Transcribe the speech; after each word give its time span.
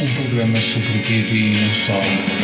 Um 0.00 0.14
programa 0.14 0.60
sobre 0.60 0.88
o 0.88 1.02
e 1.34 1.66
não 1.66 1.74
só. 1.74 2.35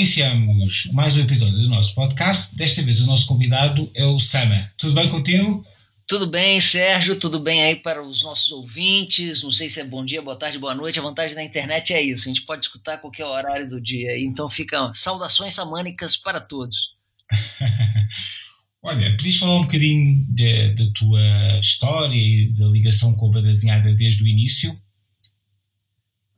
Iniciamos 0.00 0.88
mais 0.94 1.14
um 1.14 1.20
episódio 1.20 1.58
do 1.58 1.68
nosso 1.68 1.94
podcast. 1.94 2.56
Desta 2.56 2.82
vez 2.82 3.02
o 3.02 3.06
nosso 3.06 3.26
convidado 3.26 3.90
é 3.94 4.02
o 4.06 4.18
Sama. 4.18 4.72
Tudo 4.78 4.94
bem 4.94 5.10
contigo? 5.10 5.62
Tudo 6.06 6.26
bem, 6.26 6.58
Sérgio? 6.58 7.16
Tudo 7.16 7.38
bem 7.38 7.62
aí 7.62 7.76
para 7.76 8.02
os 8.02 8.22
nossos 8.22 8.50
ouvintes? 8.50 9.42
Não 9.42 9.50
sei 9.50 9.68
se 9.68 9.78
é 9.78 9.84
bom 9.84 10.02
dia, 10.02 10.22
boa 10.22 10.38
tarde, 10.38 10.58
boa 10.58 10.74
noite. 10.74 10.98
A 10.98 11.02
vantagem 11.02 11.34
da 11.36 11.44
internet 11.44 11.92
é 11.92 12.00
isso, 12.00 12.26
a 12.26 12.32
gente 12.32 12.46
pode 12.46 12.64
escutar 12.64 12.94
a 12.94 12.98
qualquer 12.98 13.26
horário 13.26 13.68
do 13.68 13.78
dia. 13.78 14.18
Então 14.18 14.48
fica 14.48 14.90
saudações 14.94 15.52
samânicas 15.52 16.16
para 16.16 16.40
todos. 16.40 16.96
Olha, 18.82 19.14
podias 19.18 19.36
falar 19.36 19.58
um 19.58 19.64
bocadinho 19.64 20.24
da 20.30 20.92
tua 20.94 21.58
história 21.60 22.16
e 22.16 22.54
da 22.58 22.68
ligação 22.68 23.14
com 23.14 23.28
a 23.28 23.32
banda 23.32 23.48
desenhada 23.48 23.94
desde 23.94 24.22
o 24.22 24.26
início? 24.26 24.74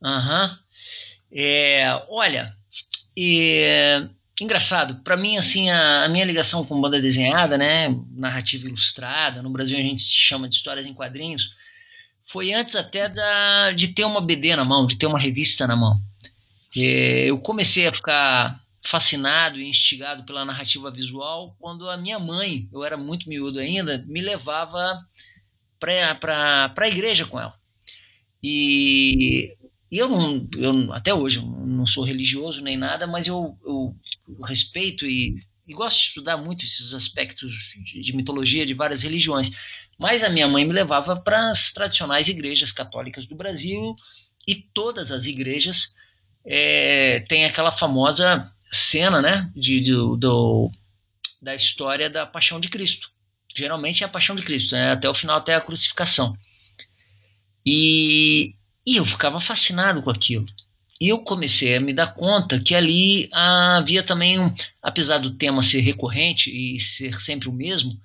Aham. 0.03 0.51
Uhum. 0.51 0.63
É, 1.35 2.05
olha, 2.09 2.55
e 3.15 4.07
engraçado, 4.41 4.95
para 5.03 5.15
mim 5.15 5.37
assim 5.37 5.69
a, 5.69 6.05
a, 6.05 6.09
minha 6.09 6.25
ligação 6.25 6.65
com 6.65 6.81
banda 6.81 7.01
desenhada, 7.01 7.57
né, 7.57 7.95
narrativa 8.15 8.67
ilustrada, 8.67 9.41
no 9.41 9.49
Brasil 9.49 9.77
a 9.77 9.81
gente 9.81 10.03
chama 10.03 10.49
de 10.49 10.55
histórias 10.55 10.85
em 10.85 10.93
quadrinhos, 10.93 11.51
foi 12.25 12.53
antes 12.53 12.75
até 12.75 13.09
da, 13.09 13.71
de 13.71 13.89
ter 13.89 14.05
uma 14.05 14.21
BD 14.21 14.55
na 14.55 14.65
mão, 14.65 14.87
de 14.87 14.97
ter 14.97 15.05
uma 15.05 15.19
revista 15.19 15.67
na 15.67 15.75
mão. 15.75 15.99
E 16.75 17.25
eu 17.27 17.37
comecei 17.37 17.87
a 17.87 17.93
ficar 17.93 18.63
fascinado 18.85 19.59
e 19.59 19.69
instigado 19.69 20.23
pela 20.25 20.43
narrativa 20.43 20.91
visual 20.91 21.55
quando 21.59 21.89
a 21.89 21.97
minha 21.97 22.19
mãe, 22.19 22.67
eu 22.71 22.83
era 22.83 22.97
muito 22.97 23.29
miúdo 23.29 23.59
ainda, 23.59 24.03
me 24.07 24.21
levava 24.21 24.99
para 25.79 26.73
a 26.75 26.87
igreja 26.87 27.25
com 27.25 27.39
ela. 27.39 27.53
E 28.41 29.55
e 29.93 29.99
eu 29.99 30.09
não, 30.09 30.49
eu, 30.57 30.91
até 30.91 31.13
hoje, 31.13 31.39
não 31.39 31.85
sou 31.85 32.03
religioso 32.03 32.63
nem 32.63 32.75
nada, 32.75 33.05
mas 33.05 33.27
eu, 33.27 33.55
eu, 33.63 33.95
eu 34.27 34.43
respeito 34.43 35.05
e, 35.05 35.39
e, 35.67 35.71
gosto 35.71 35.99
de 35.99 36.07
estudar 36.07 36.35
muito 36.35 36.65
esses 36.65 36.95
aspectos 36.95 37.75
de, 37.85 38.01
de, 38.01 38.15
mitologia 38.15 38.65
de 38.65 38.73
várias 38.73 39.03
religiões. 39.03 39.51
Mas 39.99 40.23
a 40.23 40.31
minha 40.31 40.47
mãe 40.47 40.65
me 40.65 40.73
levava 40.73 41.15
para 41.15 41.51
as 41.51 41.71
tradicionais 41.71 42.27
igrejas 42.27 42.71
católicas 42.71 43.27
do 43.27 43.35
Brasil 43.35 43.95
e 44.47 44.55
todas 44.55 45.11
as 45.11 45.27
igrejas 45.27 45.93
é, 46.43 47.19
têm 47.29 47.45
aquela 47.45 47.71
famosa 47.71 48.51
cena 48.71 49.21
né, 49.21 49.51
de, 49.55 49.79
de, 49.79 49.91
do, 49.91 50.71
da 51.39 51.53
história 51.53 52.09
da 52.09 52.25
paixão 52.25 52.59
de 52.59 52.67
Cristo. 52.67 53.11
Geralmente 53.55 54.03
é 54.03 54.07
a 54.07 54.09
paixão 54.09 54.35
de 54.35 54.41
Cristo, 54.41 54.73
né, 54.73 54.93
até 54.93 55.07
o 55.07 55.13
final, 55.13 55.37
até 55.37 55.53
a 55.53 55.61
crucificação. 55.61 56.35
E, 57.63 58.55
e 58.85 58.97
eu 58.97 59.05
ficava 59.05 59.39
fascinado 59.39 60.01
com 60.01 60.09
aquilo. 60.09 60.45
E 60.99 61.09
eu 61.09 61.19
comecei 61.19 61.75
a 61.75 61.81
me 61.81 61.93
dar 61.93 62.13
conta 62.13 62.59
que 62.59 62.75
ali 62.75 63.29
havia 63.31 64.03
também, 64.03 64.39
um, 64.39 64.53
apesar 64.81 65.17
do 65.17 65.35
tema 65.35 65.61
ser 65.61 65.81
recorrente 65.81 66.49
e 66.49 66.79
ser 66.79 67.19
sempre 67.21 67.49
o 67.49 67.53
mesmo, 67.53 67.99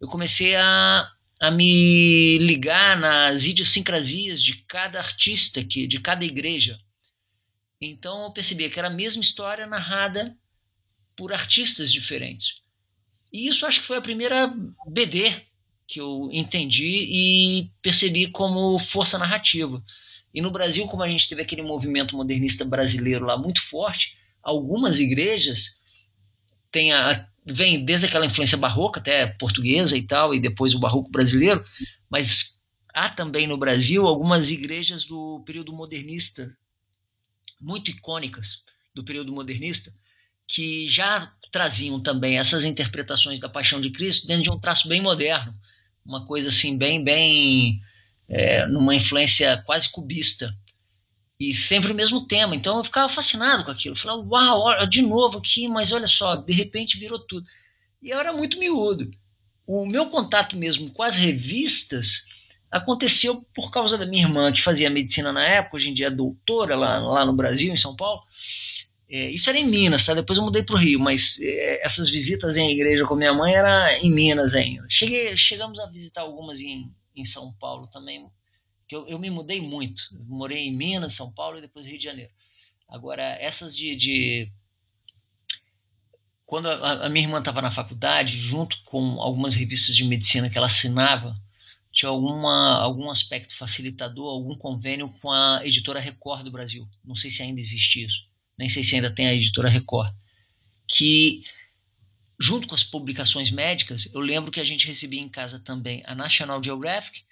eu 0.00 0.08
comecei 0.08 0.54
a, 0.56 1.10
a 1.40 1.50
me 1.50 2.38
ligar 2.38 2.98
nas 2.98 3.44
idiosincrasias 3.46 4.42
de 4.42 4.56
cada 4.68 4.98
artista, 4.98 5.64
que, 5.64 5.86
de 5.86 6.00
cada 6.00 6.24
igreja. 6.24 6.78
Então 7.80 8.24
eu 8.24 8.32
percebi 8.32 8.68
que 8.68 8.78
era 8.78 8.88
a 8.88 8.94
mesma 8.94 9.22
história 9.22 9.66
narrada 9.66 10.36
por 11.16 11.32
artistas 11.32 11.92
diferentes. 11.92 12.56
E 13.32 13.48
isso 13.48 13.66
acho 13.66 13.80
que 13.80 13.86
foi 13.86 13.98
a 13.98 14.02
primeira 14.02 14.52
BD 14.86 15.47
que 15.88 15.98
eu 15.98 16.28
entendi 16.30 17.06
e 17.10 17.70
percebi 17.80 18.26
como 18.26 18.78
força 18.78 19.16
narrativa. 19.16 19.82
E 20.34 20.42
no 20.42 20.50
Brasil, 20.50 20.86
como 20.86 21.02
a 21.02 21.08
gente 21.08 21.26
teve 21.26 21.40
aquele 21.40 21.62
movimento 21.62 22.14
modernista 22.14 22.62
brasileiro 22.62 23.24
lá 23.24 23.38
muito 23.38 23.62
forte, 23.62 24.14
algumas 24.42 25.00
igrejas 25.00 25.80
têm 26.70 26.92
a, 26.92 27.26
vem 27.44 27.82
desde 27.82 28.06
aquela 28.06 28.26
influência 28.26 28.58
barroca 28.58 29.00
até 29.00 29.26
portuguesa 29.26 29.96
e 29.96 30.02
tal, 30.02 30.34
e 30.34 30.38
depois 30.38 30.74
o 30.74 30.78
barroco 30.78 31.10
brasileiro, 31.10 31.64
mas 32.10 32.60
há 32.92 33.08
também 33.08 33.46
no 33.46 33.56
Brasil 33.56 34.06
algumas 34.06 34.50
igrejas 34.50 35.04
do 35.04 35.42
período 35.46 35.72
modernista 35.72 36.54
muito 37.58 37.90
icônicas 37.90 38.62
do 38.94 39.02
período 39.02 39.32
modernista 39.32 39.90
que 40.46 40.86
já 40.90 41.32
traziam 41.50 41.98
também 41.98 42.38
essas 42.38 42.64
interpretações 42.64 43.40
da 43.40 43.48
paixão 43.48 43.80
de 43.80 43.90
Cristo 43.90 44.26
dentro 44.26 44.42
de 44.42 44.50
um 44.50 44.58
traço 44.58 44.86
bem 44.86 45.00
moderno 45.00 45.54
uma 46.08 46.24
coisa 46.24 46.48
assim 46.48 46.78
bem, 46.78 47.04
bem, 47.04 47.82
é, 48.26 48.66
numa 48.66 48.94
influência 48.94 49.62
quase 49.66 49.90
cubista. 49.90 50.56
E 51.38 51.54
sempre 51.54 51.92
o 51.92 51.94
mesmo 51.94 52.26
tema. 52.26 52.56
Então 52.56 52.78
eu 52.78 52.84
ficava 52.84 53.08
fascinado 53.08 53.64
com 53.64 53.70
aquilo. 53.70 53.94
Eu 53.94 54.00
falava, 54.00 54.22
uau, 54.22 54.86
de 54.86 55.02
novo 55.02 55.38
aqui, 55.38 55.68
mas 55.68 55.92
olha 55.92 56.08
só, 56.08 56.34
de 56.34 56.52
repente 56.52 56.98
virou 56.98 57.18
tudo. 57.18 57.46
E 58.02 58.10
eu 58.10 58.18
era 58.18 58.32
muito 58.32 58.58
miúdo. 58.58 59.10
O 59.66 59.86
meu 59.86 60.06
contato 60.06 60.56
mesmo 60.56 60.90
com 60.90 61.02
as 61.02 61.16
revistas 61.16 62.24
aconteceu 62.70 63.46
por 63.54 63.70
causa 63.70 63.96
da 63.96 64.06
minha 64.06 64.24
irmã, 64.24 64.50
que 64.50 64.62
fazia 64.62 64.90
medicina 64.90 65.32
na 65.32 65.44
época, 65.44 65.76
hoje 65.76 65.90
em 65.90 65.94
dia 65.94 66.06
é 66.06 66.10
doutora 66.10 66.74
lá, 66.74 66.98
lá 66.98 67.24
no 67.24 67.32
Brasil, 67.32 67.72
em 67.72 67.76
São 67.76 67.94
Paulo. 67.94 68.22
É, 69.10 69.30
isso 69.30 69.48
era 69.48 69.58
em 69.58 69.66
Minas, 69.66 70.04
tá? 70.04 70.12
Depois 70.12 70.38
eu 70.38 70.44
mudei 70.44 70.62
para 70.62 70.74
o 70.74 70.78
Rio, 70.78 71.00
mas 71.00 71.40
é, 71.40 71.84
essas 71.84 72.10
visitas 72.10 72.58
em 72.58 72.70
igreja 72.70 73.06
com 73.06 73.14
minha 73.14 73.32
mãe 73.32 73.54
era 73.54 73.98
em 73.98 74.10
Minas 74.10 74.52
ainda. 74.52 74.86
Cheguei, 74.88 75.34
chegamos 75.34 75.78
a 75.78 75.86
visitar 75.86 76.20
algumas 76.20 76.60
em, 76.60 76.92
em 77.16 77.24
São 77.24 77.52
Paulo 77.54 77.86
também, 77.86 78.26
que 78.86 78.94
eu, 78.94 79.08
eu 79.08 79.18
me 79.18 79.30
mudei 79.30 79.62
muito. 79.62 80.02
Eu 80.12 80.24
morei 80.26 80.66
em 80.66 80.76
Minas, 80.76 81.14
São 81.14 81.32
Paulo 81.32 81.56
e 81.56 81.62
depois 81.62 81.86
Rio 81.86 81.96
de 81.96 82.04
Janeiro. 82.04 82.30
Agora, 82.86 83.22
essas 83.40 83.74
de. 83.74 83.96
de... 83.96 84.52
Quando 86.44 86.68
a, 86.68 87.06
a 87.06 87.08
minha 87.08 87.24
irmã 87.24 87.38
estava 87.38 87.62
na 87.62 87.70
faculdade, 87.70 88.36
junto 88.38 88.82
com 88.84 89.20
algumas 89.22 89.54
revistas 89.54 89.96
de 89.96 90.04
medicina 90.04 90.50
que 90.50 90.56
ela 90.56 90.66
assinava, 90.66 91.34
tinha 91.92 92.10
alguma, 92.10 92.78
algum 92.78 93.10
aspecto 93.10 93.56
facilitador, 93.56 94.30
algum 94.30 94.56
convênio 94.56 95.14
com 95.20 95.30
a 95.30 95.60
editora 95.64 96.00
Record 96.00 96.44
do 96.44 96.50
Brasil. 96.50 96.86
Não 97.04 97.14
sei 97.14 97.30
se 97.30 97.42
ainda 97.42 97.60
existe 97.60 98.04
isso 98.04 98.28
nem 98.58 98.68
sei 98.68 98.82
se 98.82 98.96
ainda 98.96 99.14
tem 99.14 99.28
a 99.28 99.34
editora 99.34 99.68
Record, 99.68 100.12
que 100.86 101.44
junto 102.38 102.68
com 102.68 102.74
as 102.74 102.84
publicações 102.84 103.50
médicas, 103.50 104.08
eu 104.12 104.20
lembro 104.20 104.50
que 104.50 104.60
a 104.60 104.64
gente 104.64 104.86
recebia 104.86 105.20
em 105.20 105.28
casa 105.28 105.58
também 105.58 106.02
a 106.06 106.14
National 106.14 106.62
Geographic, 106.62 107.24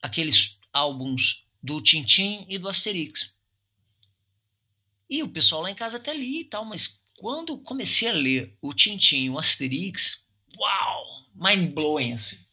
aqueles 0.00 0.56
álbuns 0.72 1.44
do 1.62 1.80
Tintin 1.80 2.46
e 2.48 2.58
do 2.58 2.68
Asterix. 2.68 3.32
E 5.08 5.22
o 5.22 5.28
pessoal 5.28 5.62
lá 5.62 5.70
em 5.70 5.74
casa 5.74 5.98
até 5.98 6.14
lia 6.14 6.40
e 6.40 6.44
tal, 6.44 6.64
mas 6.64 7.02
quando 7.16 7.58
comecei 7.58 8.08
a 8.08 8.14
ler 8.14 8.56
o 8.62 8.72
Tintin 8.72 9.24
e 9.24 9.30
o 9.30 9.38
Asterix, 9.38 10.22
uau, 10.58 11.26
mind 11.34 11.72
blowing 11.74 12.14
assim. 12.14 12.44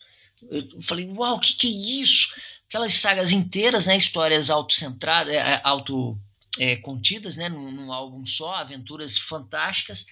Eu 0.41 0.81
falei, 0.81 1.07
uau, 1.07 1.37
o 1.37 1.39
que, 1.39 1.53
que 1.53 1.67
é 1.67 2.01
isso? 2.03 2.33
Aquelas 2.67 2.93
sagas 2.93 3.31
inteiras, 3.31 3.87
né, 3.87 3.97
histórias 3.97 4.49
autocentradas, 4.49 5.33
é, 5.33 5.37
é 5.37 5.61
auto 5.63 6.19
é, 6.57 6.75
contidas 6.77 7.35
né, 7.35 7.49
num, 7.49 7.71
num, 7.71 7.91
álbum 7.91 8.25
só, 8.25 8.55
aventuras 8.55 9.17
fantásticas. 9.17 10.05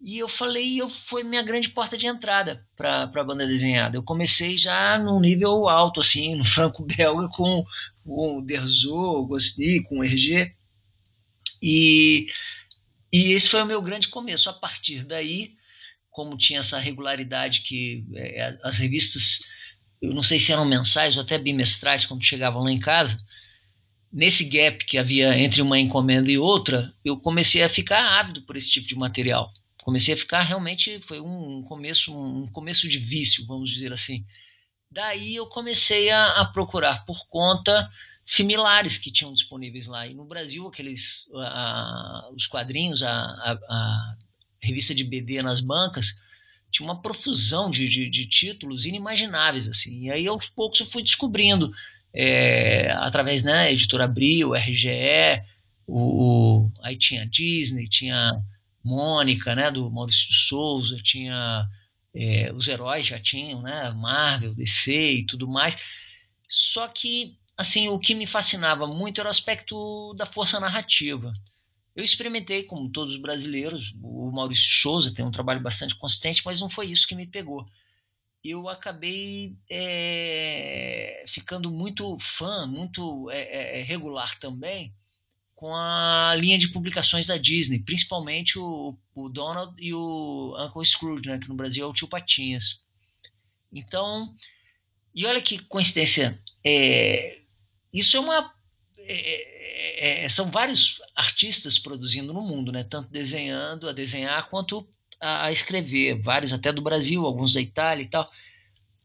E 0.00 0.18
eu 0.18 0.28
falei, 0.28 0.80
eu 0.80 0.90
foi 0.90 1.22
minha 1.22 1.42
grande 1.42 1.70
porta 1.70 1.96
de 1.96 2.06
entrada 2.06 2.66
para 2.76 3.04
a 3.04 3.24
banda 3.24 3.46
desenhada. 3.46 3.96
Eu 3.96 4.02
comecei 4.02 4.58
já 4.58 4.98
num 4.98 5.20
nível 5.20 5.68
alto, 5.68 6.00
assim, 6.00 6.34
no 6.34 6.44
franco-belga, 6.44 7.28
com, 7.34 7.64
com 8.04 8.38
o 8.38 8.42
Derzo, 8.42 8.94
o 8.94 9.26
Gosni, 9.26 9.82
com 9.84 9.98
o 9.98 10.04
Hergé. 10.04 10.54
E, 11.62 12.26
e 13.12 13.32
esse 13.32 13.48
foi 13.48 13.62
o 13.62 13.66
meu 13.66 13.80
grande 13.80 14.08
começo. 14.08 14.50
A 14.50 14.52
partir 14.52 15.04
daí, 15.04 15.54
como 16.10 16.36
tinha 16.36 16.60
essa 16.60 16.78
regularidade 16.78 17.60
que 17.60 18.04
é, 18.14 18.58
as 18.62 18.76
revistas, 18.76 19.40
eu 20.00 20.12
não 20.12 20.22
sei 20.22 20.40
se 20.40 20.52
eram 20.52 20.64
mensais 20.64 21.16
ou 21.16 21.22
até 21.22 21.38
bimestrais, 21.38 22.06
quando 22.06 22.24
chegavam 22.24 22.64
lá 22.64 22.72
em 22.72 22.80
casa, 22.80 23.16
nesse 24.12 24.44
gap 24.44 24.84
que 24.84 24.98
havia 24.98 25.36
entre 25.38 25.62
uma 25.62 25.78
encomenda 25.78 26.30
e 26.30 26.36
outra, 26.36 26.92
eu 27.04 27.16
comecei 27.18 27.62
a 27.62 27.68
ficar 27.68 28.20
ávido 28.20 28.42
por 28.42 28.56
esse 28.56 28.70
tipo 28.70 28.86
de 28.86 28.94
material. 28.94 29.50
Comecei 29.82 30.14
a 30.14 30.16
ficar 30.16 30.42
realmente 30.42 31.00
foi 31.00 31.20
um 31.20 31.62
começo 31.62 32.12
um 32.12 32.46
começo 32.52 32.88
de 32.88 32.98
vício, 32.98 33.46
vamos 33.46 33.70
dizer 33.70 33.92
assim. 33.92 34.24
Daí 34.90 35.34
eu 35.34 35.46
comecei 35.46 36.10
a, 36.10 36.42
a 36.42 36.44
procurar 36.44 37.04
por 37.06 37.26
conta 37.28 37.90
similares 38.24 38.98
que 38.98 39.10
tinham 39.10 39.32
disponíveis 39.32 39.86
lá. 39.86 40.06
E 40.06 40.14
no 40.14 40.24
Brasil 40.24 40.68
aqueles 40.68 41.28
a, 41.34 42.30
os 42.34 42.46
quadrinhos, 42.46 43.02
a, 43.02 43.10
a, 43.10 44.16
revista 44.62 44.94
de 44.94 45.02
BD 45.02 45.42
nas 45.42 45.60
bancas 45.60 46.14
tinha 46.70 46.86
uma 46.86 47.02
profusão 47.02 47.70
de, 47.70 47.88
de, 47.88 48.08
de, 48.08 48.26
títulos 48.26 48.86
inimagináveis 48.86 49.68
assim. 49.68 50.04
E 50.04 50.10
aí 50.10 50.28
aos 50.28 50.46
poucos 50.50 50.78
eu 50.78 50.86
fui 50.86 51.02
descobrindo 51.02 51.72
é, 52.14 52.90
através 52.98 53.42
da 53.42 53.52
né, 53.52 53.72
editora 53.72 54.04
Abril, 54.04 54.54
RGE, 54.54 55.42
o, 55.86 56.66
o, 56.66 56.72
aí 56.82 56.96
tinha 56.96 57.26
Disney, 57.26 57.88
tinha 57.88 58.40
Mônica, 58.84 59.54
né, 59.54 59.70
do 59.70 59.90
Maurício 59.90 60.28
de 60.28 60.34
Souza, 60.34 60.96
tinha 61.02 61.66
é, 62.14 62.52
os 62.52 62.68
heróis 62.68 63.06
já 63.06 63.18
tinham, 63.18 63.62
né, 63.62 63.90
Marvel, 63.92 64.54
DC 64.54 65.12
e 65.12 65.26
tudo 65.26 65.48
mais. 65.48 65.76
Só 66.48 66.86
que 66.88 67.36
assim 67.56 67.88
o 67.88 67.98
que 67.98 68.14
me 68.14 68.26
fascinava 68.26 68.86
muito 68.86 69.20
era 69.20 69.28
o 69.28 69.30
aspecto 69.30 70.14
da 70.14 70.26
força 70.26 70.60
narrativa. 70.60 71.32
Eu 71.94 72.04
experimentei, 72.04 72.62
como 72.62 72.90
todos 72.90 73.14
os 73.14 73.20
brasileiros, 73.20 73.94
o 74.02 74.30
Maurício 74.30 74.80
Souza 74.80 75.14
tem 75.14 75.24
um 75.24 75.30
trabalho 75.30 75.60
bastante 75.60 75.94
consistente, 75.94 76.42
mas 76.44 76.60
não 76.60 76.70
foi 76.70 76.86
isso 76.86 77.06
que 77.06 77.14
me 77.14 77.26
pegou. 77.26 77.66
Eu 78.44 78.68
acabei 78.68 79.56
é, 79.70 81.24
ficando 81.28 81.70
muito 81.70 82.18
fã, 82.18 82.66
muito 82.66 83.30
é, 83.30 83.82
regular 83.82 84.38
também, 84.38 84.92
com 85.54 85.74
a 85.74 86.34
linha 86.36 86.58
de 86.58 86.68
publicações 86.68 87.26
da 87.26 87.36
Disney, 87.36 87.78
principalmente 87.78 88.58
o, 88.58 88.98
o 89.14 89.28
Donald 89.28 89.74
e 89.78 89.94
o 89.94 90.56
Uncle 90.58 90.84
Scrooge, 90.84 91.28
né, 91.28 91.38
que 91.38 91.48
no 91.48 91.54
Brasil 91.54 91.84
é 91.84 91.88
o 91.88 91.92
Tio 91.92 92.08
Patinhas. 92.08 92.80
Então, 93.72 94.34
e 95.14 95.24
olha 95.24 95.40
que 95.40 95.58
coincidência, 95.58 96.42
é, 96.64 97.38
isso 97.92 98.16
é 98.16 98.20
uma 98.20 98.52
é, 98.98 100.24
é, 100.24 100.28
são 100.28 100.50
vários 100.50 101.00
artistas 101.14 101.78
produzindo 101.78 102.32
no 102.32 102.42
mundo, 102.42 102.72
né? 102.72 102.84
Tanto 102.84 103.10
desenhando, 103.10 103.88
a 103.88 103.92
desenhar, 103.92 104.48
quanto 104.48 104.88
a, 105.22 105.52
escrever. 105.52 106.20
Vários 106.20 106.52
até 106.52 106.72
do 106.72 106.82
Brasil, 106.82 107.24
alguns 107.24 107.54
da 107.54 107.60
Itália 107.60 108.02
e 108.02 108.08
tal. 108.08 108.28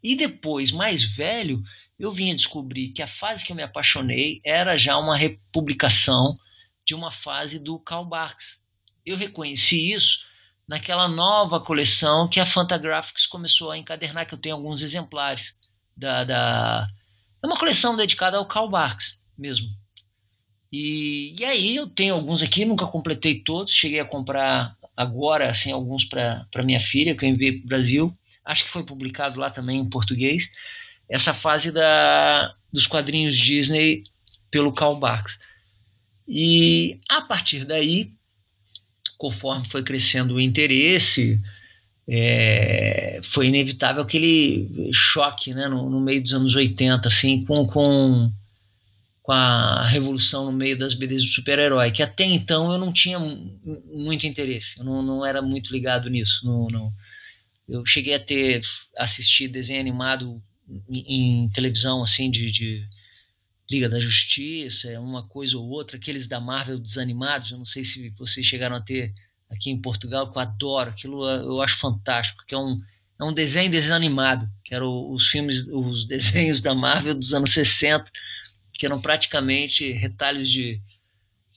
E 0.03 0.15
depois, 0.15 0.71
mais 0.71 1.03
velho, 1.03 1.63
eu 1.99 2.11
vim 2.11 2.31
a 2.31 2.35
descobrir 2.35 2.89
que 2.89 3.01
a 3.01 3.07
fase 3.07 3.45
que 3.45 3.51
eu 3.51 3.55
me 3.55 3.63
apaixonei 3.63 4.41
era 4.43 4.77
já 4.77 4.97
uma 4.97 5.15
republicação 5.15 6.37
de 6.85 6.95
uma 6.95 7.11
fase 7.11 7.59
do 7.59 7.79
Karl 7.79 8.05
Barks. 8.05 8.61
Eu 9.05 9.17
reconheci 9.17 9.91
isso 9.91 10.19
naquela 10.67 11.07
nova 11.07 11.59
coleção 11.59 12.27
que 12.27 12.39
a 12.39 12.45
Fantagraphics 12.45 13.25
começou 13.25 13.71
a 13.71 13.77
encadernar, 13.77 14.27
que 14.27 14.33
eu 14.33 14.37
tenho 14.37 14.55
alguns 14.55 14.81
exemplares 14.81 15.55
da, 15.95 16.23
da... 16.23 16.87
é 17.41 17.47
uma 17.47 17.57
coleção 17.57 17.95
dedicada 17.95 18.37
ao 18.37 18.45
Karl 18.45 18.69
Barks 18.69 19.19
mesmo. 19.37 19.67
E, 20.71 21.35
e 21.39 21.45
aí 21.45 21.75
eu 21.75 21.87
tenho 21.87 22.13
alguns 22.13 22.43
aqui, 22.43 22.65
nunca 22.65 22.85
completei 22.85 23.41
todos, 23.41 23.73
cheguei 23.73 23.99
a 23.99 24.05
comprar 24.05 24.76
agora 24.97 25.49
assim 25.49 25.71
alguns 25.71 26.03
para 26.03 26.63
minha 26.63 26.79
filha, 26.79 27.15
que 27.15 27.23
eu 27.23 27.29
enviei 27.29 27.53
para 27.53 27.65
o 27.65 27.67
Brasil. 27.67 28.17
Acho 28.43 28.63
que 28.63 28.69
foi 28.69 28.83
publicado 28.83 29.39
lá 29.39 29.51
também 29.51 29.79
em 29.79 29.89
português. 29.89 30.51
Essa 31.07 31.33
fase 31.33 31.71
da, 31.71 32.53
dos 32.73 32.87
quadrinhos 32.87 33.37
Disney 33.37 34.03
pelo 34.49 34.73
Karl 34.73 34.95
Barks. 34.95 35.37
E 36.27 36.99
a 37.07 37.21
partir 37.21 37.63
daí, 37.63 38.11
conforme 39.17 39.65
foi 39.65 39.83
crescendo 39.83 40.35
o 40.35 40.41
interesse, 40.41 41.39
é, 42.07 43.19
foi 43.23 43.47
inevitável 43.47 44.01
aquele 44.01 44.89
choque 44.93 45.53
né, 45.53 45.67
no, 45.67 45.89
no, 45.89 46.01
meio 46.01 46.21
dos 46.21 46.33
anos 46.33 46.55
80, 46.55 47.07
assim, 47.07 47.43
com, 47.45 47.65
com 47.67 48.31
com 49.27 49.33
a 49.33 49.85
revolução 49.85 50.45
no 50.45 50.53
meio 50.53 50.79
das 50.79 50.93
BDs 50.93 51.21
do 51.21 51.27
super-herói, 51.27 51.91
que 51.91 52.01
até 52.01 52.23
então 52.23 52.71
eu 52.71 52.77
não 52.77 52.93
tinha 52.93 53.19
muito 53.19 54.25
interesse, 54.25 54.79
eu 54.79 54.85
não, 54.85 55.01
não 55.01 55.25
era 55.25 55.41
muito 55.41 55.73
ligado 55.73 56.09
nisso. 56.09 56.45
Não. 56.45 56.93
Eu 57.67 57.85
cheguei 57.85 58.13
a 58.13 58.19
ter 58.21 58.63
assistir 58.97 59.49
desenho 59.49 59.81
animado 59.81 60.41
em, 60.89 61.43
em 61.43 61.49
televisão, 61.49 62.01
assim, 62.01 62.31
de, 62.31 62.49
de, 62.49 62.87
Liga 63.69 63.89
da 63.89 63.99
Justiça, 63.99 64.97
uma 64.97 65.27
coisa 65.27 65.57
ou 65.57 65.67
outra, 65.67 65.97
aqueles 65.97 66.25
da 66.25 66.39
Marvel 66.39 66.79
desanimados, 66.79 67.51
eu 67.51 67.57
não 67.57 67.65
sei 67.65 67.83
se 67.83 68.09
vocês 68.11 68.47
chegaram 68.47 68.77
a 68.77 68.81
ter 68.81 69.13
aqui 69.49 69.69
em 69.69 69.81
Portugal, 69.81 70.31
que 70.31 70.37
eu 70.37 70.41
adoro, 70.41 70.89
aquilo 70.89 71.29
eu 71.29 71.61
acho 71.61 71.77
fantástico, 71.77 72.45
que 72.47 72.55
é 72.55 72.57
um, 72.57 72.77
é 73.19 73.25
um 73.25 73.33
desenho 73.33 73.69
desanimado, 73.69 74.49
que 74.63 74.73
eram 74.73 75.11
os 75.11 75.27
filmes, 75.27 75.67
os 75.67 76.05
desenhos 76.07 76.61
da 76.61 76.73
Marvel 76.73 77.13
dos 77.13 77.33
anos 77.33 77.51
60, 77.51 78.09
que 78.77 78.85
eram 78.85 79.01
praticamente 79.01 79.91
retalhos 79.91 80.49
de, 80.49 80.79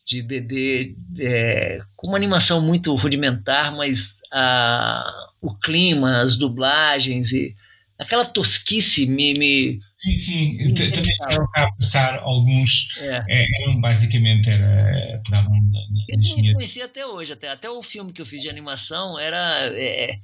de 0.06 0.22
bebê 0.22 0.96
é, 1.19 1.81
com 1.94 2.08
uma 2.08 2.17
animação 2.17 2.61
muito 2.61 2.94
rudimentar, 2.94 3.76
mas 3.76 4.20
a, 4.32 5.05
o 5.40 5.55
clima, 5.55 6.22
as 6.22 6.37
dublagens 6.37 7.32
e 7.32 7.55
aquela 7.99 8.25
tosquice 8.25 9.06
me. 9.06 9.34
me 9.34 9.81
sim, 9.99 10.19
sim, 10.19 10.75
também 10.75 11.14
chegaram 11.14 11.46
a 11.55 11.72
passar 11.72 12.19
alguns. 12.20 12.88
É. 12.99 13.25
É, 13.28 13.62
eram 13.62 13.81
basicamente. 13.81 14.49
Era, 14.49 15.20
pegavam 15.25 15.61
eu 16.08 16.19
não 16.19 16.55
conhecia 16.55 16.87
até 16.87 17.06
hoje, 17.06 17.32
até, 17.32 17.49
até 17.49 17.70
o 17.70 17.82
filme 17.82 18.12
que 18.12 18.20
eu 18.20 18.26
fiz 18.26 18.43
de 18.43 18.49
animação 18.49 19.19
era. 19.19 19.70
É, 19.75 20.19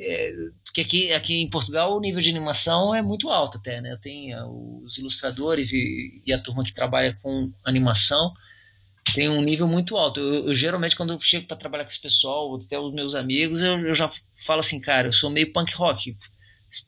é, 0.00 0.32
porque 0.64 0.80
aqui, 0.80 1.12
aqui 1.12 1.34
em 1.42 1.50
Portugal 1.50 1.96
o 1.96 2.00
nível 2.00 2.20
de 2.20 2.30
animação 2.30 2.94
é 2.94 3.02
muito 3.02 3.28
alto 3.28 3.58
até, 3.58 3.80
né? 3.80 3.98
Tem 4.00 4.34
uh, 4.34 4.82
os 4.84 4.96
ilustradores 4.96 5.72
e, 5.72 6.22
e, 6.24 6.32
a 6.32 6.40
turma 6.40 6.62
que 6.62 6.72
trabalha 6.72 7.18
com 7.20 7.52
animação 7.64 8.32
tem 9.14 9.28
um 9.28 9.42
nível 9.42 9.66
muito 9.66 9.96
alto. 9.96 10.20
Eu, 10.20 10.48
eu 10.48 10.54
geralmente 10.54 10.94
quando 10.94 11.12
eu 11.12 11.20
chego 11.20 11.48
para 11.48 11.56
trabalhar 11.56 11.84
com 11.84 11.90
esse 11.90 12.00
pessoal, 12.00 12.54
até 12.54 12.78
os 12.78 12.94
meus 12.94 13.14
amigos, 13.14 13.60
eu, 13.60 13.78
eu, 13.80 13.94
já 13.94 14.08
falo 14.44 14.60
assim, 14.60 14.80
cara, 14.80 15.08
eu 15.08 15.12
sou 15.12 15.30
meio 15.30 15.52
punk 15.52 15.74
rock. 15.74 16.16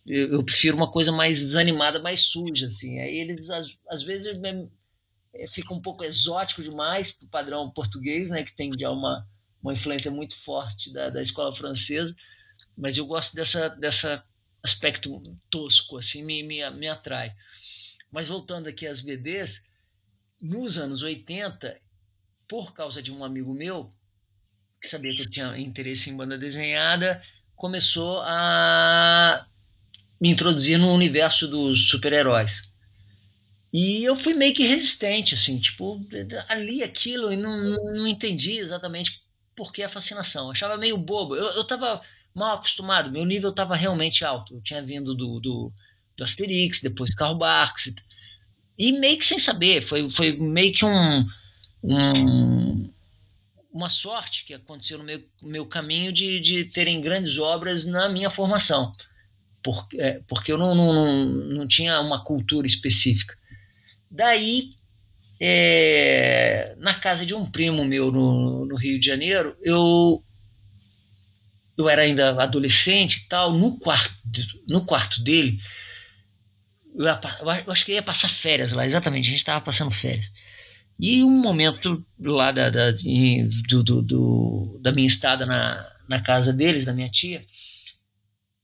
Eu, 0.07 0.35
eu 0.35 0.45
prefiro 0.45 0.77
uma 0.77 0.91
coisa 0.91 1.11
mais 1.11 1.39
desanimada, 1.39 2.01
mais 2.01 2.21
suja, 2.21 2.67
assim. 2.67 3.01
Aí 3.01 3.17
eles 3.17 3.49
às, 3.89 4.03
vezes 4.05 4.29
é, 5.35 5.49
fica 5.49 5.75
um 5.75 5.81
pouco 5.81 6.05
exótico 6.05 6.63
demais 6.63 7.11
pro 7.11 7.27
padrão 7.27 7.71
português, 7.71 8.31
né? 8.31 8.45
Que 8.45 8.55
tem 8.55 8.71
já 8.79 8.91
uma, 8.91 9.27
uma 9.61 9.73
influência 9.73 10.13
muito 10.13 10.37
forte 10.45 10.93
da, 10.93 11.11
da 11.11 11.21
escola 11.21 11.53
francesa 11.53 12.15
mas 12.81 12.97
eu 12.97 13.07
gosto 13.07 13.37
dessa, 13.37 13.69
dessa 13.69 14.25
aspecto 14.63 15.23
tosco, 15.51 15.99
assim, 15.99 16.25
me, 16.25 16.43
me, 16.43 16.69
me 16.71 16.89
atrai. 16.89 17.33
Mas 18.11 18.27
voltando 18.27 18.69
aqui 18.69 18.87
às 18.87 19.01
BDs, 19.01 19.63
nos 20.41 20.79
anos 20.79 21.03
80, 21.03 21.79
por 22.49 22.73
causa 22.73 23.03
de 23.03 23.13
um 23.13 23.23
amigo 23.23 23.53
meu, 23.53 23.93
que 24.81 24.89
sabia 24.89 25.15
que 25.15 25.23
eu 25.23 25.31
tinha 25.31 25.59
interesse 25.59 26.09
em 26.09 26.17
banda 26.17 26.39
desenhada, 26.39 27.23
começou 27.55 28.23
a 28.23 29.47
me 30.19 30.31
introduzir 30.31 30.79
no 30.79 30.93
universo 30.95 31.47
dos 31.47 31.89
super-heróis. 31.91 32.63
E 33.73 34.03
eu 34.03 34.17
fui 34.17 34.35
meio 34.35 34.55
que 34.55 34.67
resistente, 34.67 35.35
assim, 35.35 35.61
tipo, 35.61 36.01
ali 36.49 36.83
aquilo 36.83 37.33
e 37.33 37.37
não, 37.37 37.63
não, 37.95 38.09
entendi 38.09 38.57
exatamente 38.59 39.23
por 39.55 39.73
que 39.73 39.83
a 39.83 39.89
fascinação. 39.89 40.47
Eu 40.47 40.53
achava 40.53 40.77
meio 40.77 40.97
bobo. 40.97 41.37
Eu, 41.37 41.47
eu 41.51 41.65
tava 41.65 42.03
mal 42.35 42.57
acostumado. 42.57 43.11
Meu 43.11 43.25
nível 43.25 43.51
estava 43.51 43.77
realmente 43.77 44.25
alto. 44.25 44.55
Eu 44.55 44.63
tinha 44.63 44.83
vindo 44.83 45.15
do, 45.15 45.41
do, 45.41 45.73
do 46.17 46.25
Asterix, 46.25 46.81
depois 46.81 47.15
Karl 47.15 47.37
Barks. 47.37 47.95
E 48.79 48.93
meio 48.93 49.19
que 49.19 49.27
sem 49.27 49.39
saber. 49.39 49.83
Foi, 49.83 50.09
foi 50.11 50.37
meio 50.37 50.73
que 50.73 50.85
um, 50.85 51.27
um 51.83 52.91
uma 53.73 53.89
sorte 53.89 54.45
que 54.45 54.53
aconteceu 54.53 54.99
no 54.99 55.05
meu, 55.05 55.23
meu 55.41 55.67
caminho 55.67 56.13
de, 56.13 56.41
de 56.41 56.65
terem 56.65 57.01
grandes 57.01 57.39
obras 57.39 57.87
na 57.87 58.09
minha 58.09 58.29
formação. 58.29 58.93
Porque, 59.63 60.01
é, 60.01 60.21
porque 60.27 60.51
eu 60.53 60.59
não, 60.59 60.75
não, 60.75 61.25
não 61.25 61.69
tinha 61.69 62.01
uma 62.01 62.25
cultura 62.25 62.67
específica. 62.67 63.37
Daí, 64.11 64.75
é, 65.39 66.75
na 66.79 66.95
casa 66.95 67.25
de 67.25 67.35
um 67.35 67.49
primo 67.49 67.85
meu 67.85 68.11
no, 68.11 68.67
no 68.67 68.77
Rio 68.77 68.99
de 68.99 69.07
Janeiro, 69.07 69.57
eu 69.63 70.25
eu 71.81 71.89
era 71.89 72.03
ainda 72.03 72.41
adolescente 72.43 73.17
e 73.17 73.29
tal, 73.29 73.53
no 73.53 73.79
quarto, 73.79 74.15
no 74.69 74.85
quarto 74.85 75.23
dele, 75.23 75.59
eu, 76.95 77.07
eu 77.67 77.73
acho 77.73 77.85
que 77.85 77.93
ia 77.93 78.03
passar 78.03 78.29
férias 78.29 78.73
lá, 78.73 78.87
exatamente, 78.87 79.27
a 79.27 79.31
gente 79.31 79.39
estava 79.39 79.61
passando 79.61 79.91
férias. 79.91 80.31
E 80.99 81.25
um 81.25 81.31
momento 81.31 82.05
lá 82.19 82.53
da, 82.53 82.69
da, 82.69 82.93
do, 82.93 83.83
do, 83.83 84.03
do, 84.03 84.79
da 84.83 84.93
minha 84.93 85.07
estada 85.07 85.47
na, 85.47 85.91
na 86.07 86.21
casa 86.21 86.53
deles, 86.53 86.85
da 86.85 86.93
minha 86.93 87.09
tia, 87.09 87.45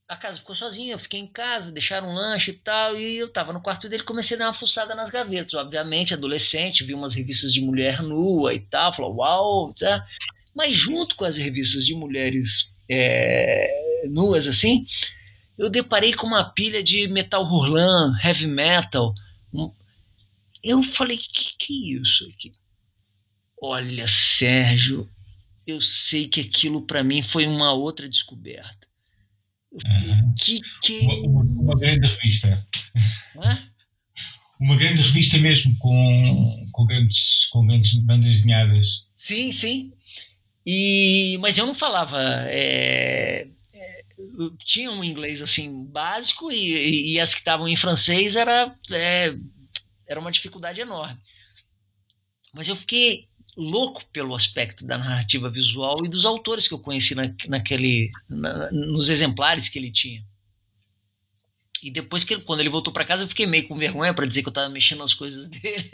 a 0.06 0.16
casa 0.16 0.38
ficou 0.38 0.54
sozinha, 0.54 0.92
eu 0.92 0.98
fiquei 0.98 1.18
em 1.18 1.26
casa, 1.26 1.72
deixaram 1.72 2.10
um 2.10 2.14
lanche 2.14 2.52
e 2.52 2.54
tal, 2.54 2.96
e 2.96 3.16
eu 3.16 3.32
tava 3.32 3.52
no 3.52 3.60
quarto 3.60 3.88
dele, 3.88 4.04
comecei 4.04 4.36
a 4.36 4.38
dar 4.38 4.46
uma 4.46 4.54
fuçada 4.54 4.94
nas 4.94 5.10
gavetas. 5.10 5.54
Obviamente, 5.54 6.14
adolescente, 6.14 6.84
vi 6.84 6.94
umas 6.94 7.14
revistas 7.14 7.52
de 7.52 7.60
mulher 7.60 8.02
nua 8.02 8.54
e 8.54 8.60
tal, 8.60 8.92
falou, 8.92 9.16
uau, 9.16 9.72
tá? 9.72 10.06
mas 10.54 10.74
junto 10.74 11.16
com 11.16 11.24
as 11.24 11.36
revistas 11.36 11.84
de 11.84 11.94
mulheres 11.94 12.74
é, 12.88 14.06
nuas 14.10 14.46
assim, 14.46 14.86
eu 15.58 15.70
deparei 15.70 16.12
com 16.12 16.26
uma 16.26 16.44
pilha 16.44 16.82
de 16.82 17.08
metal 17.08 17.44
hurlan, 17.44 18.16
heavy 18.22 18.46
metal. 18.46 19.14
Eu 20.62 20.82
falei, 20.82 21.16
que 21.16 21.56
que 21.58 21.96
é 21.96 22.00
isso 22.00 22.28
aqui? 22.28 22.52
Olha, 23.60 24.06
Sérgio, 24.08 25.08
eu 25.66 25.80
sei 25.80 26.28
que 26.28 26.40
aquilo 26.40 26.82
para 26.82 27.02
mim 27.02 27.22
foi 27.22 27.46
uma 27.46 27.72
outra 27.72 28.08
descoberta. 28.08 28.86
Uhum. 29.72 30.34
Que, 30.38 30.60
que... 30.82 31.00
Uma, 31.00 31.42
uma, 31.42 31.78
grande 31.78 32.06
revista. 32.06 32.66
Hã? 33.36 33.68
Uma 34.60 34.76
grande 34.76 35.02
revista 35.02 35.38
mesmo, 35.38 35.76
com, 35.78 36.64
com, 36.72 36.86
grandes, 36.86 37.46
com 37.50 37.66
grandes 37.66 37.94
bandas 38.00 38.34
desenhadas. 38.34 39.06
Sim, 39.16 39.52
sim. 39.52 39.92
E, 40.66 41.38
mas 41.40 41.56
eu 41.56 41.64
não 41.64 41.74
falava. 41.74 42.18
É, 42.48 43.46
é, 43.72 44.02
tinha 44.64 44.90
um 44.90 45.04
inglês 45.04 45.40
assim 45.40 45.84
básico 45.84 46.50
e, 46.50 47.12
e 47.12 47.20
as 47.20 47.32
que 47.32 47.40
estavam 47.40 47.68
em 47.68 47.76
francês 47.76 48.34
era, 48.34 48.74
é, 48.90 49.36
era 50.08 50.18
uma 50.18 50.32
dificuldade 50.32 50.80
enorme. 50.80 51.20
Mas 52.52 52.66
eu 52.66 52.74
fiquei 52.74 53.28
louco 53.56 54.04
pelo 54.12 54.34
aspecto 54.34 54.84
da 54.84 54.98
narrativa 54.98 55.48
visual 55.48 56.04
e 56.04 56.08
dos 56.08 56.26
autores 56.26 56.66
que 56.66 56.74
eu 56.74 56.78
conheci 56.78 57.14
na, 57.14 57.32
naquele, 57.48 58.10
na, 58.28 58.70
nos 58.72 59.08
exemplares 59.08 59.68
que 59.68 59.78
ele 59.78 59.92
tinha. 59.92 60.24
E 61.86 61.90
depois 61.92 62.24
que 62.24 62.36
quando 62.40 62.58
ele 62.58 62.68
voltou 62.68 62.92
para 62.92 63.04
casa, 63.04 63.22
eu 63.22 63.28
fiquei 63.28 63.46
meio 63.46 63.68
com 63.68 63.78
vergonha 63.78 64.12
para 64.12 64.26
dizer 64.26 64.42
que 64.42 64.48
eu 64.48 64.50
estava 64.50 64.68
mexendo 64.68 64.98
nas 64.98 65.14
coisas 65.14 65.46
dele. 65.48 65.88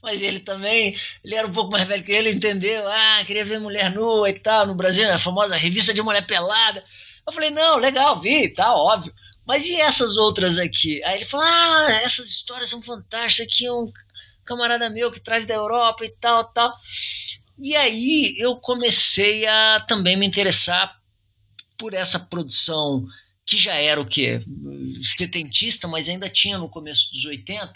Mas 0.00 0.22
ele 0.22 0.38
também, 0.38 0.96
ele 1.24 1.34
era 1.34 1.48
um 1.48 1.52
pouco 1.52 1.72
mais 1.72 1.84
velho 1.88 2.04
que 2.04 2.12
ele, 2.12 2.30
entendeu? 2.30 2.86
Ah, 2.86 3.24
queria 3.26 3.44
ver 3.44 3.58
mulher 3.58 3.92
nua 3.92 4.30
e 4.30 4.38
tal, 4.38 4.64
no 4.68 4.74
Brasil, 4.76 5.12
a 5.12 5.18
famosa 5.18 5.56
revista 5.56 5.92
de 5.92 6.00
mulher 6.00 6.24
pelada. 6.24 6.84
Eu 7.26 7.32
falei: 7.32 7.50
"Não, 7.50 7.76
legal, 7.76 8.20
vi, 8.20 8.48
tá 8.54 8.72
óbvio. 8.72 9.12
Mas 9.44 9.66
e 9.66 9.74
essas 9.80 10.16
outras 10.16 10.58
aqui?" 10.60 11.02
Aí 11.02 11.16
ele 11.16 11.24
falou: 11.24 11.44
"Ah, 11.44 11.88
essas 12.04 12.28
histórias 12.28 12.70
são 12.70 12.80
fantásticas, 12.80 13.52
aqui 13.52 13.66
é 13.66 13.72
um 13.72 13.90
camarada 14.44 14.88
meu 14.88 15.10
que 15.10 15.18
traz 15.18 15.44
da 15.44 15.54
Europa 15.54 16.04
e 16.04 16.10
tal, 16.20 16.44
tal. 16.44 16.72
E 17.58 17.74
aí 17.74 18.36
eu 18.38 18.56
comecei 18.58 19.44
a 19.44 19.80
também 19.88 20.16
me 20.16 20.24
interessar 20.24 20.96
por 21.76 21.94
essa 21.94 22.20
produção 22.20 23.04
que 23.46 23.58
já 23.58 23.74
era 23.74 24.00
o 24.00 24.06
quê? 24.06 24.40
Setentista, 25.16 25.86
mas 25.86 26.08
ainda 26.08 26.28
tinha 26.30 26.58
no 26.58 26.68
começo 26.68 27.10
dos 27.12 27.24
80, 27.24 27.74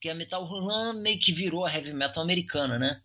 que 0.00 0.08
a 0.08 0.14
Metal 0.14 0.44
Roland 0.44 1.00
meio 1.00 1.18
que 1.18 1.32
virou 1.32 1.64
a 1.64 1.72
heavy 1.72 1.92
metal 1.92 2.22
americana, 2.22 2.78
né? 2.78 3.00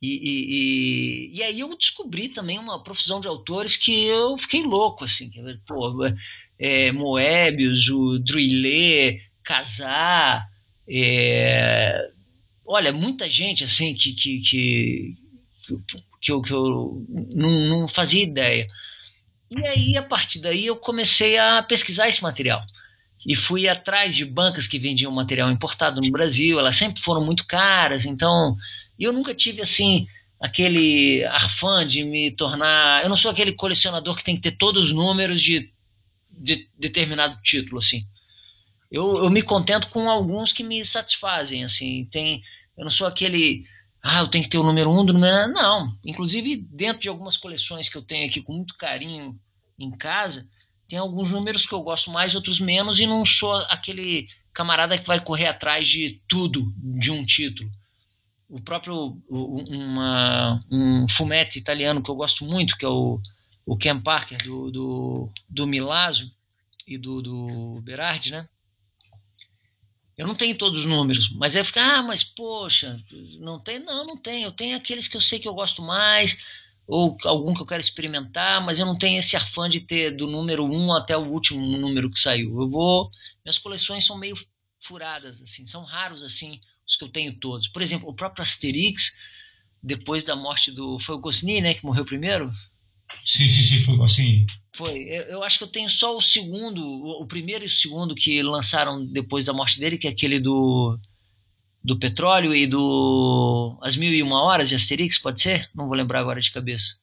E, 0.00 0.08
e, 0.08 1.34
e, 1.34 1.38
e, 1.38 1.42
aí 1.42 1.58
eu 1.58 1.76
descobri 1.76 2.28
também 2.28 2.56
uma 2.56 2.80
profusão 2.82 3.20
de 3.20 3.26
autores 3.26 3.76
que 3.76 4.04
eu 4.04 4.38
fiquei 4.38 4.62
louco, 4.62 5.04
assim. 5.04 5.28
Pô, 5.66 5.92
é, 6.56 6.92
Moebius, 6.92 7.88
o 7.88 8.18
Druillet, 8.20 9.20
Casar, 9.42 10.48
é, 10.88 12.10
olha, 12.64 12.92
muita 12.92 13.28
gente 13.28 13.64
assim 13.64 13.92
que, 13.94 14.12
que, 14.12 14.40
que, 14.40 15.14
que, 16.20 16.32
eu, 16.32 16.42
que 16.42 16.52
eu 16.52 17.04
não, 17.08 17.50
não 17.80 17.88
fazia 17.88 18.22
ideia. 18.22 18.68
E 19.50 19.66
aí, 19.66 19.96
a 19.96 20.02
partir 20.02 20.40
daí, 20.40 20.66
eu 20.66 20.76
comecei 20.76 21.38
a 21.38 21.62
pesquisar 21.62 22.08
esse 22.08 22.22
material. 22.22 22.62
E 23.26 23.34
fui 23.34 23.68
atrás 23.68 24.14
de 24.14 24.24
bancas 24.24 24.66
que 24.66 24.78
vendiam 24.78 25.10
material 25.10 25.50
importado 25.50 26.00
no 26.00 26.10
Brasil, 26.10 26.58
elas 26.58 26.76
sempre 26.76 27.02
foram 27.02 27.24
muito 27.24 27.46
caras, 27.46 28.06
então 28.06 28.56
eu 28.98 29.12
nunca 29.12 29.34
tive 29.34 29.60
assim 29.60 30.06
aquele 30.40 31.24
arfã 31.24 31.84
de 31.86 32.04
me 32.04 32.30
tornar. 32.30 33.02
Eu 33.02 33.08
não 33.08 33.16
sou 33.16 33.30
aquele 33.30 33.52
colecionador 33.52 34.16
que 34.16 34.24
tem 34.24 34.36
que 34.36 34.42
ter 34.42 34.52
todos 34.52 34.84
os 34.84 34.92
números 34.92 35.42
de, 35.42 35.72
de 36.30 36.68
determinado 36.78 37.40
título, 37.42 37.78
assim 37.78 38.06
eu, 38.90 39.18
eu 39.18 39.30
me 39.30 39.42
contento 39.42 39.88
com 39.88 40.08
alguns 40.08 40.52
que 40.52 40.64
me 40.64 40.84
satisfazem, 40.84 41.64
assim, 41.64 42.06
tem, 42.10 42.42
eu 42.76 42.84
não 42.84 42.90
sou 42.90 43.06
aquele, 43.06 43.64
ah, 44.02 44.20
eu 44.20 44.28
tenho 44.28 44.44
que 44.44 44.50
ter 44.50 44.58
o 44.58 44.62
número 44.62 44.90
um 44.90 45.04
do 45.04 45.12
número, 45.12 45.52
não, 45.52 45.92
inclusive 46.04 46.56
dentro 46.56 47.02
de 47.02 47.08
algumas 47.08 47.36
coleções 47.36 47.88
que 47.88 47.96
eu 47.96 48.02
tenho 48.02 48.26
aqui 48.28 48.40
com 48.40 48.52
muito 48.52 48.76
carinho 48.76 49.38
em 49.78 49.90
casa, 49.90 50.48
tem 50.88 50.98
alguns 50.98 51.30
números 51.30 51.66
que 51.66 51.72
eu 51.74 51.82
gosto 51.82 52.10
mais, 52.10 52.34
outros 52.34 52.60
menos, 52.60 52.98
e 52.98 53.06
não 53.06 53.24
sou 53.26 53.52
aquele 53.68 54.28
camarada 54.52 54.98
que 54.98 55.06
vai 55.06 55.20
correr 55.20 55.46
atrás 55.46 55.86
de 55.86 56.20
tudo 56.26 56.72
de 56.76 57.10
um 57.10 57.24
título. 57.24 57.70
O 58.48 58.60
próprio 58.60 59.20
uma, 59.28 60.58
um 60.72 61.06
fumete 61.08 61.58
italiano 61.58 62.02
que 62.02 62.10
eu 62.10 62.16
gosto 62.16 62.44
muito, 62.44 62.76
que 62.78 62.84
é 62.84 62.88
o, 62.88 63.20
o 63.66 63.76
Ken 63.76 64.00
Parker, 64.00 64.42
do, 64.42 64.70
do, 64.70 65.30
do 65.48 65.66
Milazzo 65.66 66.32
e 66.86 66.96
do, 66.96 67.20
do 67.20 67.80
Berardi, 67.82 68.30
né? 68.30 68.48
Eu 70.18 70.26
não 70.26 70.34
tenho 70.34 70.58
todos 70.58 70.80
os 70.80 70.86
números, 70.86 71.30
mas 71.30 71.54
aí 71.54 71.62
fica, 71.62 71.80
ah, 71.80 72.02
mas 72.02 72.24
poxa, 72.24 73.00
não 73.38 73.60
tem? 73.60 73.78
Não, 73.78 74.04
não 74.04 74.16
tem. 74.16 74.42
Eu 74.42 74.50
tenho 74.50 74.76
aqueles 74.76 75.06
que 75.06 75.16
eu 75.16 75.20
sei 75.20 75.38
que 75.38 75.46
eu 75.46 75.54
gosto 75.54 75.80
mais, 75.80 76.36
ou 76.88 77.16
algum 77.24 77.54
que 77.54 77.62
eu 77.62 77.66
quero 77.66 77.80
experimentar, 77.80 78.60
mas 78.64 78.80
eu 78.80 78.86
não 78.86 78.98
tenho 78.98 79.20
esse 79.20 79.36
afã 79.36 79.68
de 79.68 79.80
ter 79.80 80.10
do 80.10 80.26
número 80.26 80.64
1 80.64 80.92
até 80.92 81.16
o 81.16 81.24
último 81.24 81.60
número 81.78 82.10
que 82.10 82.18
saiu. 82.18 82.60
Eu 82.60 82.68
vou. 82.68 83.10
Minhas 83.44 83.58
coleções 83.58 84.04
são 84.04 84.18
meio 84.18 84.36
furadas, 84.80 85.40
assim, 85.40 85.66
são 85.66 85.84
raros 85.84 86.22
assim 86.22 86.60
os 86.86 86.96
que 86.96 87.04
eu 87.04 87.08
tenho 87.08 87.38
todos. 87.38 87.68
Por 87.68 87.82
exemplo, 87.82 88.08
o 88.08 88.14
próprio 88.14 88.42
Asterix, 88.42 89.16
depois 89.82 90.24
da 90.24 90.34
morte 90.34 90.72
do. 90.72 90.98
Foi 90.98 91.14
o 91.14 91.20
Goscinny, 91.20 91.60
né, 91.60 91.74
que 91.74 91.84
morreu 91.84 92.04
primeiro? 92.04 92.50
Sim, 93.24 93.48
sim, 93.48 93.62
sim, 93.62 93.82
foi 93.82 93.96
Goscinny. 93.96 94.46
Foi. 94.74 94.98
Eu, 95.02 95.22
eu, 95.24 95.42
acho 95.42 95.58
que 95.58 95.64
eu 95.64 95.68
tenho 95.68 95.90
só 95.90 96.16
o 96.16 96.22
segundo, 96.22 96.80
o, 96.80 97.22
o, 97.22 97.26
primeiro 97.26 97.64
e 97.64 97.66
o 97.66 97.70
segundo 97.70 98.14
que 98.14 98.42
lançaram 98.42 99.04
depois 99.04 99.44
da 99.44 99.52
morte 99.52 99.80
dele, 99.80 99.98
que 99.98 100.06
é 100.06 100.10
aquele 100.10 100.38
do 100.38 100.98
do 101.82 101.98
petróleo 101.98 102.54
e 102.54 102.66
do 102.66 103.78
As 103.82 103.96
Mil 103.96 104.12
e 104.12 104.22
Uma 104.22 104.42
Horas 104.42 104.68
de 104.68 104.74
Asterix, 104.74 105.18
pode 105.18 105.40
ser? 105.40 105.70
Não 105.74 105.86
vou 105.86 105.96
lembrar 105.96 106.20
agora 106.20 106.40
de 106.40 106.50
cabeça. 106.50 106.96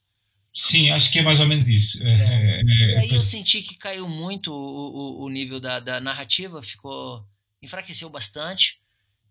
Sim, 0.54 0.90
acho 0.92 1.12
que 1.12 1.20
é 1.20 1.22
mais 1.22 1.40
ou 1.40 1.48
menos 1.48 1.68
isso. 1.68 2.02
É, 2.02 2.12
é, 2.12 2.62
é, 2.62 2.64
e 2.64 2.98
aí 2.98 3.14
eu 3.14 3.20
senti 3.20 3.62
que 3.62 3.76
caiu 3.76 4.08
muito 4.08 4.54
o, 4.54 5.24
o, 5.24 5.26
o 5.26 5.30
nível 5.30 5.60
da, 5.60 5.80
da, 5.80 6.00
narrativa, 6.00 6.62
ficou 6.62 7.26
enfraqueceu 7.62 8.10
bastante. 8.10 8.80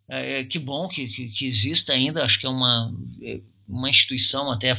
É, 0.09 0.41
é, 0.41 0.45
que 0.45 0.59
bom 0.59 0.87
que, 0.87 1.09
que, 1.09 1.29
que, 1.29 1.47
exista 1.47 1.95
ainda, 1.95 2.25
acho 2.25 2.39
que 2.39 2.47
é 2.47 2.51
uma, 2.51 2.93
uma 3.69 3.91
instituição 3.91 4.51
até 4.51 4.77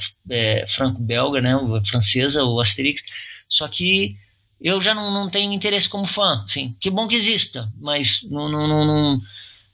franco-belga, 0.67 1.41
né, 1.41 1.53
francesa, 1.85 2.43
o 2.43 2.59
Asterix, 2.59 3.03
só 3.47 3.67
que 3.67 4.17
eu 4.59 4.81
já 4.81 4.93
não, 4.93 5.11
não 5.11 5.29
tenho 5.29 5.53
interesse 5.53 5.87
como 5.87 6.07
fã, 6.07 6.43
assim. 6.43 6.75
Que 6.79 6.89
bom 6.89 7.07
que 7.07 7.15
exista, 7.15 7.71
mas 7.77 8.21
não, 8.23 8.49
não, 8.49 8.67
não, 8.67 9.21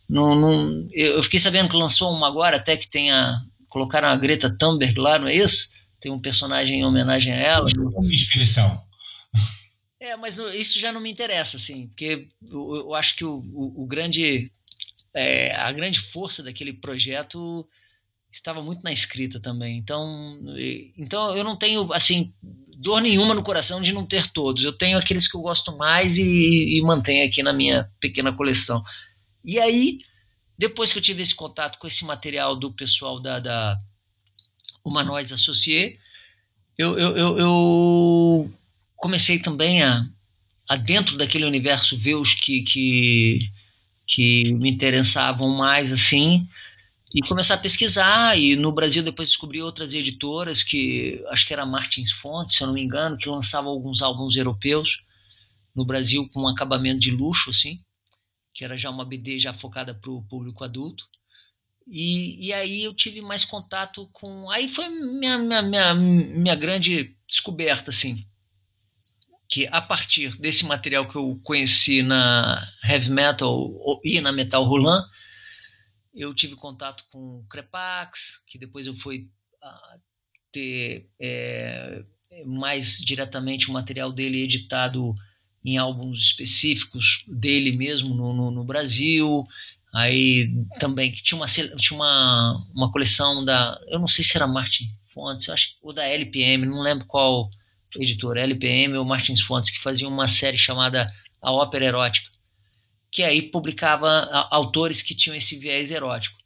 não, 0.09 0.35
não, 0.35 0.87
eu 0.91 1.21
fiquei 1.23 1.39
sabendo 1.39 1.69
que 1.69 1.77
lançou 1.77 2.11
uma 2.11 2.27
agora, 2.27 2.57
até 2.57 2.75
que 2.75 2.89
tenha 2.89 3.41
colocaram 3.69 4.09
a 4.09 4.17
Greta 4.17 4.49
Thunberg 4.55 4.99
lá, 4.99 5.17
não 5.17 5.29
é 5.29 5.35
isso? 5.35 5.71
Tem 6.01 6.11
um 6.11 6.19
personagem 6.19 6.79
em 6.79 6.85
homenagem 6.85 7.31
a 7.31 7.37
ela. 7.37 7.65
Uma 7.77 8.13
inspiração. 8.13 8.83
É, 9.97 10.15
mas 10.17 10.37
isso 10.37 10.79
já 10.79 10.91
não 10.91 10.99
me 10.99 11.11
interessa, 11.11 11.57
assim, 11.57 11.87
porque 11.87 12.27
eu, 12.41 12.75
eu 12.75 12.95
acho 12.95 13.15
que 13.15 13.23
o, 13.23 13.35
o, 13.53 13.83
o 13.83 13.87
grande, 13.87 14.51
é, 15.13 15.55
a 15.55 15.71
grande 15.71 15.99
força 15.99 16.43
daquele 16.43 16.73
projeto 16.73 17.65
estava 18.31 18.61
muito 18.61 18.83
na 18.83 18.91
escrita 18.91 19.39
também. 19.39 19.77
Então, 19.77 20.39
então 20.97 21.35
eu 21.35 21.43
não 21.43 21.57
tenho 21.57 21.91
assim 21.93 22.33
dor 22.77 23.01
nenhuma 23.01 23.35
no 23.35 23.43
coração 23.43 23.81
de 23.81 23.93
não 23.93 24.05
ter 24.05 24.27
todos. 24.27 24.63
Eu 24.63 24.73
tenho 24.73 24.97
aqueles 24.97 25.27
que 25.27 25.37
eu 25.37 25.41
gosto 25.41 25.75
mais 25.77 26.17
e, 26.17 26.77
e 26.77 26.81
mantenho 26.81 27.25
aqui 27.25 27.43
na 27.43 27.53
minha 27.53 27.89
pequena 27.99 28.33
coleção. 28.33 28.83
E 29.45 29.59
aí, 29.59 29.99
depois 30.57 30.91
que 30.91 30.97
eu 30.97 31.03
tive 31.03 31.21
esse 31.21 31.35
contato 31.35 31.77
com 31.77 31.87
esse 31.87 32.03
material 32.05 32.55
do 32.55 32.71
pessoal 32.71 33.19
da, 33.19 33.39
da 33.39 33.79
Humanoides 34.83 35.33
Associé, 35.33 35.97
eu, 36.77 36.97
eu, 36.97 37.17
eu, 37.17 37.37
eu, 37.37 38.51
comecei 38.95 39.37
também 39.37 39.83
a, 39.83 40.03
a, 40.67 40.75
dentro 40.75 41.17
daquele 41.17 41.45
universo, 41.45 41.97
ver 41.97 42.15
os 42.15 42.33
que, 42.33 42.63
que, 42.63 43.51
que 44.07 44.53
me 44.53 44.71
interessavam 44.71 45.49
mais, 45.49 45.91
assim, 45.91 46.47
e 47.13 47.21
começar 47.21 47.55
a 47.55 47.57
pesquisar. 47.57 48.37
E 48.37 48.55
no 48.55 48.71
Brasil 48.71 49.03
depois 49.03 49.29
descobri 49.29 49.61
outras 49.61 49.93
editoras 49.93 50.63
que 50.63 51.23
acho 51.29 51.45
que 51.45 51.53
era 51.53 51.65
Martins 51.65 52.11
Fontes, 52.11 52.55
se 52.55 52.63
eu 52.63 52.67
não 52.67 52.73
me 52.73 52.83
engano, 52.83 53.17
que 53.17 53.29
lançavam 53.29 53.71
alguns 53.71 54.01
álbuns 54.01 54.35
europeus 54.35 55.01
no 55.75 55.85
Brasil 55.85 56.27
com 56.33 56.43
um 56.43 56.47
acabamento 56.47 56.99
de 56.99 57.11
luxo, 57.11 57.49
assim, 57.49 57.81
que 58.53 58.63
era 58.63 58.77
já 58.77 58.89
uma 58.89 59.05
BD 59.05 59.39
já 59.39 59.53
focada 59.53 59.93
para 59.93 60.11
o 60.11 60.23
público 60.23 60.63
adulto. 60.63 61.05
E, 61.87 62.47
e 62.47 62.53
aí 62.53 62.83
eu 62.83 62.93
tive 62.93 63.21
mais 63.21 63.43
contato 63.43 64.07
com. 64.13 64.49
Aí 64.49 64.69
foi 64.69 64.87
minha, 64.87 65.37
minha, 65.37 65.61
minha, 65.61 65.93
minha 65.93 66.55
grande 66.55 67.15
descoberta, 67.27 67.89
assim. 67.89 68.25
Que 69.49 69.67
a 69.67 69.81
partir 69.81 70.37
desse 70.37 70.65
material 70.65 71.07
que 71.07 71.15
eu 71.15 71.39
conheci 71.43 72.01
na 72.01 72.65
heavy 72.83 73.11
metal 73.11 73.99
e 74.05 74.21
na 74.21 74.31
metal 74.31 74.63
roland, 74.63 75.03
eu 76.13 76.33
tive 76.33 76.55
contato 76.55 77.05
com 77.11 77.39
o 77.39 77.45
Crepax, 77.49 78.41
que 78.45 78.57
depois 78.57 78.87
eu 78.87 78.95
fui 78.95 79.29
uh, 79.63 79.99
ter 80.51 81.09
é, 81.19 82.03
mais 82.45 82.97
diretamente 82.97 83.69
o 83.69 83.73
material 83.73 84.11
dele 84.11 84.43
editado 84.43 85.15
em 85.63 85.77
álbuns 85.77 86.19
específicos 86.19 87.23
dele 87.27 87.71
mesmo 87.71 88.13
no, 88.13 88.33
no, 88.33 88.51
no 88.51 88.63
Brasil. 88.63 89.45
Aí 89.93 90.49
também 90.79 91.11
que 91.11 91.21
tinha 91.21 91.37
uma, 91.37 91.47
tinha 91.47 91.97
uma, 91.97 92.67
uma 92.73 92.91
coleção 92.91 93.43
da. 93.43 93.79
Eu 93.87 93.99
não 93.99 94.07
sei 94.07 94.23
se 94.23 94.35
era 94.37 94.47
Martin 94.47 94.85
Fontes, 95.07 95.49
acho 95.49 95.75
ou 95.81 95.93
da 95.93 96.05
LPM, 96.05 96.65
não 96.65 96.81
lembro 96.81 97.05
qual 97.05 97.49
editora, 97.99 98.41
LPM 98.41 98.95
ou 98.97 99.05
Martins 99.05 99.41
Fontes, 99.41 99.69
que 99.69 99.81
fazia 99.81 100.07
uma 100.07 100.27
série 100.27 100.57
chamada 100.57 101.11
A 101.41 101.51
Ópera 101.51 101.85
Erótica, 101.85 102.29
que 103.11 103.23
aí 103.23 103.41
publicava 103.41 104.09
autores 104.49 105.01
que 105.01 105.13
tinham 105.13 105.35
esse 105.35 105.57
viés 105.57 105.91
erótico. 105.91 106.37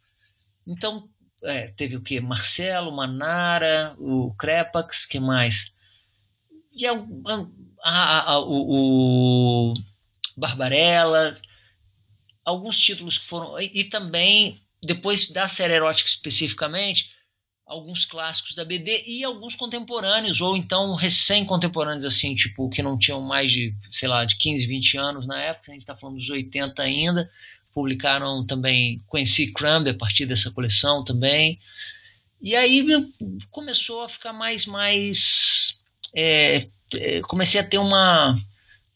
Então, 0.68 1.08
é, 1.44 1.68
teve 1.68 1.96
o 1.96 2.02
que? 2.02 2.20
Marcelo, 2.20 2.92
Manara, 2.92 3.96
o 4.00 4.34
Crepax, 4.34 5.06
que 5.06 5.20
mais? 5.20 5.72
E 6.76 6.88
a, 6.88 6.94
a, 7.84 8.32
a, 8.32 8.40
o, 8.40 9.72
o 9.72 9.74
Barbarella, 10.36 11.40
alguns 12.44 12.80
títulos 12.80 13.20
que 13.20 13.28
foram. 13.28 13.60
E, 13.60 13.72
e, 13.74 13.84
também, 13.84 14.62
depois 14.82 15.30
da 15.30 15.48
série 15.48 15.74
erótica 15.74 16.10
especificamente, 16.10 17.15
alguns 17.66 18.06
clássicos 18.06 18.54
da 18.54 18.64
BD 18.64 19.04
e 19.08 19.24
alguns 19.24 19.56
contemporâneos, 19.56 20.40
ou 20.40 20.56
então 20.56 20.94
recém-contemporâneos, 20.96 22.06
assim, 22.06 22.36
tipo, 22.36 22.70
que 22.70 22.84
não 22.84 22.98
tinham 22.98 23.22
mais 23.22 23.52
de, 23.52 23.74
sei 23.92 24.08
lá, 24.08 24.24
de 24.24 24.36
15, 24.36 24.68
20 24.68 24.98
anos 24.98 25.26
na 25.26 25.42
época, 25.42 25.72
a 25.72 25.74
gente 25.74 25.82
está 25.82 25.96
falando 25.96 26.18
dos 26.18 26.30
80 26.30 26.82
ainda. 26.82 27.32
Publicaram 27.74 28.46
também, 28.46 29.02
conheci 29.08 29.52
Crumb 29.52 29.90
a 29.90 29.94
partir 29.94 30.26
dessa 30.26 30.52
coleção 30.52 31.04
também. 31.04 31.60
E 32.42 32.56
aí 32.56 32.86
começou 33.50 34.04
a 34.04 34.10
ficar 34.10 34.32
mais, 34.32 34.66
mais. 34.66 35.84
É, 36.14 36.68
é, 36.94 37.22
comecei 37.22 37.60
a 37.60 37.68
ter 37.68 37.80
uma, 37.80 38.40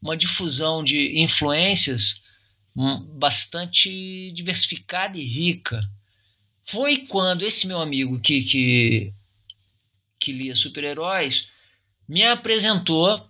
uma 0.01 0.15
difusão 0.15 0.83
de 0.83 1.19
influências 1.19 2.21
bastante 3.17 4.31
diversificada 4.31 5.17
e 5.17 5.25
rica. 5.25 5.81
Foi 6.69 6.97
quando 6.97 7.41
esse 7.41 7.65
meu 7.65 7.81
amigo 7.81 8.19
que, 8.19 8.43
que, 8.43 9.13
que 10.19 10.31
lia 10.31 10.55
super-heróis 10.55 11.47
me 12.07 12.23
apresentou 12.23 13.27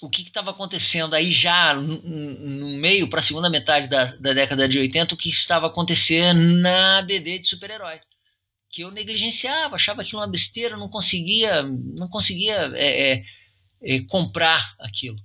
o 0.00 0.08
que 0.08 0.22
estava 0.22 0.52
acontecendo 0.52 1.14
aí 1.14 1.32
já 1.32 1.74
no, 1.74 2.78
meio 2.78 3.08
para 3.08 3.18
a 3.18 3.24
segunda 3.24 3.50
metade 3.50 3.88
da, 3.88 4.14
da 4.16 4.32
década 4.34 4.68
de 4.68 4.78
80, 4.78 5.16
o 5.16 5.18
que 5.18 5.30
estava 5.30 5.66
acontecendo 5.66 6.40
na 6.60 7.02
BD 7.02 7.40
de 7.40 7.48
super-herói. 7.48 8.00
Que 8.70 8.82
eu 8.82 8.92
negligenciava, 8.92 9.74
achava 9.74 10.02
aquilo 10.02 10.20
uma 10.20 10.28
besteira, 10.28 10.76
não 10.76 10.88
conseguia, 10.88 11.64
não 11.64 12.08
conseguia 12.08 12.70
é, 12.76 13.14
é, 13.14 13.24
é, 13.82 14.00
comprar 14.04 14.76
aquilo 14.78 15.18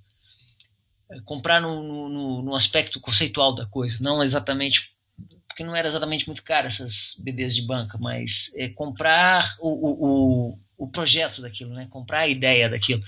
comprar 1.24 1.62
no, 1.62 2.10
no, 2.10 2.42
no, 2.42 2.56
aspecto 2.56 3.00
conceitual 3.00 3.56
da 3.56 3.66
coisa, 3.66 3.98
não 4.02 4.22
exatamente 4.22 4.97
porque 5.58 5.64
não 5.64 5.76
era 5.76 5.88
exatamente 5.88 6.28
muito 6.28 6.44
caro 6.44 6.68
essas 6.68 7.16
BDs 7.18 7.56
de 7.56 7.64
banca, 7.64 7.98
mas 7.98 8.52
é 8.56 8.70
comprar 8.70 9.56
o, 9.60 10.52
o, 10.52 10.60
o, 10.78 10.88
projeto 10.88 11.42
daquilo, 11.42 11.74
né? 11.74 11.88
comprar 11.90 12.20
a 12.20 12.28
ideia 12.28 12.70
daquilo. 12.70 13.04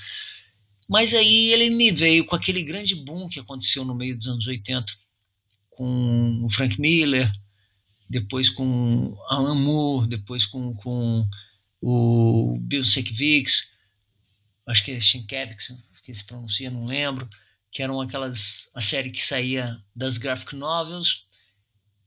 Mas 0.88 1.13
aí 1.13 1.51
ele 1.53 1.70
me 1.70 1.91
veio 1.91 2.25
com 2.25 2.36
aquele 2.36 2.63
grande 2.63 2.96
boom 2.96 3.29
que 3.29 3.39
aconteceu 3.39 3.86
no 3.86 3.94
meio 3.94 4.18
dos 4.18 4.25
anos 4.25 4.48
80, 4.48 4.91
com 5.70 6.41
o 6.44 6.50
Frank 6.50 6.82
Miller, 6.82 7.32
depois 8.10 8.50
com 8.50 9.15
Alan 9.29 9.53
Moore, 9.53 10.10
depois 10.10 10.44
com, 10.44 10.74
com 10.74 11.24
o 11.79 12.58
Bill 12.62 12.84
Sienkiewicz, 12.84 13.72
acho 14.65 14.84
que 14.84 14.89
é 14.89 15.00
Sienkiewicz, 15.00 15.77
que 16.03 16.15
se 16.15 16.24
pronuncia, 16.24 16.72
não 16.72 16.86
lembro 16.86 17.29
que 17.72 17.84
eram 17.84 18.01
aquelas 18.01 18.72
a 18.74 18.82
série 18.82 19.12
que 19.12 19.24
saía 19.24 19.79
das 19.96 20.18
graphic 20.18 20.56
novels. 20.56 21.28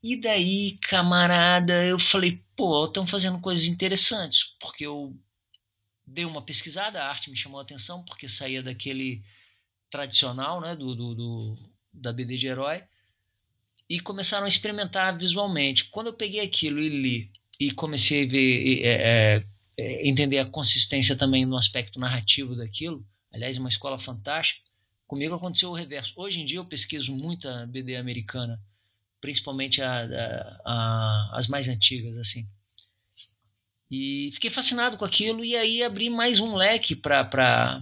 E 0.02 0.16
daí, 0.16 0.78
camarada, 0.82 1.84
eu 1.84 1.98
falei, 1.98 2.42
pô, 2.56 2.86
estão 2.86 3.06
fazendo 3.06 3.40
coisas 3.40 3.66
interessantes, 3.66 4.56
porque 4.60 4.84
eu 4.84 5.16
dei 6.06 6.24
uma 6.24 6.42
pesquisada, 6.42 7.00
a 7.00 7.08
arte 7.08 7.30
me 7.30 7.36
chamou 7.36 7.60
a 7.60 7.62
atenção, 7.62 8.04
porque 8.04 8.28
saía 8.28 8.62
daquele 8.62 9.22
tradicional, 9.90 10.60
né, 10.60 10.74
do, 10.74 10.94
do, 10.94 11.14
do 11.14 11.70
da 11.92 12.12
BD 12.12 12.36
de 12.36 12.48
herói, 12.48 12.82
e 13.88 14.00
começaram 14.00 14.46
a 14.46 14.48
experimentar 14.48 15.16
visualmente. 15.16 15.84
Quando 15.90 16.08
eu 16.08 16.14
peguei 16.14 16.40
aquilo 16.40 16.80
e 16.80 16.88
li, 16.88 17.32
e 17.60 17.70
comecei 17.70 18.24
a 18.24 18.28
ver, 18.28 18.82
é, 18.82 18.88
é, 19.36 19.46
é, 19.76 20.08
entender 20.08 20.38
a 20.38 20.46
consistência 20.46 21.14
também 21.16 21.44
no 21.46 21.56
aspecto 21.56 22.00
narrativo 22.00 22.56
daquilo, 22.56 23.06
aliás, 23.32 23.56
uma 23.58 23.68
escola 23.68 23.98
fantástica, 23.98 24.72
Comigo 25.12 25.34
aconteceu 25.34 25.68
o 25.68 25.74
reverso. 25.74 26.14
Hoje 26.16 26.40
em 26.40 26.46
dia 26.46 26.58
eu 26.58 26.64
pesquiso 26.64 27.14
muita 27.14 27.66
BD 27.66 27.96
americana, 27.96 28.58
principalmente 29.22 29.80
a, 29.80 30.02
a, 30.02 30.60
a, 30.66 31.30
as 31.38 31.46
mais 31.46 31.68
antigas, 31.68 32.18
assim. 32.18 32.46
E 33.88 34.30
fiquei 34.34 34.50
fascinado 34.50 34.98
com 34.98 35.04
aquilo 35.04 35.44
e 35.44 35.56
aí 35.56 35.82
abri 35.82 36.10
mais 36.10 36.40
um 36.40 36.54
leque 36.56 36.96
para 36.96 37.80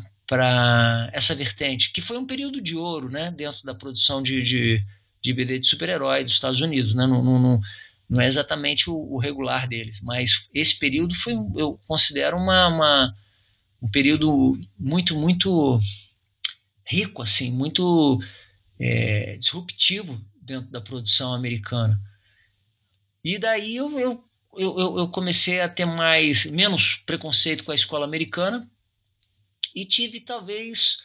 essa 1.12 1.34
vertente, 1.34 1.92
que 1.92 2.02
foi 2.02 2.18
um 2.18 2.26
período 2.26 2.60
de 2.60 2.76
ouro, 2.76 3.08
né, 3.08 3.30
dentro 3.30 3.64
da 3.64 3.74
produção 3.74 4.22
de, 4.22 4.42
de, 4.42 4.84
de 5.22 5.32
BD 5.32 5.60
de 5.60 5.66
super-herói 5.66 6.22
dos 6.22 6.34
Estados 6.34 6.60
Unidos, 6.60 6.94
né, 6.94 7.06
não, 7.06 7.22
não, 7.24 7.60
não 8.08 8.20
é 8.20 8.26
exatamente 8.26 8.90
o, 8.90 8.94
o, 8.94 9.18
regular 9.18 9.66
deles, 9.66 10.00
mas 10.02 10.48
esse 10.52 10.78
período 10.78 11.14
foi, 11.14 11.32
eu 11.56 11.80
considero 11.86 12.36
uma, 12.36 12.68
uma 12.68 13.16
um 13.80 13.88
período 13.88 14.58
muito, 14.78 15.16
muito 15.16 15.80
rico, 16.84 17.22
assim, 17.22 17.50
muito 17.52 18.20
é, 18.78 19.36
disruptivo 19.38 20.20
dentro 20.50 20.70
da 20.70 20.80
produção 20.80 21.32
americana. 21.32 22.00
E 23.22 23.38
daí 23.38 23.76
eu, 23.76 23.98
eu, 23.98 24.24
eu, 24.56 24.98
eu 24.98 25.08
comecei 25.08 25.60
a 25.60 25.68
ter 25.68 25.84
mais 25.84 26.44
menos 26.46 26.96
preconceito 27.06 27.62
com 27.62 27.70
a 27.70 27.74
escola 27.74 28.04
americana 28.04 28.68
e 29.74 29.84
tive 29.84 30.20
talvez 30.20 30.98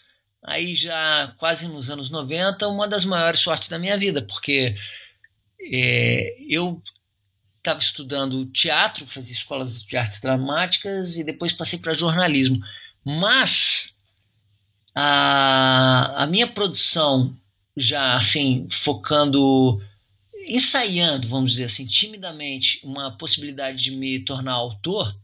aí 0.43 0.75
já 0.75 1.33
quase 1.37 1.67
nos 1.67 1.89
anos 1.89 2.09
90 2.09 2.67
uma 2.67 2.87
das 2.87 3.05
maiores 3.05 3.39
sortes 3.39 3.69
da 3.69 3.77
minha 3.77 3.97
vida, 3.97 4.21
porque 4.21 4.75
é, 5.59 6.37
eu 6.49 6.81
estava 7.57 7.79
estudando 7.79 8.45
teatro, 8.47 9.05
fazia 9.05 9.33
escolas 9.33 9.83
de 9.83 9.97
artes 9.97 10.21
dramáticas 10.21 11.17
e 11.17 11.23
depois 11.23 11.51
passei 11.51 11.77
para 11.77 11.93
jornalismo. 11.93 12.59
Mas 13.03 13.95
a, 14.95 16.23
a 16.23 16.27
minha 16.27 16.47
produção 16.47 17.35
já 17.75 18.15
assim 18.15 18.67
focando 18.71 19.81
ensaiando 20.47 21.27
vamos 21.27 21.51
dizer 21.51 21.65
assim 21.65 21.85
timidamente 21.85 22.79
uma 22.83 23.17
possibilidade 23.17 23.83
de 23.83 23.91
me 23.91 24.19
tornar 24.19 24.53
autor 24.53 25.15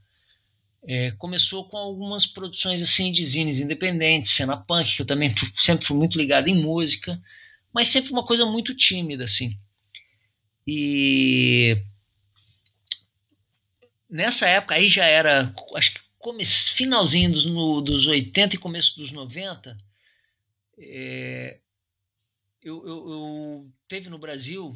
é, 0.84 1.12
começou 1.12 1.70
com 1.70 1.78
algumas 1.78 2.26
produções 2.26 2.82
assim 2.82 3.12
de 3.12 3.24
zines 3.26 3.60
independentes 3.60 4.32
cena 4.32 4.58
punk 4.58 4.96
que 4.96 5.02
eu 5.02 5.06
também 5.06 5.30
fui, 5.36 5.50
sempre 5.58 5.86
fui 5.86 5.96
muito 5.96 6.18
ligado 6.18 6.48
em 6.48 6.56
música 6.56 7.22
mas 7.74 7.90
sempre 7.90 8.12
uma 8.12 8.26
coisa 8.26 8.46
muito 8.46 8.76
tímida 8.76 9.26
assim. 9.26 9.58
E 10.68 11.78
nessa 14.10 14.48
época 14.48 14.76
aí 14.76 14.90
já 14.90 15.06
era 15.06 15.54
acho 15.76 15.94
que 15.94 16.02
finalzinho 16.74 17.32
dos, 17.32 17.46
no, 17.46 17.82
dos 17.82 18.06
80 18.06 18.56
e 18.56 18.60
começo 18.60 18.96
dos 18.96 19.12
90, 19.12 19.76
é, 20.78 21.60
eu, 22.64 22.86
eu, 22.86 23.10
eu, 23.10 23.72
teve 23.88 24.10
no 24.10 24.18
Brasil 24.18 24.76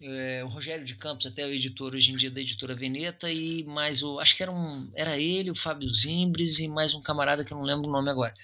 é, 0.00 0.44
o 0.44 0.48
Rogério 0.48 0.84
de 0.84 0.94
Campos, 0.94 1.26
até 1.26 1.46
o 1.46 1.50
editor 1.50 1.94
hoje 1.94 2.12
em 2.12 2.16
dia 2.16 2.30
da 2.30 2.40
editora 2.40 2.74
Veneta, 2.74 3.30
e 3.30 3.62
mais 3.64 4.02
o. 4.02 4.18
Acho 4.18 4.36
que 4.36 4.42
era, 4.42 4.52
um, 4.52 4.90
era 4.94 5.18
ele, 5.18 5.50
o 5.50 5.54
Fábio 5.54 5.92
Zimbres 5.94 6.58
e 6.58 6.68
mais 6.68 6.94
um 6.94 7.00
camarada 7.00 7.44
que 7.44 7.52
eu 7.52 7.56
não 7.56 7.64
lembro 7.64 7.88
o 7.88 7.92
nome 7.92 8.10
agora. 8.10 8.34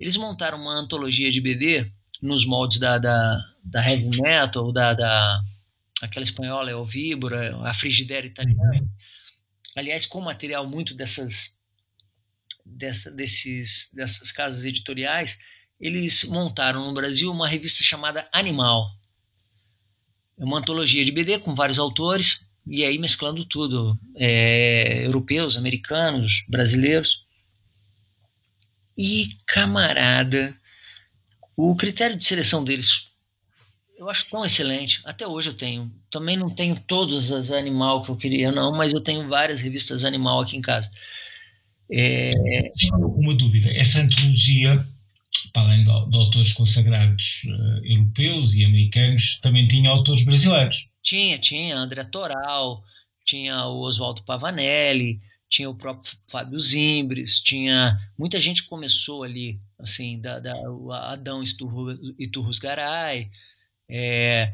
Eles 0.00 0.16
montaram 0.16 0.60
uma 0.60 0.74
antologia 0.74 1.30
de 1.30 1.40
BD 1.40 1.90
nos 2.22 2.44
moldes 2.46 2.78
da, 2.78 2.98
da, 2.98 3.38
da 3.62 3.88
heavy 3.88 4.20
metal, 4.20 4.72
da, 4.72 4.94
da 4.94 5.42
aquela 6.02 6.24
espanhola, 6.24 6.70
é 6.70 6.74
o 6.74 6.84
Víbora, 6.84 7.56
a 7.64 7.74
Frigideira 7.74 8.26
italiana. 8.26 8.88
Aliás, 9.76 10.06
com 10.06 10.20
material 10.20 10.66
muito 10.66 10.94
dessas 10.94 11.52
dessa, 12.64 13.10
desses, 13.10 13.90
dessas 13.92 14.30
casas 14.32 14.64
editoriais, 14.64 15.38
eles 15.80 16.24
montaram 16.24 16.86
no 16.86 16.94
Brasil 16.94 17.30
uma 17.30 17.48
revista 17.48 17.82
chamada 17.82 18.28
Animal. 18.32 18.90
É 20.38 20.44
uma 20.44 20.58
antologia 20.58 21.04
de 21.04 21.12
BD 21.12 21.38
com 21.38 21.54
vários 21.54 21.78
autores, 21.78 22.40
e 22.66 22.84
aí 22.84 22.98
mesclando 22.98 23.44
tudo, 23.44 23.98
é, 24.16 25.06
europeus, 25.06 25.56
americanos, 25.56 26.44
brasileiros. 26.48 27.24
E, 28.96 29.36
camarada, 29.46 30.56
o 31.56 31.74
critério 31.76 32.16
de 32.16 32.24
seleção 32.24 32.64
deles 32.64 33.08
eu 33.98 34.08
acho 34.08 34.30
tão 34.30 34.44
excelente. 34.44 35.00
Até 35.04 35.26
hoje 35.26 35.48
eu 35.48 35.54
tenho. 35.54 35.92
Também 36.10 36.36
não 36.36 36.48
tenho 36.48 36.80
todas 36.86 37.32
as 37.32 37.50
animal 37.50 38.04
que 38.04 38.10
eu 38.10 38.16
queria, 38.16 38.52
não, 38.52 38.72
mas 38.72 38.92
eu 38.92 39.00
tenho 39.00 39.28
várias 39.28 39.60
revistas 39.60 40.04
animal 40.04 40.40
aqui 40.40 40.56
em 40.56 40.62
casa. 40.62 40.88
É... 41.90 42.32
Uma 42.92 43.34
dúvida, 43.34 43.70
essa 43.72 44.00
antologia, 44.00 44.86
para 45.52 45.62
além 45.62 45.84
de, 45.84 46.10
de 46.10 46.16
autores 46.16 46.52
consagrados 46.52 47.42
uh, 47.44 47.84
europeus 47.84 48.54
e 48.54 48.64
americanos, 48.64 49.38
também 49.40 49.66
tinha 49.66 49.90
autores 49.90 50.24
brasileiros? 50.24 50.88
Tinha, 51.02 51.38
tinha 51.38 51.76
André 51.76 52.04
Toral, 52.04 52.82
tinha 53.24 53.66
o 53.66 53.80
Oswaldo 53.80 54.22
Pavanelli, 54.24 55.20
tinha 55.48 55.68
o 55.68 55.74
próprio 55.74 56.12
Fábio 56.26 56.58
Zimbres, 56.58 57.40
tinha 57.40 57.98
muita 58.18 58.38
gente 58.40 58.64
começou 58.64 59.22
ali, 59.22 59.60
assim, 59.78 60.20
da, 60.20 60.38
da 60.38 60.54
Adão 61.12 61.42
Iturrus 62.18 62.58
Garay. 62.58 63.30
É, 63.88 64.52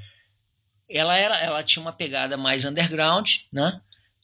ela 0.88 1.16
era, 1.16 1.38
ela 1.38 1.64
tinha 1.64 1.82
uma 1.82 1.92
pegada 1.92 2.36
mais 2.36 2.64
underground, 2.64 3.28
né? 3.52 3.80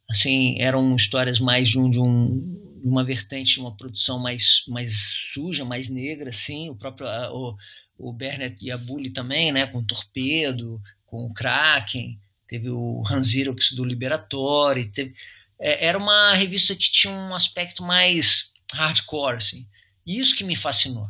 Assim, 0.09 0.57
eram 0.61 0.95
histórias 0.97 1.39
mais 1.39 1.69
de, 1.69 1.79
um, 1.79 1.91
de, 1.91 1.99
um, 1.99 2.70
uma 2.83 3.05
vertente, 3.05 3.61
uma 3.61 3.77
produção 3.77 4.19
mais, 4.19 4.65
mais 4.69 4.93
suja, 5.33 5.65
mais 5.65 5.89
negra, 5.89 6.31
assim. 6.31 6.71
O 6.71 6.75
próprio 6.75 7.07
o, 7.33 7.57
o 7.99 8.13
Bernard 8.13 8.57
Yabuli 8.65 9.11
também, 9.11 9.53
né? 9.53 9.67
Com 9.67 9.85
Torpedo, 9.85 10.81
com 11.07 11.27
o 11.27 11.35
Kraken, 11.35 12.19
teve 12.49 12.71
o 12.71 13.03
Hanzirox 13.07 13.73
do 13.73 13.85
Liberatori, 13.85 14.87
teve, 14.87 15.15
é, 15.59 15.87
era 15.87 15.99
uma 15.99 16.35
revista 16.35 16.75
que 16.75 16.91
tinha 16.91 17.13
um 17.13 17.35
aspecto 17.35 17.83
mais 17.83 18.53
hardcore, 18.73 19.37
assim. 19.37 19.67
E 20.07 20.19
isso 20.19 20.37
que 20.37 20.45
me 20.45 20.57
fascinou. 20.57 21.09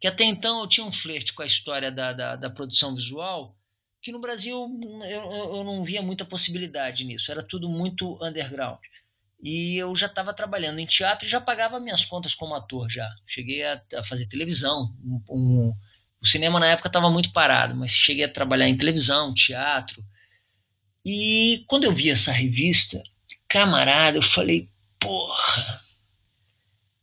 Que 0.00 0.08
até 0.08 0.24
então 0.24 0.60
eu 0.60 0.68
tinha 0.68 0.86
um 0.86 0.92
flerte 0.92 1.32
com 1.32 1.42
a 1.42 1.46
história 1.46 1.92
da, 1.92 2.12
da, 2.12 2.36
da 2.36 2.50
produção 2.50 2.94
visual, 2.94 3.56
que 4.00 4.10
no 4.10 4.20
Brasil 4.20 4.56
eu, 5.04 5.56
eu 5.56 5.64
não 5.64 5.84
via 5.84 6.02
muita 6.02 6.24
possibilidade 6.24 7.04
nisso, 7.04 7.30
era 7.30 7.42
tudo 7.42 7.68
muito 7.68 8.18
underground. 8.20 8.80
E 9.42 9.76
eu 9.76 9.94
já 9.96 10.06
estava 10.06 10.32
trabalhando 10.32 10.78
em 10.78 10.86
teatro 10.86 11.26
e 11.26 11.30
já 11.30 11.40
pagava 11.40 11.80
minhas 11.80 12.04
contas 12.04 12.32
como 12.32 12.54
ator 12.54 12.88
já. 12.88 13.08
Cheguei 13.26 13.64
a, 13.64 13.82
a 13.96 14.04
fazer 14.04 14.26
televisão. 14.26 14.94
Um, 15.04 15.20
um, 15.30 15.74
o 16.20 16.26
cinema 16.26 16.60
na 16.60 16.68
época 16.68 16.88
estava 16.88 17.10
muito 17.10 17.32
parado, 17.32 17.74
mas 17.74 17.90
cheguei 17.90 18.24
a 18.24 18.32
trabalhar 18.32 18.68
em 18.68 18.76
televisão, 18.76 19.34
teatro. 19.34 20.04
E 21.04 21.64
quando 21.66 21.84
eu 21.84 21.92
vi 21.92 22.08
essa 22.08 22.30
revista, 22.30 23.02
camarada, 23.48 24.18
eu 24.18 24.22
falei, 24.22 24.68
porra, 25.00 25.82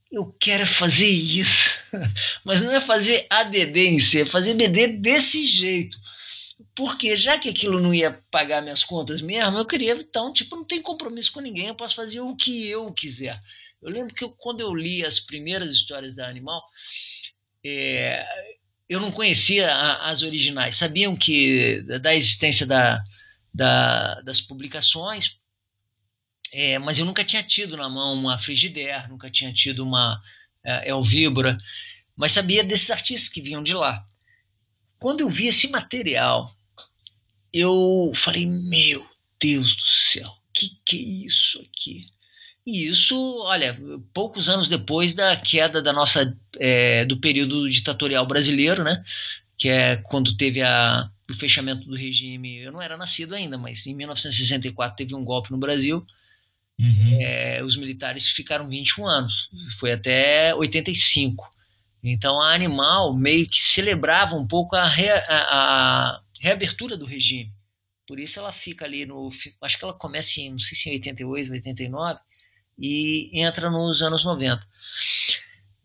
eu 0.10 0.34
quero 0.40 0.66
fazer 0.66 1.10
isso. 1.10 1.78
mas 2.46 2.62
não 2.62 2.72
é 2.72 2.80
fazer 2.80 3.28
ADD 3.30 3.78
em 3.78 4.00
si, 4.00 4.22
é 4.22 4.26
fazer 4.26 4.54
BD 4.54 4.88
desse 4.88 5.46
jeito 5.46 5.98
porque 6.76 7.16
já 7.16 7.38
que 7.38 7.50
aquilo 7.50 7.80
não 7.80 7.94
ia 7.94 8.22
pagar 8.32 8.62
minhas 8.62 8.84
contas 8.84 9.22
mesmo, 9.22 9.58
eu 9.58 9.66
queria, 9.66 9.94
então, 9.94 10.34
tipo, 10.34 10.56
não 10.56 10.66
tem 10.66 10.82
compromisso 10.82 11.32
com 11.32 11.40
ninguém, 11.40 11.68
eu 11.68 11.76
posso 11.76 11.96
fazer 11.96 12.20
o 12.20 12.36
que 12.36 12.68
eu 12.68 12.92
quiser. 12.94 13.42
Eu 13.82 13.90
lembro 13.90 14.14
que 14.14 14.24
eu, 14.24 14.30
quando 14.30 14.60
eu 14.60 14.74
li 14.76 15.06
as 15.06 15.20
primeiras 15.20 15.72
histórias 15.72 16.14
da 16.16 16.28
Animal, 16.28 16.62
é, 17.66 18.26
eu 18.90 19.00
não 19.00 19.12
conhecia 19.12 19.72
a, 19.72 20.10
as 20.10 20.22
originais. 20.22 20.76
Sabiam 20.76 21.16
que 21.16 21.82
da 22.02 22.14
existência 22.14 22.66
da, 22.66 23.02
da, 23.54 24.22
das 24.22 24.42
publicações, 24.42 25.38
é, 26.52 26.78
mas 26.80 27.00
eu 27.00 27.06
nunca 27.06 27.24
tinha 27.24 27.44
tido 27.44 27.78
na 27.78 27.88
mão 27.88 28.16
uma 28.16 28.38
Frigidaire, 28.38 29.08
nunca 29.08 29.30
tinha 29.30 29.54
tido 29.54 29.84
uma 29.84 30.22
é, 30.64 30.90
Elvibra, 30.90 31.58
mas 32.16 32.32
sabia 32.34 32.64
desses 32.64 32.92
artistas 32.92 33.30
que 33.30 33.42
vinham 33.42 33.64
de 33.64 33.74
lá. 33.74 34.06
Quando 35.00 35.22
eu 35.22 35.30
vi 35.30 35.48
esse 35.48 35.70
material, 35.70 36.54
eu 37.54 38.12
falei: 38.16 38.46
Meu 38.46 39.08
Deus 39.40 39.76
do 39.76 39.86
céu, 39.86 40.32
que 40.54 40.78
que 40.86 40.98
é 40.98 41.28
isso 41.28 41.60
aqui? 41.62 42.08
E 42.66 42.88
isso, 42.88 43.18
olha, 43.44 43.80
poucos 44.14 44.48
anos 44.48 44.70
depois 44.70 45.16
da 45.16 45.36
queda 45.36 45.82
da 45.82 45.92
nossa 45.92 46.38
é, 46.60 47.04
do 47.06 47.18
período 47.18 47.68
ditatorial 47.70 48.28
brasileiro, 48.28 48.84
né? 48.84 49.04
Que 49.58 49.70
é 49.70 49.98
quando 49.98 50.38
teve 50.38 50.62
a, 50.62 51.10
o 51.30 51.34
fechamento 51.34 51.88
do 51.88 51.96
regime. 51.96 52.58
Eu 52.58 52.72
não 52.72 52.82
era 52.82 52.96
nascido 52.96 53.34
ainda, 53.34 53.58
mas 53.58 53.88
em 53.88 53.96
1964 53.96 54.98
teve 54.98 55.16
um 55.16 55.24
golpe 55.24 55.50
no 55.52 55.58
Brasil. 55.58 56.06
Uhum. 56.80 57.18
É, 57.22 57.64
os 57.64 57.76
militares 57.76 58.30
ficaram 58.30 58.70
21 58.70 59.06
anos, 59.06 59.50
foi 59.78 59.92
até 59.92 60.54
85. 60.56 61.50
Então 62.04 62.42
a 62.42 62.54
Animal 62.54 63.16
meio 63.16 63.48
que 63.48 63.62
celebrava 63.62 64.36
um 64.36 64.48
pouco 64.48 64.76
a, 64.76 64.88
re, 64.88 65.10
a, 65.10 65.24
a 65.30 66.22
reabertura 66.40 66.98
do 66.98 67.06
regime. 67.06 67.52
Por 68.08 68.20
isso 68.20 68.40
ela 68.40 68.52
fica 68.52 68.86
ali 68.86 69.06
no. 69.06 69.30
Acho 69.62 69.78
que 69.78 69.84
ela 69.84 69.94
começa 69.94 70.40
em, 70.40 70.52
não 70.52 70.60
sei 70.60 70.78
se 70.78 70.90
em 70.90 70.94
88, 70.94 71.52
89, 71.52 72.20
e 72.78 73.30
entra 73.34 73.70
nos 73.70 74.02
anos 74.02 74.24
90. 74.24 74.66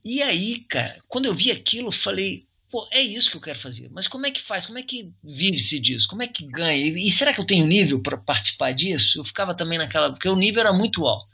E 0.05 0.23
aí, 0.23 0.61
cara, 0.61 1.03
quando 1.09 1.27
eu 1.27 1.35
vi 1.35 1.51
aquilo, 1.51 1.89
eu 1.89 1.93
falei, 1.93 2.47
pô, 2.71 2.89
é 2.91 3.01
isso 3.01 3.31
que 3.31 3.37
eu 3.37 3.41
quero 3.41 3.59
fazer. 3.59 3.91
Mas 3.91 4.07
como 4.07 4.27
é 4.27 4.31
que 4.31 4.41
faz? 4.41 4.67
Como 4.67 4.79
é 4.79 4.83
que 4.83 5.13
vive-se 5.23 5.79
disso? 5.79 6.09
Como 6.09 6.23
é 6.23 6.29
que 6.29 6.47
ganha? 6.47 6.77
E, 6.77 7.09
e 7.09 7.11
será 7.11 7.35
que 7.35 7.41
eu 7.41 7.47
tenho 7.47 7.67
nível 7.67 8.01
para 8.01 8.17
participar 8.17 8.73
disso? 8.73 9.19
Eu 9.19 9.25
ficava 9.25 9.55
também 9.55 9.79
naquela. 9.79 10.11
Porque 10.11 10.29
o 10.29 10.37
nível 10.37 10.61
era 10.61 10.73
muito 10.73 11.07
alto 11.07 11.34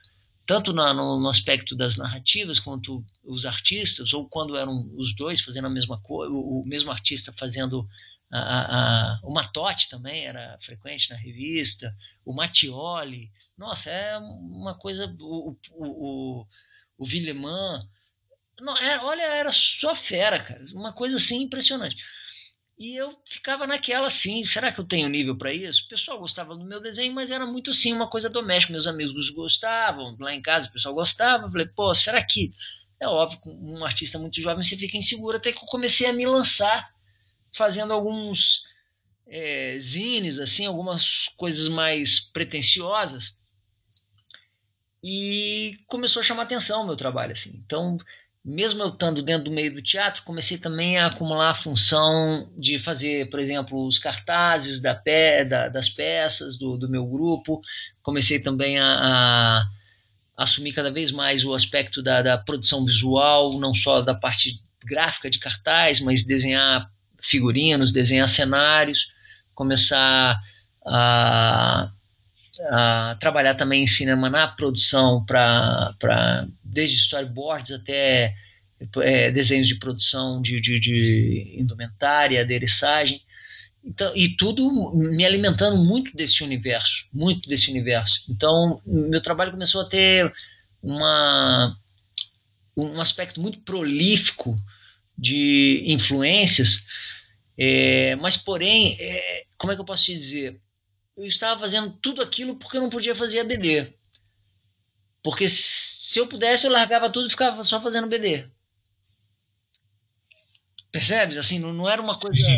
tanto 0.51 0.73
na, 0.73 0.93
no, 0.93 1.21
no, 1.21 1.29
aspecto 1.29 1.77
das 1.77 1.97
narrativas 1.97 2.59
quanto 2.59 3.05
os 3.23 3.47
artistas, 3.47 4.13
ou 4.13 4.29
quando 4.29 4.57
eram 4.57 4.91
os 4.97 5.15
dois 5.15 5.41
fazendo 5.41 5.69
a 5.69 5.71
mesma 5.71 6.01
coisa, 6.01 6.33
o, 6.33 6.63
o 6.63 6.67
mesmo 6.67 6.91
artista 6.91 7.33
fazendo 7.33 7.89
a, 8.29 8.41
a, 8.41 9.21
o 9.23 9.33
Matote 9.33 9.89
também 9.89 10.25
era 10.25 10.59
frequente 10.61 11.09
na 11.09 11.15
revista, 11.15 11.97
o 12.25 12.35
Mattioli, 12.35 13.31
nossa, 13.57 13.91
é 13.91 14.19
uma 14.19 14.75
coisa, 14.75 15.07
o, 15.21 15.57
o, 15.71 15.87
o, 15.87 16.47
o 16.99 17.07
Villeman, 17.07 17.79
não, 18.61 18.77
é, 18.77 18.99
olha, 19.05 19.23
era 19.23 19.53
só 19.53 19.95
fera, 19.95 20.43
cara, 20.43 20.65
uma 20.75 20.93
coisa 20.93 21.15
assim 21.15 21.43
impressionante. 21.43 21.97
E 22.81 22.97
eu 22.97 23.15
ficava 23.29 23.67
naquela 23.67 24.07
assim, 24.07 24.43
será 24.43 24.73
que 24.73 24.81
eu 24.81 24.87
tenho 24.87 25.07
nível 25.07 25.37
para 25.37 25.53
isso? 25.53 25.85
O 25.85 25.89
pessoal 25.89 26.19
gostava 26.19 26.57
do 26.57 26.65
meu 26.65 26.81
desenho, 26.81 27.13
mas 27.13 27.31
era 27.31 27.45
muito 27.45 27.73
assim, 27.73 27.93
uma 27.93 28.09
coisa 28.09 28.31
doméstica. 28.31 28.73
Meus 28.73 28.87
amigos 28.87 29.29
gostavam, 29.29 30.17
lá 30.19 30.35
em 30.35 30.41
casa 30.41 30.67
o 30.67 30.73
pessoal 30.73 30.95
gostava. 30.95 31.45
Eu 31.45 31.51
falei, 31.51 31.67
pô, 31.67 31.93
será 31.95 32.25
que. 32.25 32.55
É 32.99 33.07
óbvio, 33.07 33.39
um 33.47 33.85
artista 33.85 34.19
muito 34.19 34.41
jovem 34.41 34.65
você 34.65 34.79
fica 34.79 34.97
inseguro, 34.97 35.37
até 35.37 35.53
que 35.53 35.59
eu 35.59 35.67
comecei 35.67 36.07
a 36.07 36.13
me 36.13 36.27
lançar, 36.27 36.91
fazendo 37.55 37.93
alguns 37.93 38.65
é, 39.27 39.79
zines, 39.79 40.39
assim, 40.39 40.65
algumas 40.65 41.29
coisas 41.37 41.69
mais 41.69 42.19
pretensiosas. 42.19 43.35
E 45.05 45.77
começou 45.87 46.21
a 46.21 46.25
chamar 46.25 46.45
atenção 46.45 46.83
o 46.83 46.87
meu 46.87 46.97
trabalho, 46.97 47.33
assim. 47.33 47.53
Então, 47.63 47.99
mesmo 48.45 48.83
eu 48.83 48.89
estando 48.89 49.23
dentro 49.23 49.45
do 49.45 49.51
meio 49.51 49.75
do 49.75 49.83
teatro, 49.83 50.23
comecei 50.23 50.57
também 50.57 50.99
a 50.99 51.07
acumular 51.07 51.51
a 51.51 51.55
função 51.55 52.51
de 52.57 52.79
fazer, 52.79 53.29
por 53.29 53.39
exemplo, 53.39 53.87
os 53.87 53.99
cartazes 53.99 54.81
da 54.81 54.95
pé, 54.95 55.45
da, 55.45 55.69
das 55.69 55.91
peças 55.91 56.57
do, 56.57 56.79
do, 56.79 56.89
meu 56.89 57.07
grupo. 57.07 57.61
Comecei 58.03 58.43
também 58.43 58.79
a, 58.79 58.87
a, 58.87 59.69
assumir 60.39 60.73
cada 60.73 60.91
vez 60.91 61.13
mais 61.13 61.45
o 61.45 61.53
aspecto 61.53 62.03
da, 62.03 62.23
da, 62.23 62.39
produção 62.39 62.85
visual, 62.85 63.59
não 63.59 63.75
só 63.75 64.01
da 64.01 64.15
parte 64.15 64.63
gráfica 64.85 65.29
de 65.29 65.39
cartaz, 65.39 66.01
mas 66.01 66.25
desenhar 66.25 66.91
figurinos, 67.21 67.93
desenhar 67.93 68.29
cenários, 68.29 69.09
começar 69.55 70.41
a 70.87 71.91
a 72.69 73.17
trabalhar 73.19 73.55
também 73.55 73.85
em 73.85 73.87
cinema 73.87 74.29
na 74.29 74.47
produção, 74.47 75.25
para 75.25 76.47
desde 76.71 76.97
storyboards 76.97 77.73
até 77.73 78.35
é, 79.03 79.31
desenhos 79.31 79.69
de 79.69 79.77
produção 79.77 80.41
de, 80.41 80.61
de, 80.61 80.81
de 80.81 81.57
indumentária, 81.59 82.41
adereçagem. 82.41 83.23
Então, 83.85 84.13
e 84.15 84.29
tudo 84.37 84.95
me 84.95 85.25
alimentando 85.25 85.83
muito 85.83 86.15
desse 86.15 86.45
universo, 86.45 87.07
muito 87.13 87.49
desse 87.49 87.71
universo. 87.71 88.25
Então, 88.29 88.81
meu 88.87 89.23
trabalho 89.23 89.53
começou 89.53 89.81
a 89.81 89.89
ter 89.89 90.33
uma, 90.83 91.77
um 92.77 93.01
aspecto 93.01 93.41
muito 93.41 93.61
prolífico 93.61 94.59
de 95.17 95.83
influências, 95.87 96.85
é, 97.57 98.17
mas 98.17 98.37
porém, 98.37 98.97
é, 98.99 99.45
como 99.59 99.73
é 99.73 99.75
que 99.75 99.81
eu 99.81 99.87
posso 99.87 100.05
te 100.05 100.15
dizer? 100.15 100.61
eu 101.21 101.27
estava 101.27 101.61
fazendo 101.61 101.93
tudo 102.01 102.23
aquilo 102.23 102.57
porque 102.57 102.77
eu 102.77 102.81
não 102.81 102.91
podia 102.91 103.15
fazer 103.15 103.41
a 103.41 103.45
BD. 103.45 103.93
Porque 105.23 105.47
se 106.11 106.19
eu 106.19 106.27
pudesse, 106.27 106.67
eu 106.67 106.73
largava 106.73 107.09
tudo 107.09 107.29
e 107.29 107.31
ficava 107.31 107.63
só 107.63 107.81
fazendo 107.81 108.09
BD. 108.09 108.45
Percebes? 110.91 111.37
Assim, 111.37 111.61
não, 111.61 111.73
não 111.73 111.89
era 111.89 112.03
uma 112.03 112.19
coisa. 112.19 112.51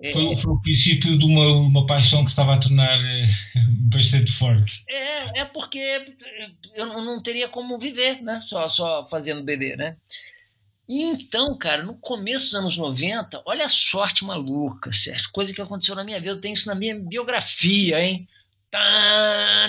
É, 0.00 0.10
foi, 0.10 0.34
foi, 0.34 0.50
o 0.50 0.62
princípio 0.62 1.18
de 1.18 1.26
uma, 1.26 1.46
uma 1.58 1.84
paixão 1.84 2.24
que 2.24 2.30
estava 2.30 2.54
a 2.54 2.58
tornar 2.58 2.98
é, 2.98 3.28
bastante 3.92 4.32
forte. 4.32 4.82
É, 4.88 5.40
é 5.40 5.44
porque 5.44 6.16
eu 6.74 6.86
não 6.86 7.22
teria 7.22 7.50
como 7.50 7.78
viver, 7.78 8.22
né? 8.22 8.40
Só, 8.40 8.66
só 8.70 9.04
fazendo 9.04 9.44
BD, 9.44 9.76
né? 9.76 9.98
E 10.88 11.02
então, 11.02 11.58
cara, 11.58 11.82
no 11.82 11.98
começo 11.98 12.46
dos 12.46 12.54
anos 12.54 12.78
90, 12.78 13.42
olha 13.44 13.66
a 13.66 13.68
sorte 13.68 14.24
maluca, 14.24 14.90
certo? 14.90 15.28
Coisa 15.32 15.52
que 15.52 15.60
aconteceu 15.60 15.94
na 15.94 16.02
minha 16.02 16.18
vida, 16.18 16.30
eu 16.30 16.40
tenho 16.40 16.54
isso 16.54 16.66
na 16.66 16.74
minha 16.74 16.98
biografia, 16.98 18.00
hein? 18.00 18.26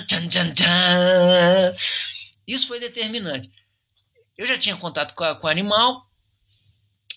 tchan, 0.07 0.29
tchan, 0.29 0.53
tchan. 0.53 1.75
Isso 2.51 2.67
foi 2.67 2.79
determinante. 2.79 3.49
Eu 4.37 4.45
já 4.45 4.57
tinha 4.57 4.75
contato 4.75 5.13
com, 5.13 5.23
a, 5.23 5.35
com 5.35 5.47
o 5.47 5.49
animal. 5.49 6.07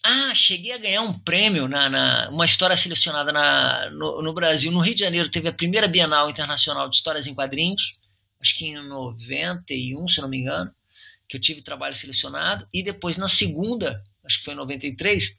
Ah, 0.02 0.34
cheguei 0.34 0.72
a 0.72 0.78
ganhar 0.78 1.02
um 1.02 1.18
prêmio 1.18 1.66
na, 1.66 1.88
na 1.88 2.28
uma 2.30 2.44
história 2.44 2.76
selecionada 2.76 3.32
na, 3.32 3.90
no, 3.90 4.20
no 4.20 4.32
Brasil, 4.34 4.70
no 4.70 4.80
Rio 4.80 4.94
de 4.94 5.00
Janeiro, 5.00 5.30
teve 5.30 5.48
a 5.48 5.52
primeira 5.52 5.88
Bienal 5.88 6.28
Internacional 6.28 6.88
de 6.90 6.96
Histórias 6.96 7.26
em 7.26 7.34
Quadrinhos 7.34 7.94
acho 8.44 8.58
que 8.58 8.66
em 8.66 8.86
91, 8.86 10.06
se 10.06 10.20
não 10.20 10.28
me 10.28 10.38
engano, 10.38 10.70
que 11.26 11.34
eu 11.34 11.40
tive 11.40 11.62
trabalho 11.62 11.94
selecionado, 11.94 12.68
e 12.72 12.82
depois 12.82 13.16
na 13.16 13.26
segunda, 13.26 14.04
acho 14.22 14.38
que 14.38 14.44
foi 14.44 14.52
em 14.52 14.58
93, 14.58 15.38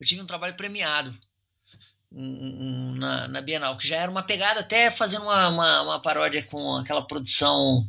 eu 0.00 0.06
tive 0.06 0.20
um 0.20 0.26
trabalho 0.26 0.56
premiado 0.56 1.16
na, 2.10 3.28
na, 3.28 3.40
Bienal, 3.40 3.78
que 3.78 3.86
já 3.86 3.96
era 3.96 4.10
uma 4.10 4.24
pegada, 4.24 4.60
até 4.60 4.90
fazendo 4.90 5.22
uma, 5.22 5.48
uma, 5.48 5.82
uma 5.82 6.02
paródia 6.02 6.42
com 6.42 6.74
aquela 6.74 7.06
produção 7.06 7.88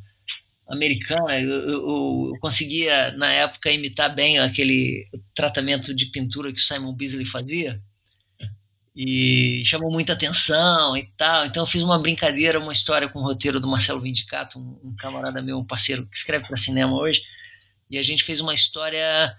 americana. 0.67 1.39
Eu, 1.39 1.49
eu, 1.49 2.29
eu, 2.33 2.33
conseguia, 2.39 3.11
na 3.11 3.31
época, 3.31 3.71
imitar 3.71 4.13
bem 4.13 4.39
aquele 4.39 5.07
tratamento 5.33 5.93
de 5.93 6.07
pintura 6.07 6.51
que 6.51 6.59
o 6.59 6.63
Simon 6.63 6.93
Beasley 6.93 7.25
fazia. 7.25 7.81
E 8.95 9.63
chamou 9.65 9.91
muita 9.91 10.13
atenção 10.13 10.95
e 10.95 11.05
tal. 11.17 11.45
Então 11.45 11.63
eu 11.63 11.67
fiz 11.67 11.83
uma 11.83 11.99
brincadeira, 11.99 12.59
uma 12.59 12.71
história 12.71 13.09
com 13.09 13.19
o 13.19 13.23
roteiro 13.23 13.59
do 13.59 13.67
Marcelo 13.67 14.01
Vindicato, 14.01 14.57
um, 14.57 14.79
um 14.89 14.95
camarada 14.95 15.41
meu, 15.41 15.57
um 15.57 15.65
parceiro 15.65 16.05
que 16.07 16.15
escreve 16.15 16.47
para 16.47 16.55
cinema 16.55 16.95
hoje. 16.95 17.21
E 17.89 17.97
a 17.97 18.03
gente 18.03 18.23
fez 18.23 18.39
uma 18.39 18.53
história 18.53 19.35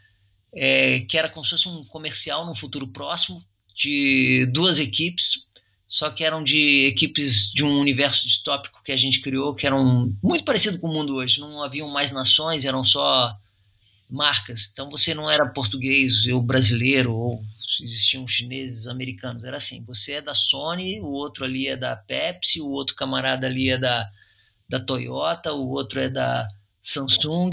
é, 0.54 1.00
que 1.00 1.16
era 1.16 1.28
como 1.28 1.44
se 1.44 1.50
fosse 1.50 1.68
um 1.68 1.84
comercial 1.84 2.46
no 2.46 2.54
futuro 2.54 2.86
próximo, 2.88 3.42
de 3.74 4.46
duas 4.52 4.78
equipes, 4.78 5.45
só 5.88 6.10
que 6.10 6.24
eram 6.24 6.42
de 6.42 6.86
equipes 6.86 7.50
de 7.52 7.64
um 7.64 7.78
universo 7.78 8.26
distópico 8.26 8.82
que 8.82 8.90
a 8.90 8.96
gente 8.96 9.20
criou, 9.20 9.54
que 9.54 9.66
eram 9.66 10.12
muito 10.22 10.44
parecido 10.44 10.78
com 10.80 10.88
o 10.88 10.92
mundo 10.92 11.14
hoje. 11.14 11.40
Não 11.40 11.62
haviam 11.62 11.88
mais 11.88 12.10
nações, 12.10 12.64
eram 12.64 12.84
só 12.84 13.36
marcas. 14.10 14.68
Então 14.72 14.90
você 14.90 15.14
não 15.14 15.30
era 15.30 15.46
português, 15.48 16.26
eu 16.26 16.42
brasileiro, 16.42 17.14
ou 17.14 17.44
existiam 17.80 18.26
chineses, 18.26 18.88
americanos. 18.88 19.44
Era 19.44 19.58
assim: 19.58 19.84
você 19.84 20.14
é 20.14 20.22
da 20.22 20.34
Sony, 20.34 21.00
o 21.00 21.06
outro 21.06 21.44
ali 21.44 21.68
é 21.68 21.76
da 21.76 21.94
Pepsi, 21.94 22.60
o 22.60 22.68
outro 22.68 22.96
camarada 22.96 23.46
ali 23.46 23.70
é 23.70 23.78
da, 23.78 24.10
da 24.68 24.80
Toyota, 24.80 25.52
o 25.52 25.70
outro 25.70 26.00
é 26.00 26.08
da 26.08 26.48
Samsung. 26.82 27.50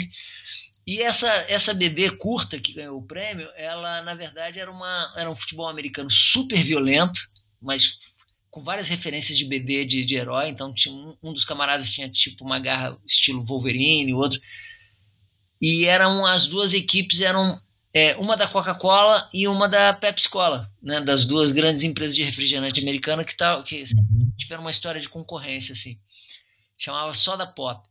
E 0.86 1.02
essa, 1.02 1.30
essa 1.48 1.74
BD 1.74 2.10
curta 2.18 2.60
que 2.60 2.74
ganhou 2.74 2.98
o 2.98 3.08
prêmio, 3.08 3.48
ela 3.56 4.02
na 4.02 4.16
verdade 4.16 4.60
era, 4.60 4.70
uma, 4.70 5.14
era 5.16 5.30
um 5.30 5.36
futebol 5.36 5.68
americano 5.68 6.10
super 6.10 6.62
violento, 6.62 7.22
mas 7.62 7.98
com 8.54 8.62
várias 8.62 8.88
referências 8.88 9.36
de 9.36 9.46
BD 9.46 9.84
de, 9.84 10.06
de 10.06 10.16
herói. 10.16 10.48
Então 10.48 10.72
tinha 10.72 10.94
um, 10.94 11.18
um, 11.24 11.34
dos 11.34 11.44
camaradas 11.44 11.92
tinha 11.92 12.08
tipo 12.08 12.46
uma 12.46 12.60
garra 12.60 12.96
estilo 13.04 13.44
Wolverine, 13.44 14.14
o 14.14 14.18
outro. 14.18 14.40
E 15.60 15.86
eram 15.86 16.24
as 16.24 16.46
duas 16.46 16.72
equipes 16.76 17.20
eram 17.20 17.60
é, 17.92 18.16
uma 18.16 18.38
da 18.38 18.48
Coca-Cola 18.48 19.28
e 19.34 19.48
uma 19.48 19.68
da 19.68 19.92
Pepsi 19.92 20.30
Cola, 20.30 20.72
né, 20.84 21.02
das 21.02 21.26
duas 21.26 21.52
grandes 21.52 21.84
empresas 21.84 22.16
de 22.16 22.24
refrigerante 22.24 22.80
americana 22.80 23.24
que, 23.24 23.36
tá, 23.36 23.60
que 23.64 23.86
uhum. 23.98 24.32
tiveram 24.38 24.62
uma 24.62 24.72
história 24.72 25.02
de 25.02 25.10
concorrência 25.10 25.74
assim. 25.74 26.00
Chamava 26.78 27.16
Soda 27.16 27.48
Pop. 27.48 27.84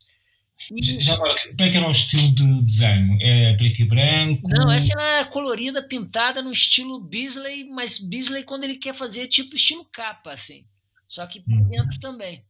Já 1.01 1.15
agora, 1.15 1.35
como 1.43 1.63
é 1.63 1.71
que 1.71 1.77
era 1.77 1.89
o 1.89 1.91
estilo 1.91 2.35
de 2.35 2.65
desenho? 2.65 3.19
É 3.21 3.57
preto 3.57 3.81
e 3.81 3.85
branco? 3.85 4.49
Não, 4.49 4.71
essa 4.71 4.93
era 4.93 5.25
colorida, 5.27 5.83
pintada 5.83 6.41
no 6.41 6.53
estilo 6.53 7.01
Bisley, 7.01 7.65
mas 7.65 7.99
Bisley 7.99 8.45
quando 8.45 8.65
ele 8.65 8.77
quer 8.77 8.95
fazer 8.95 9.27
tipo 9.27 9.57
estilo 9.57 9.85
capa, 9.85 10.33
assim. 10.33 10.65
Só 11.09 11.27
que 11.27 11.41
por 11.41 11.53
uhum. 11.53 11.69
dentro 11.69 12.01
também. 12.01 12.45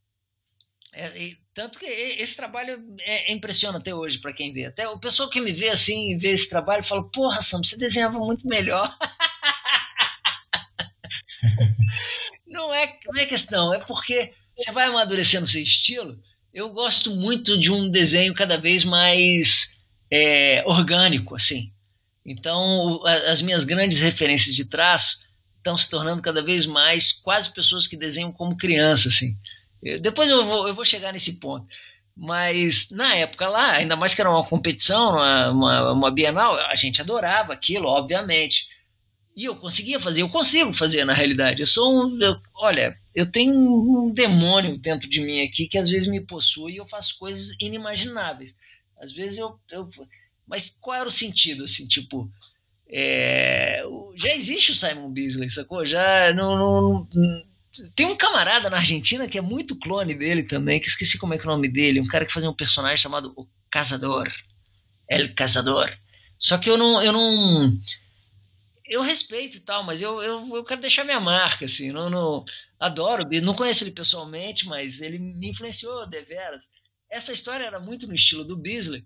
É, 0.93 1.19
e, 1.19 1.39
tanto 1.55 1.79
que 1.79 1.87
esse 1.87 2.37
trabalho 2.37 2.85
é, 3.01 3.31
é 3.31 3.33
impressiona 3.33 3.79
até 3.79 3.95
hoje 3.95 4.19
para 4.19 4.33
quem 4.33 4.53
vê. 4.53 4.67
Até 4.67 4.87
o 4.87 4.99
pessoal 4.99 5.31
que 5.31 5.41
me 5.41 5.53
vê 5.53 5.71
assim, 5.71 6.19
vê 6.19 6.29
esse 6.29 6.49
trabalho, 6.49 6.85
fala: 6.85 7.09
Porra, 7.11 7.41
Sam, 7.41 7.65
você 7.65 7.79
desenhava 7.79 8.19
muito 8.19 8.47
melhor. 8.47 8.95
não, 12.47 12.75
é, 12.75 12.99
não 13.07 13.21
é 13.21 13.27
questão, 13.27 13.73
é 13.73 13.79
porque 13.79 14.35
você 14.55 14.71
vai 14.71 14.87
amadurecendo 14.87 15.47
seu 15.47 15.63
estilo 15.63 16.21
eu 16.53 16.69
gosto 16.71 17.11
muito 17.15 17.59
de 17.59 17.71
um 17.71 17.91
desenho 17.91 18.35
cada 18.35 18.59
vez 18.59 18.85
mais 18.85 19.77
é, 20.11 20.63
orgânico, 20.67 21.35
assim. 21.35 21.73
Então, 22.25 23.05
as 23.05 23.41
minhas 23.41 23.65
grandes 23.65 23.99
referências 23.99 24.55
de 24.55 24.69
traço 24.69 25.25
estão 25.57 25.77
se 25.77 25.89
tornando 25.89 26.23
cada 26.23 26.43
vez 26.43 26.67
mais 26.67 27.13
quase 27.13 27.53
pessoas 27.53 27.87
que 27.87 27.97
desenham 27.97 28.33
como 28.33 28.57
criança, 28.57 29.09
assim. 29.09 29.37
Eu, 29.83 29.99
depois 29.99 30.29
eu 30.29 30.45
vou, 30.45 30.69
eu 30.69 30.75
vou 30.75 30.85
chegar 30.85 31.13
nesse 31.13 31.41
ponto. 31.41 31.67
Mas 32.15 32.91
na 32.91 33.15
época 33.15 33.49
lá, 33.49 33.73
ainda 33.73 33.97
mais 33.97 34.15
que 34.15 34.21
era 34.21 34.31
uma 34.31 34.45
competição, 34.45 35.13
uma, 35.15 35.51
uma, 35.51 35.93
uma 35.93 36.11
Bienal, 36.11 36.55
a 36.55 36.75
gente 36.75 37.01
adorava 37.01 37.53
aquilo, 37.53 37.89
obviamente. 37.89 38.69
E 39.35 39.45
eu 39.45 39.57
conseguia 39.57 39.99
fazer, 39.99 40.23
eu 40.23 40.29
consigo 40.29 40.73
fazer 40.75 41.05
na 41.05 41.15
realidade. 41.15 41.63
Eu 41.63 41.67
sou 41.67 42.07
um. 42.07 42.21
Eu, 42.21 42.39
olha, 42.55 42.97
eu 43.15 43.31
tenho 43.31 43.53
um, 43.53 44.07
um, 44.07 44.11
demônio 44.11 44.79
dentro 44.79 45.09
de 45.09 45.21
mim 45.21 45.43
aqui 45.43 45.69
que 45.69 45.79
às 45.79 45.91
vezes 45.91 46.09
me 46.09 46.21
possui 46.21 46.73
e 46.73 46.77
eu 46.77 46.87
faço 46.87 47.19
coisas 47.19 47.55
inimagináveis. 47.61 48.57
Às 48.99 49.13
vezes 49.13 49.39
eu. 49.39 49.59
eu 49.71 49.89
mas 50.47 50.71
qual 50.81 50.97
era 50.97 51.09
o 51.09 51.13
sentido, 51.13 51.65
assim, 51.65 51.87
tipo. 51.87 52.31
É, 52.95 53.83
já 54.17 54.35
existe 54.35 54.73
o 54.73 54.75
Simon 54.75 55.11
Beasley, 55.11 55.49
sacou? 55.49 55.85
Já 55.87 56.33
não, 56.35 56.57
não, 56.57 57.09
não, 57.15 57.43
tem 57.95 58.05
um 58.05 58.17
camarada 58.17 58.69
na 58.69 58.79
Argentina 58.79 59.27
que 59.27 59.39
é 59.39 59.41
muito 59.41 59.79
clone 59.79 60.15
dele 60.15 60.43
também, 60.43 60.79
que 60.79 60.89
esqueci 60.89 61.19
como 61.19 61.33
é 61.33 61.39
que 61.39 61.47
é 61.47 61.49
o 61.49 61.53
nome 61.53 61.69
dele, 61.69 62.01
um 62.01 62.07
cara 62.07 62.27
que 62.27 62.33
fazia 62.33 62.51
um 62.51 62.55
personagem 62.55 62.99
chamado 62.99 63.33
o 63.35 63.47
Caçador. 63.71 64.31
El 65.09 65.35
Caçador. 65.35 65.91
Só 66.39 66.59
que 66.59 66.69
eu 66.69 66.77
não, 66.77 67.03
eu 67.03 67.13
não, 67.13 67.79
eu 68.93 69.01
respeito 69.01 69.57
e 69.57 69.61
tal, 69.61 69.83
mas 69.83 70.03
eu, 70.03 70.23
eu, 70.23 70.55
eu 70.55 70.65
quero 70.65 70.83
deixar 70.83 71.03
minha 71.03 71.19
marca, 71.19 71.65
assim, 71.65 71.91
não, 71.91 72.11
não 72.11 72.45
adoro, 72.79 73.27
não 73.43 73.55
conheço 73.55 73.85
ele 73.85 73.91
pessoalmente, 73.91 74.67
mas 74.67 75.01
ele 75.01 75.19
me 75.19 75.49
influenciou 75.49 76.07
deveras. 76.07 76.69
Essa 77.09 77.33
história 77.33 77.65
era 77.65 77.81
muito 77.81 78.07
no 78.07 78.15
estilo 78.15 78.45
do 78.45 78.55
Beasley, 78.55 79.03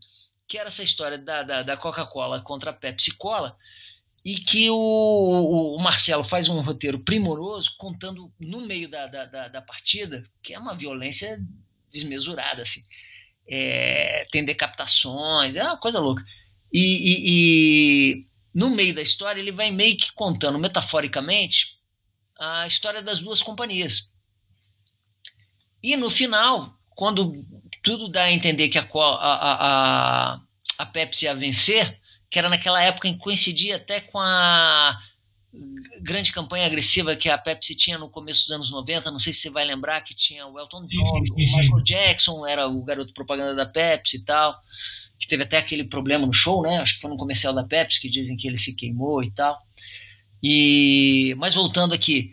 que 0.48 0.58
era 0.58 0.70
essa 0.70 0.82
história 0.82 1.16
da, 1.16 1.44
da, 1.44 1.62
da 1.62 1.76
Coca-Cola 1.76 2.40
contra 2.40 2.70
a 2.70 2.74
Pepsi 2.74 3.16
Cola, 3.16 3.56
e 4.24 4.34
que 4.34 4.68
o, 4.70 5.76
o, 5.76 5.80
Marcelo 5.80 6.24
faz 6.24 6.48
um 6.48 6.60
roteiro 6.62 6.98
primoroso, 6.98 7.76
contando 7.78 8.32
no 8.40 8.66
meio 8.66 8.88
da, 8.88 9.06
da, 9.06 9.24
da, 9.24 9.46
da 9.46 9.62
partida, 9.62 10.24
que 10.42 10.52
é 10.52 10.58
uma 10.58 10.74
violência 10.74 11.38
desmesurada, 11.92 12.62
assim. 12.62 12.82
É, 13.48 14.26
tem 14.32 14.44
decapitações, 14.44 15.54
é 15.54 15.62
uma 15.62 15.76
coisa 15.76 16.00
louca. 16.00 16.24
e, 16.72 16.80
e, 16.80 18.16
e 18.18 18.26
no 18.56 18.70
meio 18.70 18.94
da 18.94 19.02
história, 19.02 19.38
ele 19.38 19.52
vai 19.52 19.70
meio 19.70 19.98
que 19.98 20.10
contando 20.14 20.58
metaforicamente 20.58 21.76
a 22.38 22.66
história 22.66 23.02
das 23.02 23.18
duas 23.18 23.42
companhias. 23.42 24.08
E 25.82 25.94
no 25.94 26.08
final, 26.10 26.74
quando 26.88 27.44
tudo 27.82 28.08
dá 28.08 28.22
a 28.22 28.32
entender 28.32 28.70
que 28.70 28.78
a, 28.78 28.88
a, 28.90 30.32
a, 30.32 30.40
a 30.78 30.86
Pepsi 30.86 31.26
ia 31.26 31.34
vencer, 31.34 32.00
que 32.30 32.38
era 32.38 32.48
naquela 32.48 32.82
época 32.82 33.06
em 33.06 33.12
que 33.12 33.22
coincidia 33.22 33.76
até 33.76 34.00
com 34.00 34.18
a 34.18 34.98
grande 36.00 36.32
campanha 36.32 36.64
agressiva 36.64 37.14
que 37.14 37.28
a 37.28 37.36
Pepsi 37.36 37.74
tinha 37.74 37.98
no 37.98 38.08
começo 38.08 38.40
dos 38.40 38.52
anos 38.52 38.70
90, 38.70 39.10
não 39.10 39.18
sei 39.18 39.34
se 39.34 39.40
você 39.40 39.50
vai 39.50 39.66
lembrar 39.66 40.00
que 40.00 40.14
tinha 40.14 40.46
o 40.46 40.58
Elton 40.58 40.86
John, 40.86 41.22
o 41.30 41.34
Michael 41.34 41.84
Jackson 41.84 42.46
era 42.46 42.66
o 42.66 42.82
garoto 42.82 43.12
propaganda 43.12 43.54
da 43.54 43.66
Pepsi 43.66 44.16
e 44.16 44.24
tal 44.24 44.58
que 45.18 45.26
teve 45.26 45.42
até 45.42 45.58
aquele 45.58 45.84
problema 45.84 46.26
no 46.26 46.32
show, 46.32 46.62
né? 46.62 46.78
Acho 46.78 46.94
que 46.94 47.00
foi 47.00 47.10
no 47.10 47.16
comercial 47.16 47.54
da 47.54 47.64
Pepsi 47.64 48.00
que 48.00 48.10
dizem 48.10 48.36
que 48.36 48.46
ele 48.46 48.58
se 48.58 48.74
queimou 48.74 49.22
e 49.22 49.30
tal. 49.30 49.58
E 50.42 51.34
mas 51.38 51.54
voltando 51.54 51.94
aqui, 51.94 52.30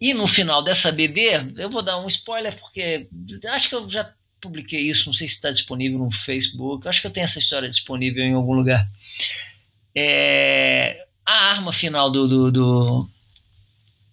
e 0.00 0.12
no 0.12 0.26
final 0.26 0.62
dessa 0.62 0.92
BD, 0.92 1.54
eu 1.56 1.70
vou 1.70 1.82
dar 1.82 1.98
um 1.98 2.08
spoiler 2.08 2.58
porque 2.58 3.08
acho 3.48 3.68
que 3.68 3.74
eu 3.74 3.88
já 3.88 4.12
publiquei 4.40 4.80
isso, 4.80 5.06
não 5.06 5.14
sei 5.14 5.26
se 5.28 5.34
está 5.34 5.50
disponível 5.50 5.98
no 5.98 6.10
Facebook, 6.10 6.86
acho 6.86 7.00
que 7.00 7.06
eu 7.06 7.10
tenho 7.10 7.24
essa 7.24 7.38
história 7.38 7.68
disponível 7.68 8.22
em 8.22 8.34
algum 8.34 8.52
lugar. 8.52 8.86
É, 9.94 11.06
a 11.24 11.50
arma 11.50 11.72
final 11.72 12.10
do, 12.10 12.28
do, 12.28 12.52
do 12.52 13.10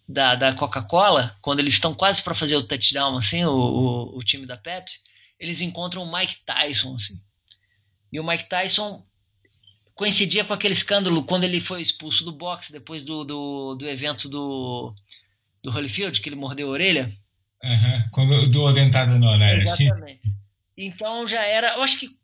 da, 0.08 0.36
da 0.36 0.54
Coca-Cola, 0.54 1.36
quando 1.42 1.60
eles 1.60 1.74
estão 1.74 1.94
quase 1.94 2.22
para 2.22 2.34
fazer 2.34 2.56
o 2.56 2.64
touchdown, 2.64 3.18
assim, 3.18 3.44
o, 3.46 3.52
o, 3.52 4.18
o, 4.18 4.24
time 4.24 4.46
da 4.46 4.58
Pepsi, 4.58 5.00
eles 5.40 5.62
encontram 5.62 6.04
o 6.04 6.12
Mike 6.12 6.38
Tyson, 6.46 6.96
assim. 6.96 7.20
E 8.14 8.20
o 8.20 8.24
Mike 8.24 8.48
Tyson 8.48 9.04
coincidia 9.96 10.46
com 10.46 10.54
aquele 10.54 10.76
escândalo 10.76 11.24
quando 11.24 11.46
ele 11.46 11.60
foi 11.60 11.82
expulso 11.82 12.24
do 12.24 12.32
boxe 12.32 12.72
depois 12.72 13.02
do, 13.02 13.24
do, 13.24 13.76
do 13.76 13.88
evento 13.90 14.30
do, 14.30 14.94
do 15.64 15.72
Holyfield, 15.72 16.22
que 16.22 16.30
ele 16.30 16.36
mordeu 16.36 16.68
a 16.68 16.72
orelha. 16.72 17.12
Uhum, 17.64 18.04
quando 18.12 18.50
deu 18.50 18.68
a 18.68 18.72
dentada 18.72 19.18
na 19.18 19.32
orelha. 19.32 19.64
Exatamente. 19.64 20.22
Sim. 20.24 20.36
Então 20.78 21.28
já 21.28 21.42
era. 21.44 21.76
Eu 21.76 21.82
acho 21.82 22.00
que 22.00 22.16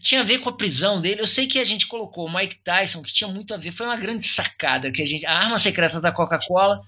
tinha 0.00 0.22
a 0.22 0.24
ver 0.24 0.38
com 0.38 0.48
a 0.48 0.56
prisão 0.56 0.98
dele. 0.98 1.20
Eu 1.20 1.26
sei 1.26 1.46
que 1.46 1.58
a 1.58 1.64
gente 1.64 1.86
colocou 1.86 2.26
o 2.26 2.34
Mike 2.34 2.60
Tyson, 2.64 3.02
que 3.02 3.12
tinha 3.12 3.28
muito 3.28 3.52
a 3.52 3.58
ver. 3.58 3.70
Foi 3.70 3.84
uma 3.84 3.96
grande 3.96 4.26
sacada 4.26 4.90
que 4.90 5.02
a 5.02 5.06
gente. 5.06 5.26
A 5.26 5.36
arma 5.36 5.58
secreta 5.58 6.00
da 6.00 6.10
Coca-Cola, 6.10 6.80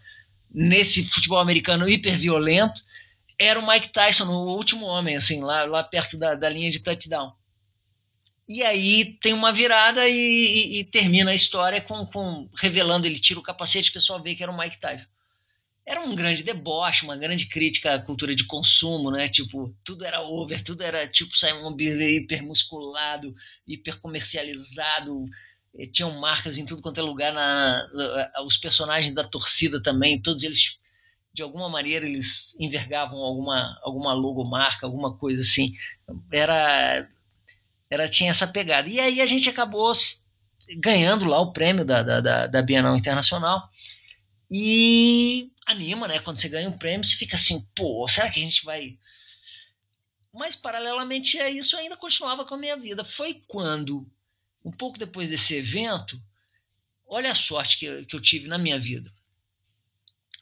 nesse 0.50 1.04
futebol 1.10 1.38
americano 1.38 1.88
hiper 1.88 2.16
violento, 2.16 2.80
era 3.38 3.60
o 3.60 3.66
Mike 3.66 3.90
Tyson, 3.90 4.24
o 4.24 4.56
último 4.56 4.86
homem, 4.86 5.14
assim, 5.14 5.42
lá, 5.42 5.64
lá 5.64 5.84
perto 5.84 6.16
da, 6.18 6.34
da 6.34 6.48
linha 6.48 6.70
de 6.70 6.78
touchdown. 6.78 7.32
E 8.48 8.62
aí 8.62 9.18
tem 9.20 9.32
uma 9.32 9.52
virada 9.52 10.08
e, 10.08 10.14
e, 10.14 10.80
e 10.80 10.84
termina 10.84 11.32
a 11.32 11.34
história 11.34 11.80
com, 11.80 12.06
com, 12.06 12.48
revelando, 12.56 13.06
ele 13.06 13.18
tira 13.18 13.40
o 13.40 13.42
capacete, 13.42 13.90
o 13.90 13.92
pessoal 13.94 14.22
vê 14.22 14.34
que 14.36 14.42
era 14.42 14.52
o 14.52 14.56
Mike 14.56 14.80
Tyson. 14.80 15.06
era 15.84 16.00
um 16.00 16.14
grande 16.14 16.42
deboche, 16.44 17.04
uma 17.04 17.16
grande 17.16 17.46
crítica 17.48 17.94
à 17.94 18.02
cultura 18.02 18.34
de 18.36 18.46
consumo, 18.46 19.10
né? 19.10 19.28
Tipo, 19.28 19.74
tudo 19.84 20.04
era 20.04 20.20
over, 20.22 20.62
tudo 20.62 20.82
era 20.82 21.08
tipo 21.08 21.36
Simon 21.36 21.74
Bisley 21.74 22.18
hipermusculado, 22.18 23.34
hipercomercializado, 23.66 25.26
eh, 25.78 25.86
tinham 25.86 26.18
marcas 26.20 26.58
em 26.58 26.66
tudo 26.66 26.82
quanto 26.82 27.00
é 27.00 27.02
lugar, 27.02 27.32
na, 27.32 27.88
na, 27.92 28.44
os 28.44 28.56
personagens 28.56 29.14
da 29.14 29.24
torcida 29.24 29.82
também, 29.82 30.20
todos 30.22 30.42
eles 30.42 30.78
de 31.32 31.42
alguma 31.42 31.68
maneira 31.68 32.06
eles 32.06 32.56
envergavam 32.58 33.18
alguma 33.18 33.78
alguma 33.82 34.14
logomarca, 34.14 34.86
alguma 34.86 35.16
coisa 35.16 35.42
assim. 35.42 35.72
Era 36.32 37.08
era 37.90 38.08
tinha 38.08 38.30
essa 38.30 38.46
pegada. 38.46 38.88
E 38.88 39.00
aí 39.00 39.20
a 39.20 39.26
gente 39.26 39.48
acabou 39.48 39.92
ganhando 40.78 41.26
lá 41.26 41.40
o 41.40 41.52
prêmio 41.52 41.84
da, 41.84 42.02
da, 42.02 42.46
da 42.46 42.62
Bienal 42.62 42.96
Internacional. 42.96 43.70
E 44.50 45.50
anima, 45.66 46.06
né? 46.06 46.20
Quando 46.20 46.40
você 46.40 46.48
ganha 46.48 46.68
um 46.68 46.78
prêmio, 46.78 47.04
você 47.04 47.16
fica 47.16 47.36
assim, 47.36 47.66
pô, 47.74 48.06
será 48.08 48.30
que 48.30 48.40
a 48.40 48.42
gente 48.42 48.64
vai. 48.64 48.98
Mas, 50.32 50.54
paralelamente 50.54 51.38
a 51.40 51.50
isso, 51.50 51.76
ainda 51.76 51.96
continuava 51.96 52.44
com 52.44 52.54
a 52.54 52.58
minha 52.58 52.76
vida. 52.76 53.04
Foi 53.04 53.42
quando, 53.48 54.06
um 54.64 54.70
pouco 54.70 54.98
depois 54.98 55.28
desse 55.28 55.56
evento, 55.56 56.20
olha 57.06 57.32
a 57.32 57.34
sorte 57.34 57.78
que, 57.78 57.86
eu, 57.86 58.04
que 58.04 58.14
eu 58.14 58.20
tive 58.20 58.46
na 58.46 58.58
minha 58.58 58.78
vida. 58.78 59.12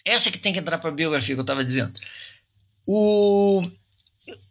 Essa 0.04 0.30
que 0.30 0.38
tem 0.38 0.52
que 0.52 0.58
entrar 0.58 0.78
para 0.78 0.90
a 0.90 0.94
biografia 0.94 1.34
que 1.34 1.38
eu 1.38 1.44
estava 1.44 1.64
dizendo. 1.64 1.98
O, 2.86 3.62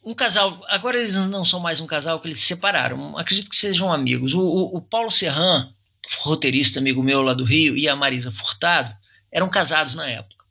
um 0.06 0.14
casal, 0.14 0.62
agora 0.68 0.98
eles 0.98 1.16
não 1.16 1.44
são 1.44 1.60
mais 1.60 1.80
um 1.80 1.88
casal, 1.88 2.20
que 2.20 2.28
eles 2.28 2.40
se 2.40 2.46
separaram. 2.46 3.18
Acredito 3.18 3.50
que 3.50 3.56
sejam 3.56 3.92
amigos. 3.92 4.34
O, 4.34 4.42
o, 4.42 4.78
o 4.78 4.82
Paulo 4.82 5.12
Serran, 5.12 5.72
roteirista 6.20 6.80
amigo 6.80 7.02
meu 7.02 7.22
lá 7.22 7.34
do 7.34 7.44
Rio, 7.44 7.76
e 7.78 7.88
a 7.88 7.96
Marisa 7.96 8.32
Furtado 8.32 8.96
eram 9.32 9.50
casados 9.50 9.96
na 9.96 10.08
época 10.08 10.44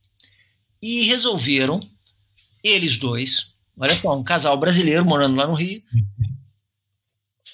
e 0.83 1.03
resolveram, 1.03 1.81
eles 2.63 2.97
dois, 2.97 3.53
olha 3.79 3.99
só, 4.01 4.19
um 4.19 4.25
casal 4.25 4.59
brasileiro 4.59 5.05
morando 5.05 5.37
lá 5.37 5.47
no 5.47 5.55
Rio, 5.55 5.83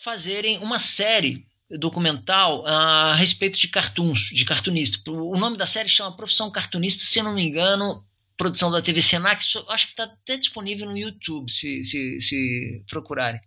fazerem 0.02 0.59
uma 0.59 0.78
série 0.78 1.46
documental 1.70 2.66
a 2.66 3.14
respeito 3.14 3.59
de 3.59 3.68
cartoons, 3.68 4.31
de 4.33 4.44
cartunista. 4.46 5.11
O 5.11 5.37
nome 5.37 5.59
da 5.59 5.66
série 5.66 5.88
chama 5.88 6.16
Profissão 6.16 6.50
Cartunista, 6.50 7.04
se 7.04 7.20
não 7.20 7.35
me 7.35 7.42
engano, 7.42 8.02
produção 8.38 8.70
da 8.70 8.81
TV 8.81 9.03
Senac, 9.03 9.44
acho 9.68 9.87
que 9.87 9.92
está 9.92 10.05
até 10.05 10.37
disponível 10.38 10.87
no 10.87 10.96
YouTube, 10.96 11.51
se, 11.51 11.83
se, 11.83 12.20
se 12.20 12.85
procurarem. 12.88 13.40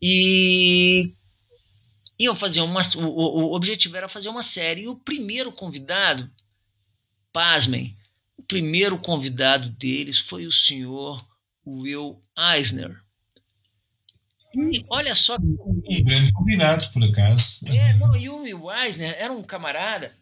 E 0.00 1.14
iam 2.18 2.34
fazer 2.34 2.62
uma. 2.62 2.80
O, 2.96 3.50
o, 3.50 3.54
objetivo 3.54 3.96
era 3.96 4.08
fazer 4.08 4.30
uma 4.30 4.42
série. 4.42 4.82
E 4.82 4.88
o 4.88 4.96
primeiro 4.96 5.52
convidado, 5.52 6.30
pasmem, 7.32 7.96
o 8.36 8.42
primeiro 8.42 8.98
convidado 8.98 9.68
deles 9.68 10.18
foi 10.18 10.46
o 10.46 10.52
senhor 10.52 11.24
Will 11.66 12.22
Eisner. 12.36 12.98
E 14.54 14.82
olha 14.88 15.14
só. 15.14 15.36
Um 15.36 16.04
grande 16.04 16.32
convidado, 16.32 16.90
por 16.92 17.04
acaso. 17.04 17.58
É, 17.66 17.92
não, 17.94 18.16
e 18.16 18.28
o 18.30 18.40
Will 18.40 18.70
Eisner 18.72 19.14
era 19.18 19.32
um 19.32 19.42
camarada 19.42 20.16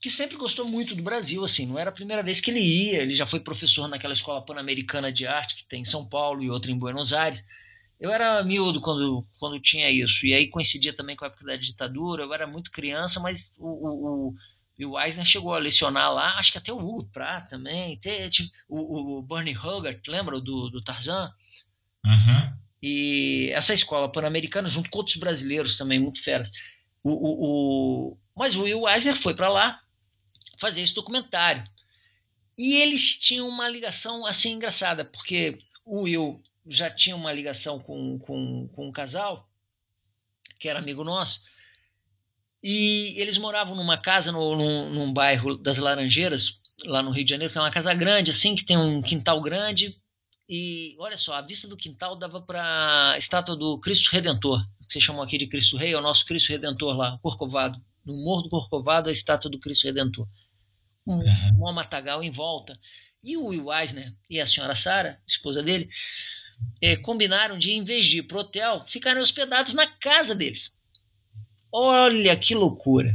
que 0.00 0.08
sempre 0.08 0.36
gostou 0.36 0.64
muito 0.64 0.94
do 0.94 1.02
Brasil, 1.02 1.44
assim, 1.44 1.66
não 1.66 1.78
era 1.78 1.90
a 1.90 1.92
primeira 1.92 2.22
vez 2.22 2.40
que 2.40 2.50
ele 2.50 2.60
ia, 2.60 3.02
ele 3.02 3.14
já 3.14 3.26
foi 3.26 3.38
professor 3.38 3.86
naquela 3.86 4.14
escola 4.14 4.40
pan-americana 4.40 5.12
de 5.12 5.26
arte 5.26 5.56
que 5.56 5.66
tem 5.66 5.82
em 5.82 5.84
São 5.84 6.08
Paulo 6.08 6.42
e 6.42 6.50
outra 6.50 6.70
em 6.70 6.78
Buenos 6.78 7.12
Aires. 7.12 7.46
Eu 8.00 8.10
era 8.10 8.42
miúdo 8.42 8.80
quando, 8.80 9.26
quando 9.38 9.60
tinha 9.60 9.90
isso, 9.90 10.26
e 10.26 10.32
aí 10.32 10.48
coincidia 10.48 10.94
também 10.94 11.14
com 11.14 11.24
a 11.26 11.28
época 11.28 11.44
da 11.44 11.54
ditadura, 11.54 12.22
eu 12.22 12.32
era 12.32 12.46
muito 12.46 12.70
criança, 12.70 13.20
mas 13.20 13.54
o, 13.58 13.68
o, 14.30 14.34
e 14.78 14.86
o 14.86 14.98
Eisner 14.98 15.26
chegou 15.26 15.52
a 15.52 15.58
lecionar 15.58 16.10
lá, 16.10 16.38
acho 16.38 16.50
que 16.50 16.56
até 16.56 16.72
o 16.72 16.78
Hugo 16.78 17.10
Pratt 17.12 17.50
também, 17.50 17.98
tem, 17.98 18.26
tipo, 18.30 18.50
o, 18.66 19.18
o, 19.18 19.22
Bernie 19.22 19.54
Hogarth, 19.54 20.00
lembra 20.08 20.40
do, 20.40 20.70
do 20.70 20.82
Tarzan? 20.82 21.30
Uhum. 22.06 22.52
E 22.82 23.50
essa 23.52 23.74
escola 23.74 24.10
pan-americana, 24.10 24.66
junto 24.66 24.88
com 24.88 24.96
outros 24.96 25.16
brasileiros 25.16 25.76
também, 25.76 26.00
muito 26.00 26.22
feras. 26.22 26.50
O, 27.04 27.10
o, 27.10 27.44
o... 28.12 28.18
Mas 28.34 28.56
o 28.56 28.62
Will 28.62 28.88
Eisner 28.88 29.14
foi 29.14 29.34
para 29.34 29.50
lá 29.50 29.78
fazer 30.60 30.82
esse 30.82 30.94
documentário. 30.94 31.64
E 32.56 32.74
eles 32.74 33.16
tinham 33.16 33.48
uma 33.48 33.68
ligação 33.68 34.26
assim 34.26 34.52
engraçada, 34.52 35.04
porque 35.04 35.58
o 35.84 36.02
Will 36.02 36.42
já 36.66 36.90
tinha 36.90 37.16
uma 37.16 37.32
ligação 37.32 37.80
com, 37.80 38.18
com, 38.18 38.68
com 38.68 38.88
um 38.88 38.92
casal, 38.92 39.48
que 40.58 40.68
era 40.68 40.78
amigo 40.78 41.02
nosso, 41.02 41.40
e 42.62 43.14
eles 43.16 43.38
moravam 43.38 43.74
numa 43.74 43.96
casa 43.96 44.30
no, 44.30 44.54
num, 44.54 44.90
num 44.90 45.12
bairro 45.12 45.56
das 45.56 45.78
Laranjeiras, 45.78 46.60
lá 46.84 47.02
no 47.02 47.10
Rio 47.10 47.24
de 47.24 47.30
Janeiro, 47.30 47.52
que 47.52 47.58
é 47.58 47.62
uma 47.62 47.70
casa 47.70 47.94
grande, 47.94 48.30
assim, 48.30 48.54
que 48.54 48.64
tem 48.64 48.76
um 48.76 49.00
quintal 49.00 49.40
grande. 49.40 49.96
E 50.46 50.94
olha 50.98 51.16
só, 51.16 51.34
a 51.34 51.40
vista 51.40 51.66
do 51.66 51.76
quintal 51.76 52.16
dava 52.16 52.40
para 52.42 53.12
a 53.12 53.18
estátua 53.18 53.56
do 53.56 53.78
Cristo 53.78 54.10
Redentor, 54.10 54.60
que 54.86 54.92
você 54.92 55.00
chamou 55.00 55.22
aqui 55.22 55.38
de 55.38 55.46
Cristo 55.46 55.76
Rei, 55.76 55.92
é 55.92 55.96
o 55.96 56.02
nosso 56.02 56.26
Cristo 56.26 56.50
Redentor 56.50 56.94
lá, 56.94 57.18
Corcovado. 57.22 57.80
No 58.04 58.14
Morro 58.16 58.42
do 58.42 58.50
Corcovado, 58.50 59.08
a 59.08 59.12
estátua 59.12 59.50
do 59.50 59.58
Cristo 59.58 59.84
Redentor. 59.84 60.26
Um, 61.10 61.68
um 61.68 61.72
matagal 61.72 62.22
em 62.22 62.30
volta. 62.30 62.78
E 63.22 63.36
o 63.36 63.46
Will 63.46 63.72
Eisner 63.72 64.14
e 64.28 64.40
a 64.40 64.46
senhora 64.46 64.74
Sara, 64.74 65.20
esposa 65.26 65.62
dele, 65.62 65.90
é, 66.80 66.96
combinaram 66.96 67.58
de, 67.58 67.72
em 67.72 67.84
vez 67.84 68.06
de 68.06 68.18
ir 68.18 68.22
para 68.22 68.36
o 68.36 68.40
hotel, 68.40 68.84
ficarem 68.86 69.22
hospedados 69.22 69.74
na 69.74 69.86
casa 69.86 70.34
deles. 70.34 70.72
Olha 71.72 72.36
que 72.36 72.54
loucura! 72.54 73.14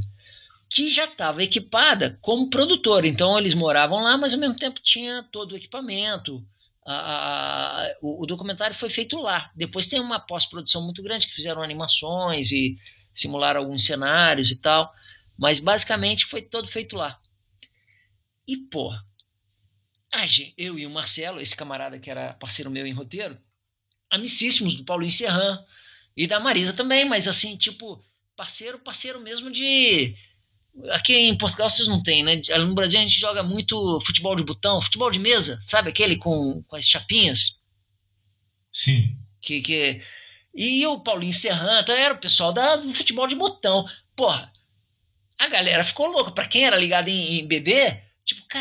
Que 0.69 0.89
já 0.89 1.05
estava 1.05 1.43
equipada 1.43 2.17
como 2.21 2.49
produtora. 2.49 3.07
Então 3.07 3.37
eles 3.37 3.53
moravam 3.53 4.01
lá, 4.03 4.17
mas 4.17 4.33
ao 4.33 4.39
mesmo 4.39 4.55
tempo 4.55 4.79
tinha 4.83 5.23
todo 5.31 5.53
o 5.53 5.57
equipamento. 5.57 6.45
A, 6.85 6.93
a, 6.93 7.95
o, 8.01 8.23
o, 8.23 8.25
documentário 8.25 8.75
foi 8.75 8.89
feito 8.89 9.17
lá. 9.17 9.51
Depois 9.55 9.87
tem 9.87 9.99
uma 9.99 10.19
pós-produção 10.19 10.83
muito 10.83 11.01
grande 11.01 11.27
que 11.27 11.33
fizeram 11.33 11.63
animações 11.63 12.51
e 12.51 12.77
simularam 13.13 13.61
alguns 13.61 13.85
cenários 13.85 14.51
e 14.51 14.55
tal. 14.55 14.93
Mas 15.37 15.59
basicamente 15.59 16.25
foi 16.25 16.41
todo 16.41 16.67
feito 16.67 16.95
lá. 16.95 17.19
E, 18.47 18.57
porra, 18.57 19.05
eu 20.57 20.79
e 20.79 20.85
o 20.85 20.89
Marcelo, 20.89 21.41
esse 21.41 21.55
camarada 21.55 21.99
que 21.99 22.09
era 22.09 22.33
parceiro 22.33 22.71
meu 22.71 22.85
em 22.85 22.93
roteiro, 22.93 23.37
amicíssimos 24.09 24.75
do 24.75 24.85
Paulinho 24.85 25.11
Serran 25.11 25.63
e 26.15 26.25
da 26.27 26.39
Marisa 26.39 26.73
também, 26.73 27.07
mas 27.07 27.27
assim, 27.27 27.57
tipo, 27.57 28.01
parceiro, 28.35 28.79
parceiro 28.79 29.19
mesmo 29.19 29.51
de. 29.51 30.15
Aqui 30.91 31.13
em 31.13 31.37
Portugal 31.37 31.69
vocês 31.69 31.87
não 31.87 32.03
tem, 32.03 32.23
né? 32.23 32.41
No 32.57 32.75
Brasil 32.75 32.99
a 32.99 33.03
gente 33.03 33.19
joga 33.19 33.41
muito 33.41 33.99
futebol 34.01 34.35
de 34.35 34.43
botão, 34.43 34.81
futebol 34.81 35.09
de 35.09 35.19
mesa, 35.19 35.59
sabe? 35.61 35.89
Aquele 35.89 36.17
com, 36.17 36.61
com 36.63 36.75
as 36.75 36.85
chapinhas. 36.85 37.61
Sim. 38.71 39.17
Que, 39.39 39.61
que... 39.61 40.01
E 40.53 40.85
o 40.85 40.99
Paulinho 40.99 41.33
Serranta 41.33 41.93
então 41.93 41.95
era 41.95 42.13
o 42.13 42.19
pessoal 42.19 42.51
da, 42.51 42.75
do 42.75 42.93
futebol 42.93 43.25
de 43.25 43.35
botão. 43.35 43.85
Porra, 44.15 44.51
a 45.37 45.47
galera 45.47 45.83
ficou 45.83 46.07
louca. 46.07 46.31
Pra 46.31 46.47
quem 46.47 46.65
era 46.65 46.77
ligado 46.77 47.07
em, 47.07 47.39
em 47.39 47.47
BD, 47.47 48.01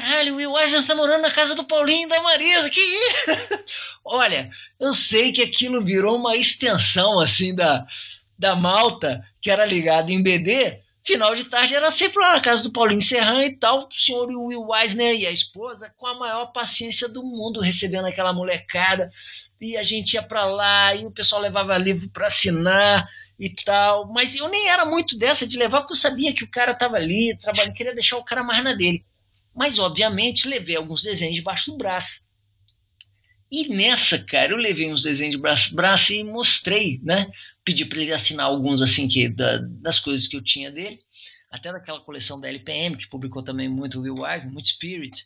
caralho, 0.01 0.35
o 0.35 0.37
Will 0.37 0.59
Eisner 0.59 0.85
tá 0.85 0.95
morando 0.95 1.23
na 1.23 1.31
casa 1.31 1.55
do 1.55 1.63
Paulinho 1.63 2.07
e 2.07 2.09
da 2.09 2.21
Marisa, 2.21 2.69
que 2.69 2.81
isso? 2.81 3.65
Olha, 4.05 4.51
eu 4.81 4.93
sei 4.93 5.31
que 5.31 5.41
aquilo 5.41 5.85
virou 5.85 6.17
uma 6.17 6.37
extensão, 6.37 7.21
assim, 7.21 7.55
da, 7.55 7.87
da 8.37 8.57
malta 8.57 9.25
que 9.41 9.51
era 9.51 9.65
ligada 9.65 10.11
em 10.11 10.21
BD, 10.21 10.81
final 11.07 11.33
de 11.35 11.45
tarde 11.45 11.77
era 11.77 11.91
sempre 11.93 12.19
lá 12.19 12.33
na 12.33 12.41
casa 12.41 12.63
do 12.65 12.73
Paulinho 12.73 13.01
Serran 13.01 13.45
e 13.45 13.57
tal, 13.57 13.87
o 13.87 13.95
senhor 13.95 14.29
Will 14.29 14.75
Eisner 14.75 15.15
e 15.15 15.27
a 15.27 15.31
esposa 15.31 15.93
com 15.97 16.07
a 16.09 16.19
maior 16.19 16.47
paciência 16.47 17.09
do 17.09 17.23
mundo 17.23 17.61
recebendo 17.61 18.07
aquela 18.07 18.33
molecada 18.33 19.11
e 19.61 19.77
a 19.77 19.83
gente 19.83 20.15
ia 20.15 20.23
para 20.23 20.45
lá 20.45 20.95
e 20.95 21.07
o 21.07 21.11
pessoal 21.13 21.41
levava 21.41 21.79
livro 21.79 22.11
para 22.11 22.27
assinar 22.27 23.07
e 23.39 23.49
tal, 23.51 24.09
mas 24.13 24.35
eu 24.35 24.49
nem 24.49 24.69
era 24.69 24.85
muito 24.85 25.17
dessa 25.17 25.47
de 25.47 25.57
levar 25.57 25.81
porque 25.81 25.93
eu 25.93 25.99
sabia 25.99 26.35
que 26.35 26.45
o 26.45 26.51
cara 26.51 26.73
estava 26.73 26.97
ali 26.97 27.37
trabalhando, 27.39 27.75
queria 27.75 27.95
deixar 27.95 28.17
o 28.17 28.25
cara 28.25 28.43
mais 28.43 28.65
na 28.65 28.73
dele. 28.73 29.05
Mas 29.55 29.79
obviamente 29.79 30.49
levei 30.49 30.77
alguns 30.77 31.03
desenhos 31.03 31.35
debaixo 31.35 31.71
do 31.71 31.77
braço. 31.77 32.23
E 33.51 33.69
nessa, 33.69 34.19
cara, 34.19 34.53
eu 34.53 34.57
levei 34.57 34.93
uns 34.93 35.03
desenhos 35.03 35.37
de 35.37 35.41
braço, 35.41 35.75
braço 35.75 36.13
e 36.13 36.25
mostrei, 36.25 37.01
né? 37.03 37.31
Pedi 37.65 37.85
para 37.85 38.01
ele 38.01 38.13
assinar 38.13 38.47
alguns, 38.47 38.83
assim, 38.83 39.07
que, 39.07 39.29
da, 39.29 39.59
das 39.59 40.01
coisas 40.01 40.27
que 40.27 40.37
eu 40.37 40.43
tinha 40.43 40.73
dele. 40.73 40.99
Até 41.51 41.73
daquela 41.73 42.01
coleção 42.01 42.41
da 42.41 42.49
LPM, 42.49 42.97
que 42.97 43.09
publicou 43.09 43.45
também 43.45 43.69
muito 43.69 44.01
Will 44.01 44.27
Eisner, 44.27 44.53
muito 44.53 44.69
Spirit. 44.69 45.25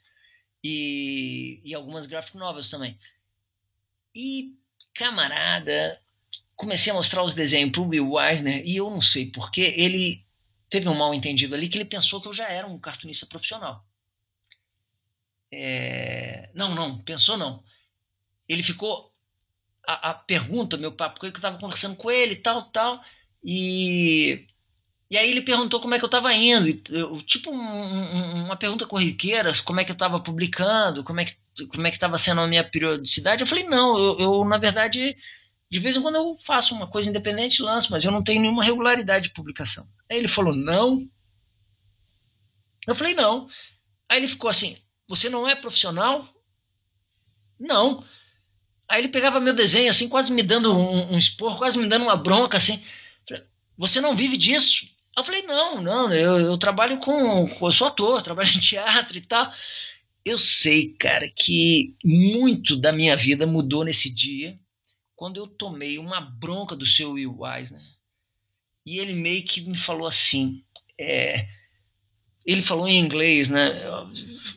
E, 0.63 1.61
e 1.65 1.75
algumas 1.75 2.07
graphic 2.07 2.37
novels 2.37 2.69
também. 2.69 2.99
E, 4.15 4.55
camarada, 4.93 5.99
comecei 6.55 6.93
a 6.93 6.97
mostrar 6.97 7.23
os 7.23 7.35
desenhos 7.35 7.71
pro 7.71 7.89
Will 7.89 8.21
Eisner 8.21 8.63
e 8.67 8.77
eu 8.77 8.91
não 8.91 9.01
sei 9.01 9.31
porquê, 9.31 9.73
ele 9.77 10.23
teve 10.69 10.89
um 10.89 10.95
mal 10.95 11.15
entendido 11.15 11.55
ali 11.55 11.69
que 11.69 11.79
ele 11.79 11.85
pensou 11.85 12.21
que 12.21 12.29
eu 12.29 12.33
já 12.33 12.49
era 12.49 12.67
um 12.67 12.79
cartunista 12.79 13.25
profissional. 13.25 13.88
É... 15.53 16.51
Não, 16.55 16.75
não, 16.75 16.99
pensou 16.99 17.37
não 17.37 17.63
ele 18.49 18.63
ficou. 18.63 19.13
A, 19.87 20.11
a 20.11 20.15
pergunta, 20.15 20.77
meu 20.77 20.93
papo, 20.93 21.21
que 21.21 21.27
eu 21.27 21.31
estava 21.31 21.59
conversando 21.59 21.97
com 21.97 22.11
ele, 22.11 22.37
tal, 22.37 22.71
tal, 22.71 23.01
e 23.45 24.47
E 25.11 25.17
aí 25.19 25.31
ele 25.31 25.43
perguntou 25.43 25.81
como 25.81 25.95
é 25.95 25.99
que 25.99 26.05
eu 26.05 26.09
estava 26.09 26.33
indo, 26.35 26.69
eu, 26.91 27.23
tipo 27.23 27.51
um, 27.51 28.45
uma 28.45 28.57
pergunta 28.57 28.87
corriqueira, 28.87 29.53
como 29.65 29.81
é 29.81 29.85
que 29.85 29.91
eu 29.93 29.95
estava 29.95 30.21
publicando, 30.21 31.05
como 31.05 31.21
é 31.21 31.25
que 31.27 31.37
como 31.69 31.87
é 31.87 31.91
que 31.91 31.97
estava 31.97 32.19
sendo 32.19 32.41
a 32.43 32.47
minha 32.49 32.65
periodicidade. 32.65 33.43
Eu 33.43 33.47
falei 33.47 33.65
não, 33.69 33.99
eu, 33.99 34.19
eu, 34.21 34.45
na 34.45 34.59
verdade 34.59 35.17
de 35.71 35.79
vez 35.81 35.97
em 35.97 36.03
quando 36.03 36.17
eu 36.17 36.37
faço 36.39 36.75
uma 36.75 36.89
coisa 36.91 37.11
independente, 37.11 37.63
lanço, 37.63 37.91
mas 37.93 38.05
eu 38.05 38.13
não 38.13 38.23
tenho 38.25 38.41
nenhuma 38.43 38.65
regularidade 38.65 39.29
de 39.29 39.35
publicação. 39.35 39.89
Aí 40.11 40.19
ele 40.19 40.29
falou 40.29 40.55
não. 40.55 41.09
Eu 42.87 42.95
falei 42.95 43.15
não. 43.15 43.49
Aí 44.09 44.19
ele 44.19 44.29
ficou 44.29 44.49
assim, 44.51 44.79
você 45.09 45.29
não 45.29 45.49
é 45.49 45.57
profissional? 45.57 46.29
Não. 47.59 48.05
Aí 48.89 49.01
ele 49.01 49.09
pegava 49.09 49.41
meu 49.41 49.55
desenho 49.55 49.91
assim, 49.91 50.09
quase 50.09 50.33
me 50.33 50.43
dando 50.43 50.73
um, 50.73 51.15
um 51.15 51.19
expor, 51.19 51.59
quase 51.59 51.79
me 51.79 51.89
dando 51.89 52.03
uma 52.03 52.17
bronca 52.17 52.57
assim. 52.59 52.85
Você 53.77 54.01
não 54.01 54.15
vive 54.15 54.37
disso? 54.37 54.87
Eu 55.17 55.25
falei, 55.25 55.43
não, 55.43 55.81
não, 55.81 56.13
eu, 56.13 56.39
eu 56.39 56.59
trabalho 56.59 56.99
com, 56.99 57.49
Eu 57.61 57.73
sou 57.73 57.89
ator, 57.89 58.21
trabalho 58.23 58.51
em 58.51 58.61
teatro 58.61 59.17
e 59.17 59.21
tal. 59.21 59.53
Eu 60.25 60.39
sei, 60.39 60.93
cara, 60.95 61.29
que 61.29 61.97
muito 62.05 62.77
da 62.77 62.93
minha 62.93 63.17
vida 63.17 63.47
mudou 63.47 63.85
nesse 63.85 64.11
dia, 64.11 64.59
quando 65.17 65.39
eu 65.39 65.47
tomei 65.47 65.99
uma 65.99 66.21
bronca 66.21 66.77
do 66.77 66.87
seu 66.87 67.13
Will 67.13 67.39
Eisner. 67.47 67.83
E 68.85 68.99
ele 68.99 69.15
meio 69.15 69.45
que 69.45 69.61
me 69.61 69.77
falou 69.77 70.07
assim. 70.07 70.63
É, 71.01 71.49
ele 72.53 72.63
falou 72.63 72.89
em 72.89 72.99
inglês, 72.99 73.51
né? 73.51 73.75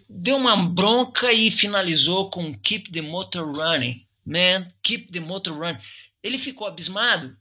Deu 0.09 0.37
uma 0.37 0.55
bronca 0.55 1.33
e 1.33 1.51
finalizou 1.51 2.29
com 2.29 2.57
Keep 2.57 2.89
the 2.89 3.01
motor 3.01 3.53
running. 3.53 4.05
Man, 4.25 4.67
keep 4.81 5.11
the 5.11 5.19
motor 5.19 5.57
running. 5.57 5.79
Ele 6.23 6.37
ficou 6.37 6.65
abismado 6.65 7.35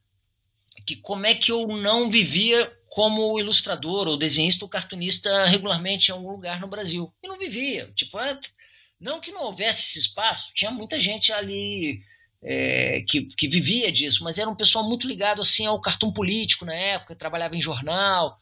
que 0.84 0.96
como 0.96 1.24
é 1.24 1.34
que 1.34 1.52
eu 1.52 1.68
não 1.68 2.10
vivia 2.10 2.72
como 2.88 3.38
ilustrador 3.38 4.08
ou 4.08 4.16
desenhista 4.16 4.64
ou 4.64 4.68
cartunista 4.68 5.44
regularmente 5.44 6.08
em 6.08 6.12
algum 6.12 6.32
lugar 6.32 6.60
no 6.60 6.66
Brasil. 6.66 7.12
E 7.22 7.28
não 7.28 7.38
vivia. 7.38 7.92
Tipo, 7.94 8.18
é, 8.18 8.36
não 8.98 9.20
que 9.20 9.30
não 9.30 9.44
houvesse 9.44 9.82
esse 9.82 9.98
espaço, 10.00 10.50
tinha 10.52 10.72
muita 10.72 10.98
gente 10.98 11.32
ali 11.32 12.02
é, 12.42 13.02
que, 13.02 13.22
que 13.22 13.46
vivia 13.46 13.92
disso, 13.92 14.24
mas 14.24 14.36
era 14.36 14.50
um 14.50 14.56
pessoal 14.56 14.88
muito 14.88 15.06
ligado 15.06 15.42
assim 15.42 15.64
ao 15.64 15.80
cartão 15.80 16.12
político 16.12 16.64
na 16.64 16.74
época, 16.74 17.14
trabalhava 17.14 17.54
em 17.54 17.60
jornal, 17.60 18.40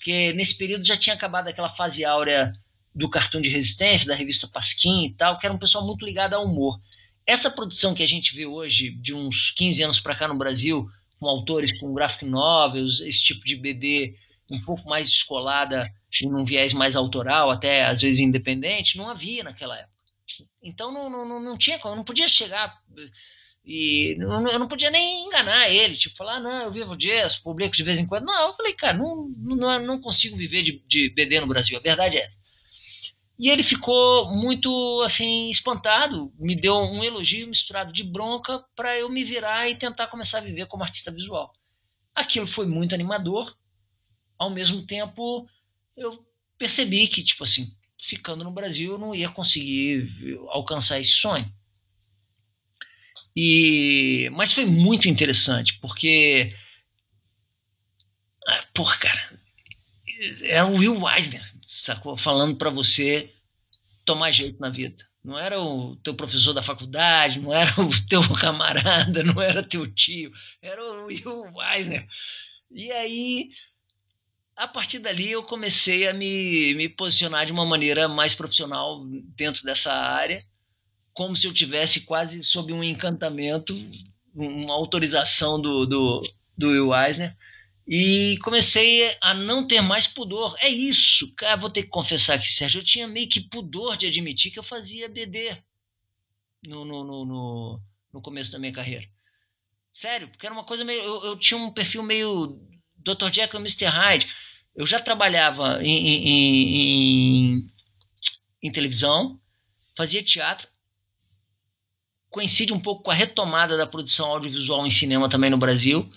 porque 0.00 0.32
nesse 0.32 0.56
período 0.56 0.82
já 0.82 0.96
tinha 0.96 1.14
acabado 1.14 1.48
aquela 1.48 1.68
fase 1.68 2.06
áurea 2.06 2.54
do 2.94 3.06
cartão 3.06 3.38
de 3.38 3.50
resistência, 3.50 4.08
da 4.08 4.14
revista 4.14 4.48
Pasquim 4.48 5.04
e 5.04 5.12
tal, 5.12 5.38
que 5.38 5.44
era 5.44 5.54
um 5.54 5.58
pessoal 5.58 5.86
muito 5.86 6.06
ligado 6.06 6.32
ao 6.32 6.46
humor. 6.46 6.80
Essa 7.26 7.50
produção 7.50 7.92
que 7.92 8.02
a 8.02 8.08
gente 8.08 8.34
vê 8.34 8.46
hoje, 8.46 8.90
de 8.92 9.12
uns 9.12 9.50
15 9.50 9.82
anos 9.82 10.00
para 10.00 10.16
cá 10.16 10.26
no 10.26 10.38
Brasil, 10.38 10.90
com 11.18 11.26
autores 11.26 11.78
com 11.78 11.92
graphic 11.92 12.24
novels, 12.24 13.00
esse 13.00 13.22
tipo 13.22 13.44
de 13.44 13.54
BD 13.54 14.16
um 14.50 14.58
pouco 14.62 14.88
mais 14.88 15.06
descolada 15.06 15.92
e 16.18 16.26
num 16.26 16.46
viés 16.46 16.72
mais 16.72 16.96
autoral, 16.96 17.50
até 17.50 17.84
às 17.84 18.00
vezes 18.00 18.20
independente, 18.20 18.96
não 18.96 19.08
havia 19.08 19.44
naquela 19.44 19.76
época. 19.76 19.92
Então 20.62 20.90
não, 20.90 21.10
não, 21.10 21.40
não 21.40 21.58
tinha 21.58 21.78
como, 21.78 21.94
não 21.94 22.04
podia 22.04 22.26
chegar 22.26 22.80
e 23.64 24.16
eu 24.18 24.58
não 24.58 24.68
podia 24.68 24.90
nem 24.90 25.26
enganar 25.26 25.68
ele, 25.68 25.96
tipo, 25.96 26.16
falar, 26.16 26.36
ah, 26.36 26.40
não, 26.40 26.62
eu 26.62 26.72
vivo 26.72 26.96
disso, 26.96 27.42
publico 27.42 27.76
de 27.76 27.82
vez 27.82 27.98
em 27.98 28.06
quando. 28.06 28.24
Não, 28.24 28.48
eu 28.48 28.56
falei, 28.56 28.72
cara, 28.72 28.96
não, 28.96 29.28
não, 29.36 29.78
não 29.78 30.00
consigo 30.00 30.36
viver 30.36 30.62
de, 30.62 30.82
de 30.86 31.10
BD 31.10 31.40
no 31.40 31.46
Brasil, 31.46 31.78
a 31.78 31.80
verdade 31.80 32.16
é 32.16 32.26
essa. 32.26 32.40
E 33.38 33.48
ele 33.48 33.62
ficou 33.62 34.30
muito 34.30 35.00
assim 35.02 35.48
espantado, 35.48 36.30
me 36.38 36.54
deu 36.54 36.76
um 36.76 37.02
elogio 37.02 37.48
misturado 37.48 37.90
de 37.90 38.04
bronca 38.04 38.62
para 38.76 38.98
eu 38.98 39.08
me 39.08 39.24
virar 39.24 39.66
e 39.66 39.74
tentar 39.76 40.08
começar 40.08 40.38
a 40.38 40.42
viver 40.42 40.66
como 40.66 40.82
artista 40.82 41.10
visual. 41.10 41.50
Aquilo 42.14 42.46
foi 42.46 42.66
muito 42.66 42.94
animador. 42.94 43.56
Ao 44.38 44.50
mesmo 44.50 44.86
tempo, 44.86 45.48
eu 45.96 46.22
percebi 46.58 47.08
que 47.08 47.24
tipo 47.24 47.44
assim, 47.44 47.72
ficando 47.98 48.44
no 48.44 48.50
Brasil 48.50 48.92
eu 48.92 48.98
não 48.98 49.14
ia 49.14 49.30
conseguir 49.30 50.06
alcançar 50.48 51.00
esse 51.00 51.12
sonho. 51.12 51.50
E 53.36 54.28
mas 54.32 54.52
foi 54.52 54.66
muito 54.66 55.08
interessante, 55.08 55.78
porque 55.80 56.54
ah, 58.46 58.64
porra, 58.74 58.96
cara, 58.98 59.40
era 60.42 60.66
o 60.66 60.76
Will 60.76 61.08
Eisner 61.08 61.50
sacou? 61.70 62.16
Falando 62.16 62.56
para 62.56 62.70
você 62.70 63.32
tomar 64.04 64.30
jeito 64.30 64.60
na 64.60 64.68
vida. 64.68 65.08
Não 65.22 65.38
era 65.38 65.60
o 65.60 65.96
teu 65.96 66.14
professor 66.14 66.52
da 66.52 66.62
faculdade, 66.62 67.40
não 67.40 67.52
era 67.52 67.80
o 67.80 67.90
teu 68.08 68.22
camarada, 68.34 69.22
não 69.22 69.40
era 69.40 69.62
teu 69.62 69.86
tio, 69.86 70.32
era 70.62 70.82
o 70.82 71.06
Will 71.06 71.52
Weisner. 71.54 72.06
E 72.70 72.90
aí, 72.90 73.50
a 74.56 74.66
partir 74.66 74.98
dali, 74.98 75.30
eu 75.30 75.42
comecei 75.42 76.08
a 76.08 76.14
me, 76.14 76.74
me 76.74 76.88
posicionar 76.88 77.44
de 77.46 77.52
uma 77.52 77.66
maneira 77.66 78.08
mais 78.08 78.34
profissional 78.34 79.04
dentro 79.36 79.62
dessa 79.64 79.92
área, 79.92 80.44
como 81.20 81.36
se 81.36 81.46
eu 81.46 81.52
tivesse 81.52 82.06
quase 82.06 82.42
sob 82.42 82.72
um 82.72 82.82
encantamento, 82.82 83.76
uma 84.34 84.72
autorização 84.72 85.60
do, 85.60 85.84
do, 85.84 86.22
do 86.56 86.68
Will 86.68 86.94
Eisner 86.94 87.36
e 87.86 88.38
comecei 88.42 89.14
a 89.20 89.34
não 89.34 89.66
ter 89.66 89.82
mais 89.82 90.06
pudor. 90.06 90.56
É 90.60 90.68
isso, 90.70 91.30
cara, 91.34 91.60
vou 91.60 91.68
ter 91.68 91.82
que 91.82 91.90
confessar 91.90 92.36
aqui, 92.36 92.50
Sérgio, 92.50 92.80
eu 92.80 92.84
tinha 92.84 93.06
meio 93.06 93.28
que 93.28 93.38
pudor 93.38 93.98
de 93.98 94.06
admitir 94.06 94.50
que 94.50 94.58
eu 94.58 94.62
fazia 94.62 95.10
BD 95.10 95.58
no, 96.66 96.86
no, 96.86 97.04
no, 97.04 97.80
no 98.14 98.22
começo 98.22 98.50
da 98.50 98.58
minha 98.58 98.72
carreira. 98.72 99.06
Sério, 99.92 100.26
porque 100.28 100.46
era 100.46 100.54
uma 100.54 100.64
coisa 100.64 100.86
meio. 100.86 101.02
Eu, 101.02 101.24
eu 101.24 101.38
tinha 101.38 101.58
um 101.60 101.70
perfil 101.70 102.02
meio 102.02 102.58
Dr. 102.96 103.30
Jekyll 103.30 103.60
e 103.60 103.62
Mr. 103.62 103.84
Hyde. 103.84 104.26
Eu 104.74 104.86
já 104.86 104.98
trabalhava 104.98 105.84
em, 105.84 105.98
em, 105.98 106.28
em, 106.28 107.72
em 108.62 108.72
televisão, 108.72 109.38
fazia 109.94 110.22
teatro, 110.22 110.66
coincide 112.30 112.72
um 112.72 112.80
pouco 112.80 113.02
com 113.02 113.10
a 113.10 113.14
retomada 113.14 113.76
da 113.76 113.86
produção 113.86 114.26
audiovisual 114.30 114.86
em 114.86 114.90
cinema 114.90 115.28
também 115.28 115.50
no 115.50 115.58
Brasil. 115.58 116.08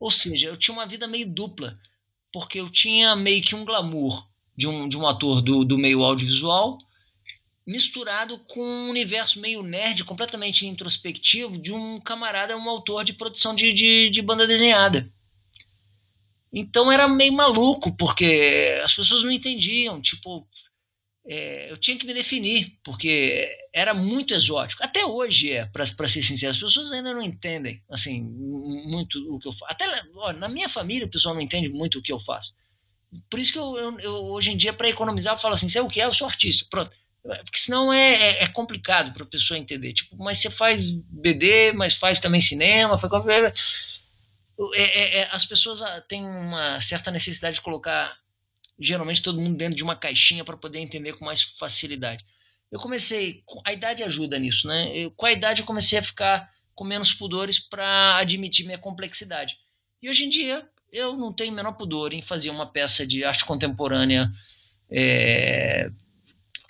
Ou 0.00 0.10
seja, 0.10 0.48
eu 0.48 0.56
tinha 0.56 0.74
uma 0.74 0.86
vida 0.86 1.06
meio 1.06 1.28
dupla, 1.28 1.78
porque 2.32 2.58
eu 2.58 2.68
tinha 2.68 3.14
meio 3.14 3.42
que 3.42 3.54
um 3.54 3.64
glamour 3.64 4.26
de 4.56 4.66
um, 4.66 4.88
de 4.88 4.96
um 4.96 5.06
ator 5.06 5.40
do, 5.40 5.64
do 5.64 5.78
meio 5.78 6.02
audiovisual, 6.02 6.78
misturado 7.66 8.38
com 8.48 8.60
um 8.60 8.90
universo 8.90 9.38
meio 9.40 9.62
nerd, 9.62 10.02
completamente 10.04 10.66
introspectivo, 10.66 11.56
de 11.56 11.72
um 11.72 12.00
camarada, 12.00 12.56
um 12.56 12.68
autor 12.68 13.04
de 13.04 13.12
produção 13.12 13.54
de, 13.54 13.72
de, 13.72 14.10
de 14.10 14.22
banda 14.22 14.46
desenhada. 14.46 15.08
Então 16.52 16.90
era 16.92 17.08
meio 17.08 17.32
maluco, 17.32 17.96
porque 17.96 18.80
as 18.84 18.92
pessoas 18.92 19.22
não 19.22 19.30
entendiam. 19.30 20.00
Tipo, 20.02 20.46
é, 21.24 21.70
eu 21.70 21.76
tinha 21.76 21.96
que 21.96 22.06
me 22.06 22.12
definir, 22.12 22.78
porque 22.82 23.48
era 23.72 23.94
muito 23.94 24.34
exótico. 24.34 24.82
Até 24.82 25.04
hoje 25.04 25.52
é, 25.52 25.66
para 25.66 26.08
ser 26.08 26.22
sincero, 26.22 26.52
as 26.52 26.58
pessoas 26.58 26.90
ainda 26.92 27.14
não 27.14 27.22
entendem 27.22 27.82
assim 27.90 28.22
muito 28.22 29.18
o 29.32 29.38
que 29.38 29.48
eu 29.48 29.52
faço. 29.52 29.72
Até 29.72 29.86
ó, 30.16 30.32
na 30.32 30.48
minha 30.48 30.68
família 30.68 31.06
o 31.06 31.10
pessoal 31.10 31.34
não 31.34 31.40
entende 31.40 31.68
muito 31.68 31.98
o 31.98 32.02
que 32.02 32.12
eu 32.12 32.18
faço. 32.18 32.54
Por 33.30 33.38
isso 33.38 33.52
que 33.52 33.58
eu, 33.58 33.76
eu, 33.76 34.00
eu 34.00 34.12
hoje 34.26 34.50
em 34.50 34.56
dia, 34.56 34.72
para 34.72 34.88
economizar, 34.88 35.34
eu 35.34 35.38
falo 35.38 35.54
assim: 35.54 35.68
é 35.76 35.82
o 35.82 35.88
que 35.88 36.00
é? 36.00 36.06
Eu 36.06 36.14
sou 36.14 36.26
artista. 36.26 36.66
Pronto. 36.70 36.90
Porque 37.22 37.58
senão 37.58 37.92
é, 37.92 38.14
é, 38.14 38.42
é 38.42 38.48
complicado 38.48 39.12
para 39.12 39.22
a 39.22 39.26
pessoa 39.26 39.56
entender. 39.56 39.92
Tipo, 39.92 40.16
mas 40.16 40.38
você 40.38 40.50
faz 40.50 40.90
BD, 40.90 41.72
mas 41.72 41.94
faz 41.94 42.18
também 42.18 42.40
cinema, 42.40 42.98
faz 42.98 43.10
qualquer. 43.10 43.54
É, 44.74 44.82
é, 44.82 45.18
é, 45.18 45.28
as 45.30 45.46
pessoas 45.46 45.80
ah, 45.82 46.00
têm 46.00 46.24
uma 46.24 46.80
certa 46.80 47.10
necessidade 47.10 47.56
de 47.56 47.60
colocar 47.60 48.16
geralmente 48.78 49.22
todo 49.22 49.40
mundo 49.40 49.56
dentro 49.56 49.76
de 49.76 49.82
uma 49.82 49.96
caixinha 49.96 50.44
para 50.44 50.56
poder 50.56 50.78
entender 50.78 51.14
com 51.14 51.24
mais 51.24 51.42
facilidade. 51.42 52.24
Eu 52.70 52.78
comecei, 52.80 53.42
a 53.64 53.72
idade 53.72 54.02
ajuda 54.02 54.38
nisso, 54.38 54.66
né? 54.66 54.96
Eu, 54.96 55.10
com 55.10 55.26
a 55.26 55.32
idade 55.32 55.60
eu 55.60 55.66
comecei 55.66 55.98
a 55.98 56.02
ficar 56.02 56.50
com 56.74 56.84
menos 56.84 57.12
pudores 57.12 57.58
para 57.58 58.16
admitir 58.16 58.64
minha 58.64 58.78
complexidade. 58.78 59.56
E 60.00 60.08
hoje 60.08 60.24
em 60.24 60.28
dia 60.28 60.66
eu 60.90 61.16
não 61.16 61.32
tenho 61.32 61.52
o 61.52 61.54
menor 61.56 61.72
pudor 61.72 62.12
em 62.12 62.22
fazer 62.22 62.50
uma 62.50 62.66
peça 62.66 63.06
de 63.06 63.24
arte 63.24 63.44
contemporânea 63.44 64.30
é, 64.90 65.90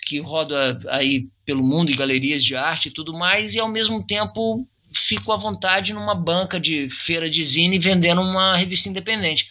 que 0.05 0.19
roda 0.19 0.79
aí 0.89 1.27
pelo 1.45 1.63
mundo 1.63 1.91
e 1.91 1.95
galerias 1.95 2.43
de 2.43 2.55
arte 2.55 2.87
e 2.87 2.91
tudo 2.91 3.13
mais, 3.13 3.53
e 3.53 3.59
ao 3.59 3.67
mesmo 3.67 4.05
tempo 4.05 4.67
fico 4.95 5.31
à 5.31 5.37
vontade 5.37 5.93
numa 5.93 6.15
banca 6.15 6.59
de 6.59 6.87
feira 6.89 7.29
de 7.29 7.43
zine 7.43 7.79
vendendo 7.79 8.21
uma 8.21 8.55
revista 8.55 8.89
independente. 8.89 9.49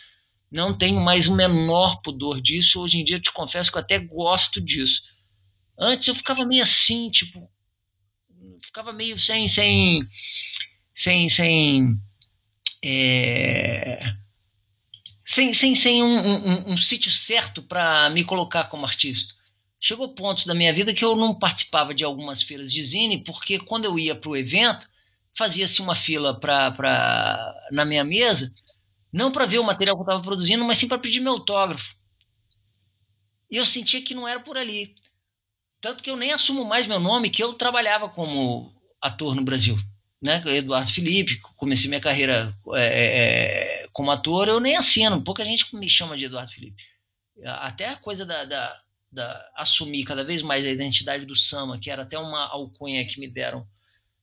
Não 0.53 0.77
tenho 0.77 1.01
mais 1.01 1.29
o 1.29 1.35
menor 1.35 2.03
pudor 2.03 2.39
disso. 2.39 2.81
Hoje 2.81 2.99
em 3.01 3.05
dia, 3.05 3.19
te 3.19 3.33
confesso 3.33 3.73
que 3.73 3.79
eu 3.79 3.81
até 3.81 3.99
gosto 3.99 4.61
disso. 4.61 5.03
Antes 5.79 6.09
eu 6.09 6.15
ficava 6.15 6.45
meio 6.45 6.63
assim, 6.63 7.11
tipo, 7.11 7.51
ficava 8.63 8.93
meio 8.93 9.19
sem, 9.19 9.49
sem, 9.49 10.07
sem, 10.95 11.29
sem, 11.31 11.99
é, 12.85 14.15
sem, 15.25 15.55
sem, 15.55 15.75
sem 15.75 16.03
um, 16.03 16.19
um, 16.19 16.73
um 16.73 16.77
sítio 16.77 17.11
certo 17.11 17.63
para 17.63 18.11
me 18.11 18.23
colocar 18.23 18.65
como 18.65 18.85
artista. 18.85 19.33
Chegou 19.81 20.15
pontos 20.15 20.45
da 20.45 20.55
minha 20.55 20.73
vida 20.73 20.93
que 20.93 21.05
eu 21.05 21.17
não 21.17 21.35
participava 21.35 21.95
de 21.95 22.05
algumas 22.05 22.43
feiras 22.43 22.71
de 22.71 22.85
zine, 22.85 23.25
porque 23.25 23.59
quando 23.59 23.87
eu 23.87 23.99
ia 23.99 24.15
para 24.15 24.31
o 24.31 24.37
evento, 24.37 24.87
fazia-se 25.35 25.81
uma 25.81 25.95
fila 25.95 26.39
pra, 26.39 26.71
pra, 26.73 27.55
na 27.73 27.87
minha 27.87 28.05
mesa 28.05 28.55
Não 29.13 29.31
para 29.31 29.47
ver 29.47 29.59
o 29.59 29.65
material 29.65 29.97
que 29.97 30.01
eu 30.01 30.05
estava 30.05 30.23
produzindo, 30.23 30.65
mas 30.65 30.79
sim 30.79 30.89
para 30.89 30.99
pedir 30.99 31.21
meu 31.21 31.33
autógrafo. 31.33 31.95
E 33.51 33.57
eu 33.57 33.67
sentia 33.67 34.01
que 34.03 34.15
não 34.15 34.27
era 34.27 34.41
por 34.41 34.57
ali. 34.57 34.95
Tanto 35.81 36.03
que 36.03 36.11
eu 36.11 36.17
nem 36.17 36.33
assumo 36.33 36.65
mais 36.65 36.87
meu 36.87 36.99
nome, 36.99 37.29
que 37.29 37.43
eu 37.43 37.53
trabalhava 37.53 38.09
como 38.09 38.73
ator 39.01 39.35
no 39.35 39.43
Brasil. 39.43 39.77
Né? 40.23 40.41
Eduardo 40.57 40.93
Felipe, 40.93 41.41
comecei 41.57 41.89
minha 41.89 42.01
carreira 42.01 42.57
é, 42.75 43.83
é, 43.83 43.89
como 43.93 44.11
ator, 44.13 44.49
eu 44.49 44.61
nem 44.61 44.77
assino, 44.77 45.21
pouca 45.21 45.45
gente 45.45 45.75
me 45.75 45.91
chama 45.91 46.17
de 46.17 46.27
Eduardo 46.27 46.53
Felipe. 46.53 46.83
Até 47.45 47.89
a 47.89 47.97
coisa 47.97 48.25
da, 48.25 48.45
da, 48.45 48.81
da 49.11 49.51
assumir 49.57 50.05
cada 50.05 50.23
vez 50.23 50.41
mais 50.43 50.65
a 50.65 50.71
identidade 50.71 51.27
do 51.27 51.35
Sama, 51.35 51.79
que 51.79 51.91
era 51.91 52.03
até 52.03 52.17
uma 52.17 52.47
alcunha 52.47 53.05
que 53.05 53.19
me 53.19 53.27
deram, 53.27 53.67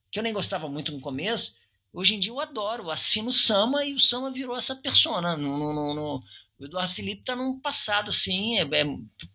que 0.10 0.18
eu 0.18 0.24
nem 0.24 0.34
gostava 0.34 0.70
muito 0.70 0.94
no 0.94 1.02
começo, 1.02 1.56
hoje 1.94 2.16
em 2.16 2.20
dia 2.20 2.32
eu 2.32 2.40
adoro, 2.40 2.84
eu 2.84 2.92
assino 2.92 3.30
o 3.30 3.34
Sama 3.34 3.86
e 3.86 3.94
o 3.94 4.00
Sama 4.00 4.32
virou 4.32 4.56
essa 4.56 4.76
persona. 4.76 5.36
No, 5.36 5.58
no, 5.58 5.94
no, 5.94 6.24
o 6.60 6.66
Eduardo 6.66 6.94
Felipe 6.94 7.22
está 7.22 7.36
num 7.36 7.60
passado, 7.60 8.10
assim, 8.10 8.58
é, 8.58 8.62
é 8.64 8.86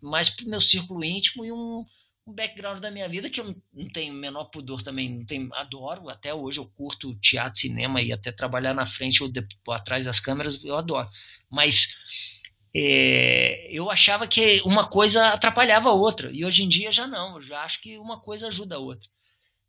mais 0.03 0.29
pro 0.29 0.49
meu 0.49 0.61
círculo 0.61 1.05
íntimo 1.05 1.45
e 1.45 1.53
um, 1.53 1.85
um 2.27 2.33
background 2.33 2.81
da 2.81 2.91
minha 2.91 3.09
vida 3.09 3.31
que 3.31 3.41
eu 3.41 3.55
não 3.73 3.89
tenho 3.91 4.13
o 4.13 4.17
menor 4.17 4.45
pudor 4.47 4.83
também, 4.83 5.11
não 5.11 5.27
tenho, 5.27 5.53
adoro, 5.55 6.09
até 6.09 6.35
hoje 6.35 6.59
eu 6.59 6.67
curto 6.67 7.15
teatro, 7.17 7.61
cinema 7.61 8.01
e 8.03 8.13
até 8.13 8.31
trabalhar 8.31 8.75
na 8.75 8.87
frente 8.87 9.23
ou, 9.23 9.29
de, 9.29 9.47
ou 9.67 9.75
atrás 9.75 10.05
das 10.05 10.21
câmeras, 10.21 10.63
eu 10.63 10.77
adoro. 10.77 11.09
Mas 11.51 11.99
é, 12.77 13.69
eu 13.71 13.91
achava 13.91 14.27
que 14.27 14.61
uma 14.63 14.89
coisa 14.89 15.29
atrapalhava 15.29 15.89
a 15.91 15.93
outra, 15.93 16.31
e 16.33 16.45
hoje 16.45 16.63
em 16.65 16.69
dia 16.69 16.91
já 16.91 17.07
não, 17.07 17.37
eu 17.37 17.43
já 17.43 17.63
acho 17.63 17.81
que 17.81 17.99
uma 17.99 18.21
coisa 18.21 18.49
ajuda 18.49 18.77
a 18.77 18.81
outra. 18.81 19.09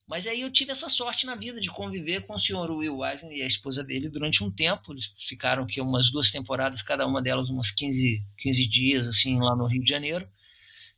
Mas 0.08 0.28
aí 0.28 0.41
eu 0.41 0.51
tive 0.51 0.72
essa 0.72 0.88
sorte 0.88 1.26
na 1.26 1.36
vida 1.36 1.60
de 1.60 1.70
conviver 1.70 2.22
com 2.28 2.34
o 2.34 2.39
senhor 2.39 2.70
Will 2.70 3.03
Eisner 3.03 3.32
e 3.32 3.41
a 3.41 3.47
esposa 3.47 3.84
dele 3.84 4.08
durante 4.08 4.43
um 4.43 4.51
tempo. 4.51 4.93
Eles 4.93 5.12
ficaram 5.28 5.66
que 5.66 5.82
umas 5.82 6.12
duas 6.12 6.30
temporadas, 6.30 6.84
cada 6.84 7.08
uma 7.08 7.22
delas 7.22 7.49
umas 7.49 7.72
15, 7.72 8.22
15 8.38 8.68
dias 8.68 9.08
assim 9.08 9.39
lá 9.39 9.56
no 9.56 9.66
Rio 9.66 9.84
de 9.84 9.89
Janeiro. 9.89 10.28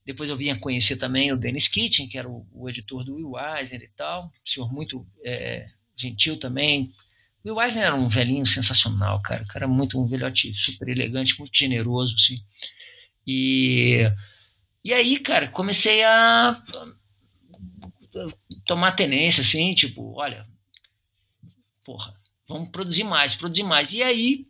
Depois 0.06 0.30
eu 0.30 0.38
vinha 0.38 0.60
conhecer 0.60 0.98
também 0.98 1.32
o 1.32 1.38
Dennis 1.38 1.68
Kitchen, 1.70 2.08
que 2.08 2.18
era 2.18 2.30
o, 2.30 2.46
o 2.54 2.70
editor 2.70 3.04
do 3.06 3.16
Will 3.16 3.34
Eisner 3.38 3.82
e 3.82 3.90
tal. 3.96 4.26
Um 4.26 4.46
senhor 4.46 4.72
muito 4.74 5.08
é, 5.24 5.70
gentil 5.96 6.38
também. 6.38 6.94
O 7.44 7.50
Will 7.50 7.62
Eisner 7.62 7.86
era 7.86 7.96
um 7.96 8.10
velhinho 8.10 8.46
sensacional, 8.46 9.22
cara. 9.22 9.44
O 9.44 9.48
cara 9.48 9.66
era 9.66 9.74
muito 9.74 10.02
um 10.02 10.08
velhote 10.08 10.54
super 10.54 10.90
elegante, 10.90 11.40
muito 11.40 11.58
generoso, 11.58 12.14
assim. 12.16 12.42
E, 13.26 14.10
e 14.84 14.94
aí, 14.94 15.18
cara, 15.18 15.48
comecei 15.48 16.04
a 16.04 16.62
tomar 18.68 18.92
tenência, 18.92 19.42
assim, 19.42 19.74
tipo, 19.74 20.14
olha, 20.16 20.46
porra, 21.86 22.14
vamos 22.48 22.70
produzir 22.70 23.04
mais, 23.04 23.34
produzir 23.34 23.64
mais. 23.64 23.94
E 23.94 24.04
aí 24.04 24.48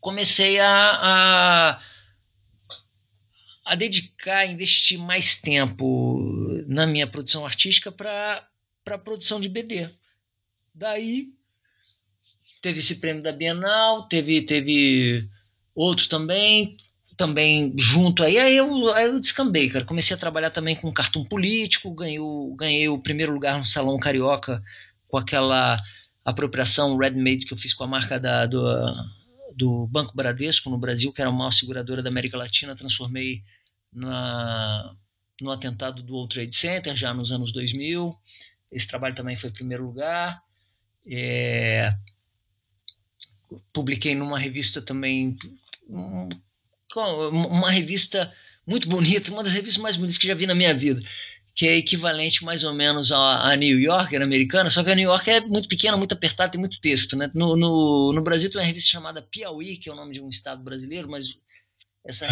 comecei 0.00 0.60
a, 0.60 0.68
a, 0.70 1.82
a 3.64 3.74
dedicar, 3.74 4.46
investir 4.46 4.98
mais 4.98 5.40
tempo 5.40 6.18
na 6.66 6.86
minha 6.86 7.06
produção 7.06 7.44
artística 7.44 7.90
para 7.90 8.46
a 8.86 8.98
produção 8.98 9.40
de 9.40 9.48
BD. 9.48 9.88
Daí 10.74 11.32
teve 12.60 12.80
esse 12.80 12.96
prêmio 12.96 13.22
da 13.22 13.32
Bienal, 13.32 14.06
teve, 14.08 14.42
teve 14.42 15.28
outro 15.74 16.08
também, 16.08 16.76
também 17.16 17.72
junto 17.76 18.22
aí, 18.22 18.38
aí 18.38 18.56
eu, 18.56 18.92
aí 18.92 19.06
eu 19.06 19.18
descambei, 19.18 19.70
cara. 19.70 19.84
Comecei 19.84 20.14
a 20.14 20.18
trabalhar 20.18 20.50
também 20.50 20.76
com 20.76 20.92
cartão 20.92 21.24
político, 21.24 21.94
ganhei 21.94 22.20
o, 22.20 22.54
ganhei 22.56 22.88
o 22.88 22.98
primeiro 22.98 23.32
lugar 23.32 23.58
no 23.58 23.64
Salão 23.64 23.98
Carioca 23.98 24.62
com 25.08 25.16
aquela 25.16 25.76
apropriação 26.24 26.96
Redmade 26.98 27.46
que 27.46 27.54
eu 27.54 27.58
fiz 27.58 27.72
com 27.72 27.84
a 27.84 27.86
marca 27.86 28.18
da, 28.20 28.46
do, 28.46 28.60
do 29.54 29.86
Banco 29.86 30.14
Bradesco 30.14 30.68
no 30.68 30.78
Brasil, 30.78 31.12
que 31.12 31.20
era 31.20 31.30
a 31.30 31.32
maior 31.32 31.52
seguradora 31.52 32.02
da 32.02 32.10
América 32.10 32.36
Latina, 32.36 32.76
transformei 32.76 33.42
na, 33.92 34.94
no 35.40 35.50
atentado 35.50 36.02
do 36.02 36.14
World 36.14 36.34
Trade 36.34 36.54
Center, 36.54 36.96
já 36.96 37.14
nos 37.14 37.32
anos 37.32 37.52
2000. 37.52 38.14
Esse 38.70 38.86
trabalho 38.86 39.14
também 39.14 39.36
foi 39.36 39.50
primeiro 39.50 39.86
lugar. 39.86 40.42
É, 41.08 41.94
publiquei 43.72 44.14
numa 44.14 44.38
revista 44.38 44.82
também 44.82 45.38
uma 46.94 47.70
revista 47.70 48.32
muito 48.66 48.88
bonita, 48.88 49.30
uma 49.30 49.42
das 49.42 49.52
revistas 49.52 49.82
mais 49.82 49.96
bonitas 49.96 50.18
que 50.18 50.26
já 50.26 50.34
vi 50.34 50.46
na 50.46 50.54
minha 50.54 50.74
vida, 50.74 51.00
que 51.54 51.66
é 51.66 51.76
equivalente 51.76 52.44
mais 52.44 52.64
ou 52.64 52.74
menos 52.74 53.10
a, 53.12 53.50
a 53.50 53.56
New 53.56 53.78
Yorker 53.78 54.20
americana, 54.20 54.70
só 54.70 54.82
que 54.84 54.90
a 54.90 54.94
New 54.94 55.08
York 55.08 55.30
é 55.30 55.40
muito 55.40 55.68
pequena, 55.68 55.96
muito 55.96 56.12
apertada, 56.12 56.52
tem 56.52 56.60
muito 56.60 56.80
texto. 56.80 57.16
Né? 57.16 57.30
No, 57.34 57.56
no, 57.56 58.12
no 58.12 58.22
Brasil 58.22 58.50
tem 58.50 58.60
uma 58.60 58.66
revista 58.66 58.90
chamada 58.90 59.22
Piauí, 59.22 59.76
que 59.76 59.88
é 59.88 59.92
o 59.92 59.96
nome 59.96 60.12
de 60.12 60.20
um 60.20 60.28
estado 60.28 60.62
brasileiro, 60.62 61.08
mas 61.08 61.34
essa 62.04 62.26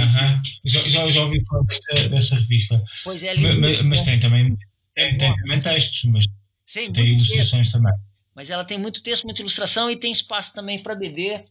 já, 0.65 0.89
já, 0.89 1.09
já 1.09 1.25
ouvi 1.25 1.45
falar 1.47 1.65
dessa, 1.65 2.09
dessa 2.09 2.35
revista. 2.37 2.83
Pois 3.03 3.23
é, 3.23 3.35
mas, 3.35 3.59
mas, 3.59 3.85
mas 3.85 4.03
tem 4.03 4.21
também 4.21 4.57
tem, 4.95 5.19
tem 5.19 5.37
também 5.37 5.61
textos, 5.61 6.05
mas 6.05 6.25
Sim, 6.67 6.93
tem 6.93 7.15
ilustrações 7.15 7.67
texto. 7.67 7.73
também. 7.73 7.93
Mas 8.35 8.51
ela 8.51 8.65
tem 8.65 8.79
muito 8.79 9.03
texto, 9.03 9.25
muita 9.25 9.43
ilustração 9.43 9.91
e 9.91 9.97
tem 9.97 10.13
espaço 10.13 10.53
também 10.53 10.83
para 10.83 10.95
BD. 10.95 11.45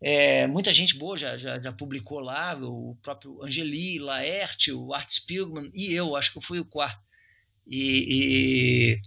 É, 0.00 0.46
muita 0.46 0.72
gente 0.72 0.96
boa 0.96 1.16
já, 1.16 1.36
já, 1.36 1.58
já, 1.58 1.72
publicou 1.72 2.20
lá, 2.20 2.56
o 2.56 2.96
próprio 3.02 3.42
Angeli, 3.44 3.98
Laerte, 3.98 4.70
o 4.70 4.94
Art 4.94 5.10
Spiegelman 5.10 5.70
e 5.74 5.92
eu, 5.92 6.14
acho 6.14 6.32
que 6.32 6.38
eu 6.38 6.42
fui 6.42 6.60
o 6.60 6.64
quarto. 6.64 7.02
E, 7.66 8.06
e, 8.08 9.00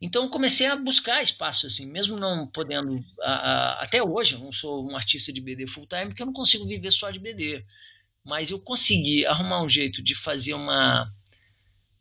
então 0.00 0.28
comecei 0.28 0.66
a 0.66 0.74
buscar 0.74 1.22
espaço 1.22 1.66
assim, 1.66 1.86
mesmo 1.86 2.16
não 2.16 2.46
podendo. 2.46 3.04
A, 3.20 3.32
a, 3.32 3.82
até 3.84 4.02
hoje 4.02 4.34
eu 4.34 4.40
não 4.40 4.52
sou 4.52 4.90
um 4.90 4.96
artista 4.96 5.32
de 5.32 5.40
BD 5.40 5.66
full 5.66 5.86
time 5.86 6.06
porque 6.06 6.22
eu 6.22 6.26
não 6.26 6.32
consigo 6.32 6.66
viver 6.66 6.90
só 6.90 7.10
de 7.10 7.18
BD. 7.18 7.64
Mas 8.24 8.50
eu 8.50 8.58
consegui 8.60 9.26
arrumar 9.26 9.62
um 9.62 9.68
jeito 9.68 10.02
de 10.02 10.14
fazer 10.14 10.54
uma 10.54 11.12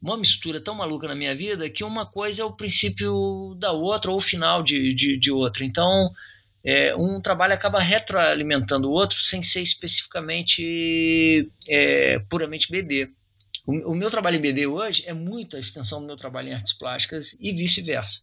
uma 0.02 0.18
mistura 0.18 0.60
tão 0.60 0.74
maluca 0.74 1.08
na 1.08 1.14
minha 1.16 1.36
vida 1.36 1.70
que 1.70 1.84
uma 1.84 2.06
coisa 2.06 2.42
é 2.42 2.46
o 2.46 2.54
princípio 2.54 3.56
da 3.60 3.72
outra 3.72 4.10
ou 4.10 4.18
o 4.18 4.22
final 4.22 4.64
de, 4.64 4.94
de, 4.96 5.16
de 5.18 5.32
outra. 5.32 5.64
Então 5.64 6.12
é, 6.64 6.96
um 6.96 7.20
trabalho 7.22 7.54
acaba 7.54 7.80
retroalimentando 7.80 8.90
o 8.90 8.92
outro 8.92 9.18
sem 9.18 9.42
ser 9.42 9.62
especificamente 9.62 11.52
é, 11.68 12.20
puramente 12.30 12.72
BD. 12.72 13.10
O, 13.66 13.92
o, 13.92 13.96
meu 13.96 14.10
trabalho 14.12 14.38
em 14.38 14.42
BD 14.42 14.68
hoje 14.68 15.04
é 15.06 15.14
muito 15.14 15.56
a 15.56 15.60
extensão 15.60 16.00
do 16.00 16.08
meu 16.08 16.16
trabalho 16.16 16.50
em 16.50 16.54
artes 16.54 16.74
plásticas 16.74 17.36
e 17.40 17.52
vice-versa. 17.52 18.22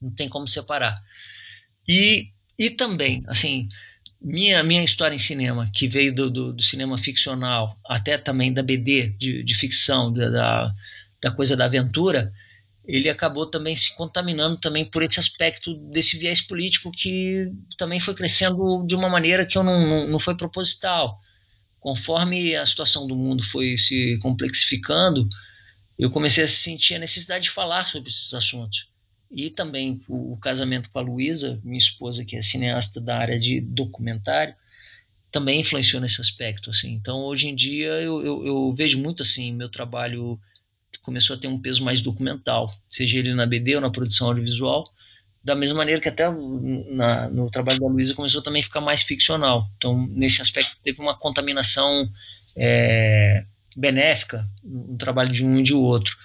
Não 0.00 0.10
tem 0.10 0.28
como 0.28 0.46
separar. 0.46 1.02
E, 1.88 2.30
e 2.58 2.70
também, 2.70 3.22
assim, 3.26 3.68
minha, 4.20 4.62
minha 4.62 4.84
história 4.84 5.14
em 5.14 5.18
cinema, 5.18 5.70
que 5.74 5.88
veio 5.88 6.14
do, 6.14 6.30
do, 6.30 6.52
do 6.52 6.62
cinema 6.62 6.98
ficcional, 6.98 7.78
até 7.86 8.18
também 8.18 8.52
da 8.52 8.62
BD, 8.62 9.08
de, 9.18 9.42
de 9.42 9.54
ficção, 9.54 10.12
da, 10.12 10.74
da 11.22 11.30
coisa 11.30 11.56
da 11.56 11.64
aventura, 11.64 12.32
ele 12.90 13.08
acabou 13.08 13.46
também 13.46 13.76
se 13.76 13.94
contaminando 13.96 14.58
também 14.58 14.84
por 14.84 15.02
esse 15.02 15.20
aspecto 15.20 15.74
desse 15.74 16.18
viés 16.18 16.40
político 16.40 16.90
que 16.90 17.48
também 17.78 18.00
foi 18.00 18.14
crescendo 18.14 18.84
de 18.84 18.96
uma 18.96 19.08
maneira 19.08 19.46
que 19.46 19.56
eu 19.56 19.62
não, 19.62 19.86
não, 19.86 20.08
não 20.08 20.18
foi 20.18 20.36
proposital. 20.36 21.20
Conforme 21.78 22.56
a 22.56 22.66
situação 22.66 23.06
do 23.06 23.14
mundo 23.14 23.42
foi 23.44 23.78
se 23.78 24.18
complexificando, 24.20 25.28
eu 25.96 26.10
comecei 26.10 26.42
a 26.42 26.48
sentir 26.48 26.96
a 26.96 26.98
necessidade 26.98 27.44
de 27.44 27.50
falar 27.50 27.86
sobre 27.86 28.10
esses 28.10 28.34
assuntos. 28.34 28.88
E 29.30 29.50
também 29.50 30.02
o, 30.08 30.32
o 30.32 30.36
casamento 30.36 30.90
com 30.90 30.98
a 30.98 31.02
Luísa, 31.02 31.60
minha 31.62 31.78
esposa, 31.78 32.24
que 32.24 32.36
é 32.36 32.42
cineasta 32.42 33.00
da 33.00 33.18
área 33.18 33.38
de 33.38 33.60
documentário, 33.60 34.54
também 35.30 35.60
influenciou 35.60 36.02
nesse 36.02 36.20
aspecto. 36.20 36.70
Assim. 36.70 36.92
Então, 36.92 37.20
hoje 37.20 37.46
em 37.46 37.54
dia, 37.54 37.92
eu, 38.00 38.20
eu, 38.24 38.46
eu 38.46 38.74
vejo 38.74 38.98
muito 38.98 39.22
assim 39.22 39.52
meu 39.52 39.68
trabalho 39.68 40.40
começou 41.02 41.36
a 41.36 41.38
ter 41.38 41.48
um 41.48 41.60
peso 41.60 41.82
mais 41.82 42.00
documental, 42.00 42.72
seja 42.88 43.18
ele 43.18 43.34
na 43.34 43.46
BD 43.46 43.74
ou 43.76 43.80
na 43.80 43.90
produção 43.90 44.28
audiovisual, 44.28 44.92
da 45.42 45.54
mesma 45.54 45.78
maneira 45.78 46.00
que 46.00 46.08
até 46.08 46.28
na, 46.30 47.28
no 47.30 47.50
trabalho 47.50 47.80
da 47.80 47.86
Luísa 47.86 48.14
começou 48.14 48.42
também 48.42 48.60
a 48.60 48.64
ficar 48.64 48.80
mais 48.80 49.02
ficcional. 49.02 49.66
Então, 49.76 50.06
nesse 50.08 50.42
aspecto, 50.42 50.76
teve 50.84 51.00
uma 51.00 51.16
contaminação 51.16 52.10
é, 52.54 53.44
benéfica 53.74 54.46
no 54.62 54.98
trabalho 54.98 55.32
de 55.32 55.44
um 55.44 55.58
e 55.58 55.62
de 55.62 55.72
outro. 55.72 56.16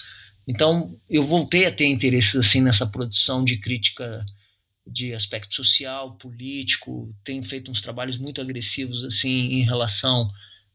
Então, 0.48 0.84
eu 1.10 1.24
voltei 1.26 1.66
a 1.66 1.72
ter 1.72 1.86
interesse 1.86 2.38
assim 2.38 2.62
nessa 2.62 2.86
produção 2.86 3.44
de 3.44 3.58
crítica 3.58 4.26
de 4.86 5.14
aspecto 5.14 5.56
social, 5.56 6.16
político, 6.18 7.12
tenho 7.24 7.44
feito 7.44 7.72
uns 7.72 7.82
trabalhos 7.82 8.18
muito 8.18 8.40
agressivos 8.40 9.04
assim 9.04 9.54
em 9.54 9.64
relação 9.64 10.30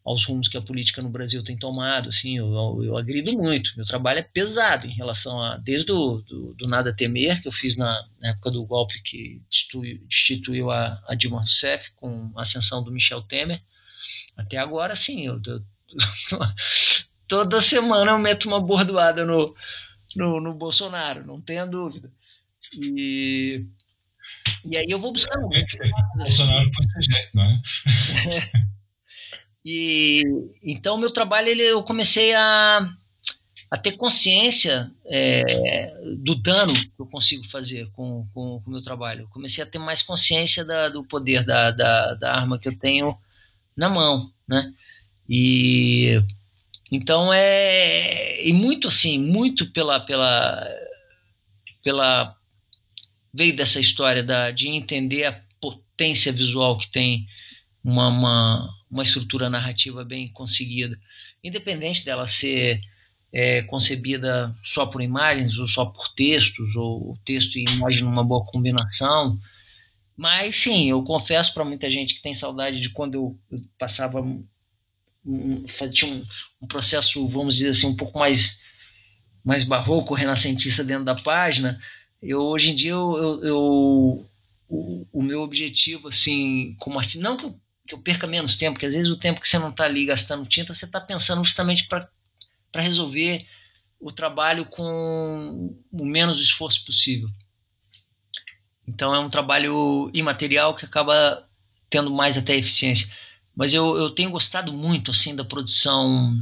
aos 0.05 0.25
rumos 0.25 0.49
que 0.49 0.57
a 0.57 0.63
política 0.63 1.03
no 1.03 1.11
Brasil 1.11 1.43
tem 1.45 1.57
tomado, 1.57 2.09
assim, 2.09 2.39
eu, 2.39 2.53
eu, 2.53 2.85
eu 2.85 2.97
agrido 2.97 3.33
muito. 3.33 3.73
Meu 3.77 3.85
trabalho 3.85 4.21
é 4.21 4.23
pesado 4.23 4.87
em 4.87 4.93
relação 4.93 5.41
a 5.41 5.57
desde 5.59 5.93
o 5.93 6.23
do, 6.23 6.55
do 6.55 6.67
nada 6.67 6.95
temer 6.95 7.41
que 7.43 7.49
eu 7.49 7.53
fiz 7.53 7.77
na, 7.77 8.07
na 8.21 8.31
época 8.31 8.51
do 8.51 8.65
golpe 8.65 9.01
que 9.03 9.43
destituiu, 9.49 10.01
destituiu 10.09 10.71
a, 10.71 11.03
a, 11.07 11.15
Dilma 11.15 11.41
Rousseff 11.41 11.93
com 11.97 12.33
a 12.35 12.43
ascensão 12.43 12.83
do 12.83 12.91
Michel 12.91 13.23
Temer, 13.23 13.61
até 14.37 14.57
agora, 14.57 14.97
sim, 14.97 15.27
eu, 15.27 15.41
eu 15.47 15.63
toda 17.29 17.61
semana 17.61 18.13
eu 18.13 18.19
meto 18.19 18.47
uma 18.47 18.61
bordoada 18.61 19.25
no, 19.25 19.55
no, 20.17 20.41
no 20.41 20.55
Bolsonaro, 20.55 21.27
não 21.27 21.41
tenha 21.41 21.67
dúvida. 21.67 22.11
E 22.75 23.67
E 24.65 24.77
aí 24.77 24.87
eu 24.89 24.99
vou 24.99 25.13
buscando. 25.13 25.53
É, 25.53 25.61
é, 25.61 25.91
Bolsonaro 26.17 26.71
põe 26.71 26.87
jeito, 27.03 27.31
não 27.35 27.45
é? 27.45 27.61
e 29.65 30.23
então 30.63 30.97
meu 30.97 31.13
trabalho 31.13 31.49
ele, 31.49 31.63
eu 31.63 31.83
comecei 31.83 32.35
a, 32.35 32.89
a 33.71 33.77
ter 33.77 33.93
consciência 33.93 34.91
é, 35.05 35.95
do 36.19 36.35
dano 36.35 36.75
que 36.75 36.91
eu 36.99 37.07
consigo 37.07 37.47
fazer 37.49 37.89
com, 37.93 38.27
o 38.35 38.63
meu 38.67 38.83
trabalho. 38.83 39.23
Eu 39.23 39.29
comecei 39.29 39.63
a 39.63 39.67
ter 39.67 39.79
mais 39.79 40.03
consciência 40.03 40.65
da, 40.65 40.89
do 40.89 41.05
poder 41.05 41.45
da, 41.45 41.71
da, 41.71 42.15
da 42.15 42.35
arma 42.35 42.59
que 42.59 42.69
eu 42.69 42.77
tenho 42.77 43.17
na 43.77 43.89
mão, 43.89 44.33
né? 44.49 44.73
E 45.29 46.21
então 46.91 47.33
é 47.33 48.45
e 48.45 48.53
muito 48.53 48.89
assim, 48.89 49.19
muito 49.19 49.71
pela 49.73 50.01
pela 50.01 50.67
pela 51.83 52.37
veio 53.33 53.55
dessa 53.55 53.79
história 53.79 54.25
da, 54.25 54.51
de 54.51 54.69
entender 54.69 55.25
a 55.25 55.41
potência 55.61 56.33
visual 56.33 56.77
que 56.77 56.91
tem 56.91 57.27
uma, 57.83 58.09
uma, 58.09 58.75
uma 58.91 59.03
estrutura 59.03 59.49
narrativa 59.49 60.05
bem 60.05 60.29
conseguida, 60.29 60.99
independente 61.43 62.05
dela 62.05 62.27
ser 62.27 62.81
é, 63.33 63.63
concebida 63.63 64.55
só 64.63 64.87
por 64.87 65.03
imagens 65.03 65.59
ou 65.59 65.67
só 65.67 65.87
por 65.87 66.09
textos 66.15 66.75
ou 66.77 67.19
texto 67.25 67.57
e 67.57 67.65
imagem 67.65 68.03
numa 68.03 68.25
boa 68.25 68.45
combinação. 68.45 69.39
Mas 70.17 70.55
sim, 70.57 70.91
eu 70.91 71.03
confesso 71.03 71.55
para 71.55 71.65
muita 71.65 71.89
gente 71.89 72.15
que 72.15 72.23
tem 72.23 72.35
saudade 72.35 72.81
de 72.81 72.91
quando 72.91 73.15
eu, 73.15 73.39
eu 73.51 73.59
passava 73.79 74.23
tinha 75.93 76.15
um, 76.15 76.25
um, 76.63 76.67
processo, 76.67 77.27
vamos 77.29 77.55
dizer 77.55 77.71
assim, 77.71 77.87
um 77.87 77.97
pouco 77.97 78.19
mais, 78.19 78.61
mais 79.45 79.65
barroco, 79.65 80.15
renascentista 80.15 80.83
dentro 80.83 81.05
da 81.05 81.15
página. 81.15 81.81
Eu, 82.23 82.41
hoje 82.41 82.71
em 82.71 82.75
dia, 82.75 82.93
eu, 82.93 83.17
eu, 83.17 83.45
eu 83.45 84.27
o, 84.69 85.07
o, 85.13 85.23
meu 85.23 85.43
objetivo, 85.43 86.09
assim, 86.09 86.75
como 86.79 86.99
artista, 86.99 87.23
não 87.23 87.37
que 87.37 87.45
eu, 87.45 87.61
que 87.91 87.95
eu 87.95 87.99
perca 87.99 88.25
menos 88.25 88.57
tempo, 88.57 88.75
porque 88.75 88.87
às 88.87 88.95
vezes 88.95 89.11
o 89.11 89.17
tempo 89.17 89.41
que 89.41 89.49
você 89.49 89.59
não 89.59 89.71
está 89.71 89.85
ali 89.85 90.07
gastando 90.07 90.47
tinta, 90.47 90.73
você 90.73 90.85
está 90.85 91.01
pensando 91.01 91.45
justamente 91.45 91.89
para 91.89 92.09
resolver 92.77 93.45
o 93.99 94.13
trabalho 94.13 94.65
com 94.65 95.77
o 95.91 96.07
menos 96.07 96.41
esforço 96.41 96.85
possível. 96.85 97.29
Então 98.87 99.13
é 99.13 99.19
um 99.19 99.29
trabalho 99.29 100.09
imaterial 100.15 100.75
que 100.75 100.85
acaba 100.85 101.45
tendo 101.91 102.13
mais 102.13 102.39
até 102.39 102.55
eficiência. 102.55 103.13
Mas 103.57 103.75
eu, 103.75 103.97
eu 103.97 104.11
tenho 104.11 104.31
gostado 104.31 104.73
muito 104.73 105.11
assim 105.11 105.35
da 105.35 105.45
produção 105.45 106.33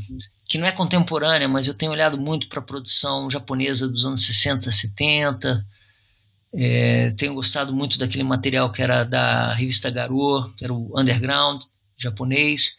que 0.46 0.58
não 0.58 0.66
é 0.66 0.72
contemporânea, 0.72 1.48
mas 1.48 1.66
eu 1.66 1.74
tenho 1.74 1.92
olhado 1.92 2.18
muito 2.18 2.46
para 2.48 2.58
a 2.58 2.62
produção 2.62 3.30
japonesa 3.30 3.88
dos 3.88 4.04
anos 4.04 4.24
60, 4.24 4.70
70. 4.70 5.66
É, 6.52 7.10
tenho 7.12 7.34
gostado 7.34 7.72
muito 7.74 7.98
daquele 7.98 8.24
material 8.24 8.72
que 8.72 8.82
era 8.82 9.04
da 9.04 9.52
revista 9.54 9.90
Garou, 9.90 10.50
que 10.54 10.64
era 10.64 10.72
o 10.72 10.98
underground 10.98 11.62
japonês. 11.96 12.76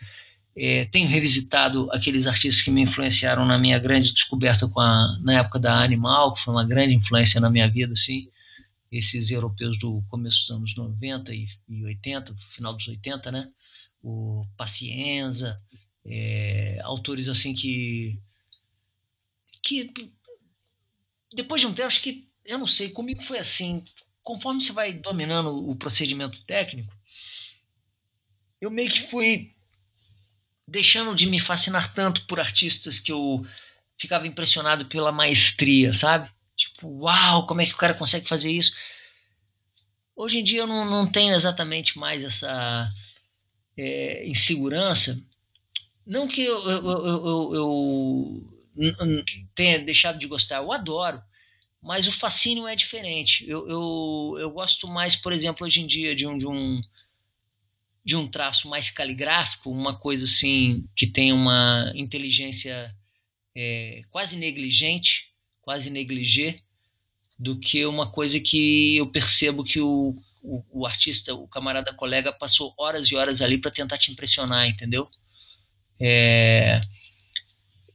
É, 0.56 0.86
tenho 0.86 1.08
revisitado 1.08 1.90
aqueles 1.92 2.28
artistas 2.28 2.64
que 2.64 2.72
me 2.72 2.82
influenciaram 2.82 3.46
na 3.46 3.58
minha 3.58 3.80
grande 3.80 4.14
descoberta 4.14 4.68
com 4.68 4.80
a, 4.80 5.18
na 5.22 5.34
época 5.40 5.60
da 5.60 5.82
Animal, 5.84 6.34
que 6.34 6.42
foi 6.42 6.54
uma 6.54 6.66
grande 6.66 6.96
influência 6.96 7.40
na 7.40 7.50
minha 7.50 7.70
vida, 7.70 7.94
assim. 7.94 8.28
Esses 8.92 9.30
europeus 9.30 9.78
do 9.80 10.04
começo 10.10 10.42
dos 10.42 10.52
anos 10.52 10.76
90 10.76 11.34
e, 11.34 11.48
e 11.70 11.84
80, 11.84 12.34
final 12.52 12.74
dos 12.74 12.88
80, 12.88 13.32
né? 13.32 13.48
o 14.04 14.46
Pacienza, 14.58 15.62
é, 16.06 16.80
autores 16.84 17.28
assim 17.28 17.54
que 17.54 18.20
que 19.62 19.92
depois 21.34 21.62
de 21.62 21.68
um 21.68 21.74
tempo 21.74 21.88
acho 21.88 22.02
que 22.02 22.29
eu 22.46 22.58
não 22.58 22.68
sei 22.68 22.90
comigo 22.90 23.24
foi 23.24 23.40
assim 23.40 23.84
conforme 24.24 24.62
você 24.62 24.72
vai 24.72 24.94
dominando 24.94 25.70
o 25.70 25.76
procedimento 25.76 26.42
técnico 26.44 26.94
eu 28.62 28.70
meio 28.70 28.90
que 28.90 29.02
fui 29.02 29.54
deixando 30.68 31.16
de 31.16 31.26
me 31.26 31.40
fascinar 31.40 31.94
tanto 31.94 32.26
por 32.28 32.40
artistas 32.40 33.00
que 33.00 33.12
eu 33.12 33.46
ficava 33.98 34.28
impressionado 34.28 34.86
pela 34.86 35.12
maestria 35.12 35.94
sabe? 35.94 36.30
Tipo 36.56 36.88
uau 36.88 37.48
como 37.48 37.62
é 37.62 37.66
que 37.66 37.74
o 37.74 37.78
cara 37.78 37.94
consegue 37.94 38.28
fazer 38.28 38.52
isso? 38.52 38.74
Hoje 40.16 40.40
em 40.40 40.44
dia 40.44 40.62
eu 40.62 40.68
não, 40.68 40.84
não 40.84 41.10
tenho 41.10 41.34
exatamente 41.34 41.98
mais 41.98 42.24
essa 42.24 42.92
é, 43.78 44.28
insegurança, 44.28 45.18
não 46.06 46.28
que 46.28 46.42
eu, 46.42 46.70
eu, 46.70 47.06
eu, 47.06 47.56
eu, 48.76 48.96
tenha 49.56 49.80
deixado 49.80 50.20
de 50.20 50.28
gostar, 50.28 50.58
eu 50.58 50.72
adoro, 50.74 51.22
mas 51.82 52.08
o 52.08 52.12
fascínio 52.12 52.68
é 52.68 52.76
diferente. 52.76 53.48
Eu, 53.48 53.68
eu, 53.68 54.38
eu 54.40 54.52
gosto 54.52 54.88
mais, 54.88 55.16
por 55.16 55.32
exemplo, 55.32 55.66
hoje 55.66 55.82
em 55.82 55.88
dia, 55.88 56.16
de 56.16 56.28
um, 56.28 56.38
de 56.38 56.46
um, 56.46 56.82
de 58.04 58.16
um 58.16 58.28
traço 58.28 58.68
mais 58.68 58.90
caligráfico, 58.92 59.72
uma 59.72 59.98
coisa 59.98 60.26
assim 60.26 60.86
que 60.96 61.08
tem 61.08 61.32
uma 61.32 61.92
inteligência 61.96 62.94
é, 63.56 64.02
quase 64.10 64.36
negligente, 64.36 65.30
quase 65.62 65.90
negligê, 65.90 66.62
do 67.38 67.58
que 67.58 67.86
uma 67.86 68.12
coisa 68.12 68.40
que 68.40 68.98
eu 68.98 69.08
percebo 69.08 69.64
que 69.64 69.80
o, 69.80 70.14
o, 70.44 70.64
o 70.72 70.86
artista, 70.86 71.34
o 71.34 71.48
camarada 71.48 71.94
colega, 71.94 72.34
passou 72.34 72.74
horas 72.78 73.08
e 73.08 73.16
horas 73.16 73.42
ali 73.42 73.58
para 73.58 73.72
tentar 73.72 73.98
te 73.98 74.12
impressionar, 74.12 74.68
entendeu? 74.68 75.10
É, 76.00 76.82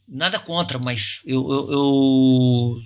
nada 0.07 0.39
contra, 0.39 0.79
mas 0.79 1.21
eu, 1.25 1.51
eu, 1.51 1.73
eu, 1.73 2.83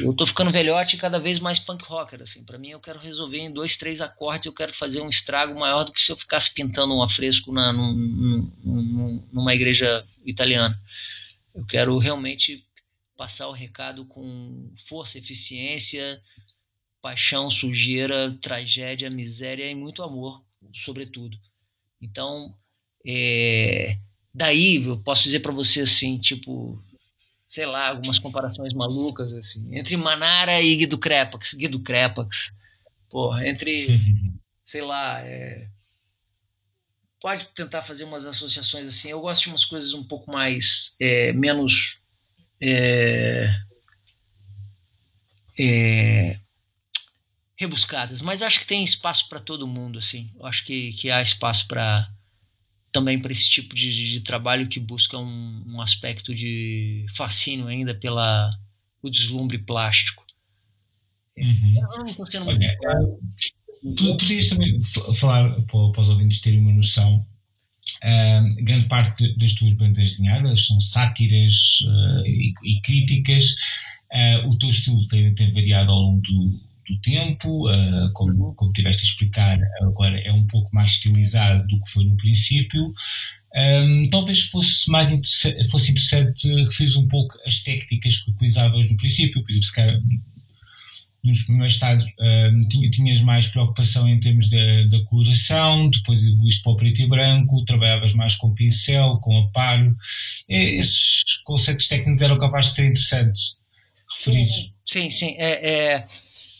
eu 0.00 0.12
tô 0.14 0.26
ficando 0.26 0.50
velhote 0.50 0.96
e 0.96 0.98
cada 0.98 1.18
vez 1.18 1.38
mais 1.38 1.58
punk 1.58 1.84
rocker, 1.84 2.22
assim. 2.22 2.44
Para 2.44 2.58
mim, 2.58 2.70
eu 2.70 2.80
quero 2.80 2.98
resolver 2.98 3.38
em 3.38 3.52
dois, 3.52 3.76
três 3.76 4.00
acordes, 4.00 4.46
eu 4.46 4.52
quero 4.52 4.74
fazer 4.74 5.00
um 5.00 5.08
estrago 5.08 5.58
maior 5.58 5.84
do 5.84 5.92
que 5.92 6.00
se 6.00 6.10
eu 6.10 6.16
ficasse 6.16 6.52
pintando 6.52 6.94
um 6.94 7.02
afresco 7.02 7.52
na, 7.52 7.72
num, 7.72 7.92
num, 8.64 9.28
numa 9.32 9.54
igreja 9.54 10.04
italiana. 10.24 10.80
Eu 11.54 11.64
quero 11.66 11.98
realmente 11.98 12.64
passar 13.16 13.48
o 13.48 13.52
recado 13.52 14.04
com 14.06 14.70
força, 14.88 15.18
eficiência, 15.18 16.20
paixão, 17.02 17.50
sujeira, 17.50 18.36
tragédia, 18.40 19.10
miséria 19.10 19.70
e 19.70 19.74
muito 19.74 20.02
amor, 20.02 20.42
sobretudo. 20.74 21.36
Então, 22.00 22.54
é, 23.06 23.98
daí 24.32 24.84
eu 24.84 24.98
posso 24.98 25.24
dizer 25.24 25.40
para 25.40 25.52
você 25.52 25.80
assim, 25.80 26.18
tipo, 26.18 26.80
sei 27.48 27.64
lá, 27.64 27.88
algumas 27.88 28.18
comparações 28.18 28.74
malucas 28.74 29.32
assim, 29.32 29.74
entre 29.76 29.96
Manara 29.96 30.60
e 30.60 30.76
Guido 30.76 30.98
Crepax, 30.98 31.54
Guido 31.54 31.80
Crepax, 31.80 32.52
porra, 33.08 33.48
entre, 33.48 34.00
sei 34.64 34.82
lá, 34.82 35.20
é, 35.22 35.68
pode 37.20 37.48
tentar 37.48 37.82
fazer 37.82 38.04
umas 38.04 38.26
associações 38.26 38.86
assim. 38.86 39.10
Eu 39.10 39.20
gosto 39.20 39.44
de 39.44 39.48
umas 39.48 39.64
coisas 39.64 39.94
um 39.94 40.04
pouco 40.04 40.30
mais, 40.30 40.94
é, 41.00 41.32
menos 41.32 41.98
é, 42.60 43.48
é, 45.58 46.38
rebuscadas, 47.56 48.20
mas 48.22 48.42
acho 48.42 48.60
que 48.60 48.66
tem 48.66 48.84
espaço 48.84 49.28
para 49.28 49.40
todo 49.40 49.66
mundo, 49.66 49.98
assim. 49.98 50.30
Eu 50.38 50.46
acho 50.46 50.64
que, 50.64 50.92
que 50.92 51.10
há 51.10 51.22
espaço 51.22 51.66
para 51.66 52.08
também 52.92 53.18
para 53.18 53.32
esse 53.32 53.48
tipo 53.48 53.74
de, 53.74 54.12
de, 54.12 54.20
trabalho 54.20 54.68
que 54.68 54.80
busca 54.80 55.18
um, 55.18 55.62
um, 55.66 55.80
aspecto 55.80 56.34
de 56.34 57.06
fascínio 57.14 57.66
ainda 57.66 57.94
pela 57.94 58.50
o 59.02 59.10
deslumbre 59.10 59.58
plástico. 59.58 60.24
Uhum. 61.36 61.74
Eu 61.76 61.98
não 61.98 62.06
estou 62.08 62.26
sendo 62.26 62.46
muito. 62.46 62.60
Olha, 62.60 62.76
tu 63.96 64.16
poderias 64.16 64.48
também 64.48 64.80
falar 65.14 65.60
para, 65.62 66.00
os 66.00 66.08
ouvintes 66.08 66.40
terem 66.40 66.60
uma 66.60 66.72
noção. 66.72 67.24
Uh, 68.04 68.64
grande 68.64 68.86
parte 68.86 69.36
das 69.38 69.54
tuas 69.54 69.72
bandas 69.74 69.96
desenhadas 69.96 70.66
são 70.66 70.80
sátiras 70.80 71.80
uh, 71.84 72.26
e, 72.26 72.52
e, 72.64 72.80
críticas. 72.82 73.54
Uh, 74.12 74.48
o 74.48 74.58
teu 74.58 74.68
estilo 74.70 75.06
tem, 75.08 75.34
tem 75.34 75.52
variado 75.52 75.90
ao 75.90 75.98
longo 75.98 76.20
do, 76.22 76.60
do 76.88 77.00
tempo, 77.00 77.70
uh, 77.70 78.12
como, 78.12 78.54
como 78.54 78.72
tiveste 78.72 79.02
a 79.02 79.06
explicar, 79.06 79.58
agora 79.82 80.18
é 80.20 80.32
um 80.32 80.46
pouco 80.46 80.74
mais 80.74 80.92
estilizado 80.92 81.66
do 81.66 81.78
que 81.80 81.90
foi 81.90 82.04
no 82.04 82.16
princípio. 82.16 82.92
Um, 83.54 84.06
talvez 84.08 84.42
fosse 84.42 84.90
mais 84.90 85.10
interessante, 85.10 85.68
fosse 85.70 85.90
interessante 85.90 86.48
referir 86.64 86.96
um 86.98 87.08
pouco 87.08 87.34
as 87.46 87.60
técnicas 87.60 88.18
que 88.18 88.30
utilizavas 88.30 88.90
no 88.90 88.96
princípio, 88.96 89.42
por 89.42 89.50
exemplo, 89.50 89.66
se 89.66 89.74
calhar 89.74 90.00
nos 91.24 91.42
primeiros 91.42 91.74
estados 91.74 92.04
um, 92.20 92.90
tinhas 92.90 93.20
mais 93.20 93.48
preocupação 93.48 94.08
em 94.08 94.20
termos 94.20 94.48
da, 94.48 95.04
coloração, 95.06 95.90
depois 95.90 96.24
evoluíste 96.24 96.62
para 96.62 96.72
o 96.72 96.76
preto 96.76 97.02
e 97.02 97.06
branco, 97.06 97.64
trabalhavas 97.64 98.12
mais 98.12 98.34
com 98.34 98.54
pincel, 98.54 99.18
com 99.20 99.36
aparo. 99.38 99.96
Esses 100.48 101.36
conceitos 101.44 101.88
técnicos 101.88 102.22
eram 102.22 102.38
capazes 102.38 102.70
de 102.70 102.76
ser 102.76 102.86
interessantes 102.86 103.58
referir. 104.16 104.48
Sim, 104.86 105.10
sim. 105.10 105.34
É, 105.38 105.96
é 105.96 106.08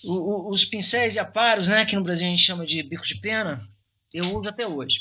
o, 0.04 0.12
o, 0.12 0.50
os 0.50 0.64
pincéis 0.64 1.16
e 1.16 1.18
aparos, 1.18 1.68
né, 1.68 1.84
que 1.84 1.96
no 1.96 2.02
Brasil 2.02 2.26
a 2.26 2.30
gente 2.30 2.42
chama 2.42 2.66
de 2.66 2.82
bico 2.82 3.06
de 3.06 3.16
pena, 3.16 3.68
eu 4.12 4.36
uso 4.36 4.48
até 4.48 4.66
hoje. 4.66 5.00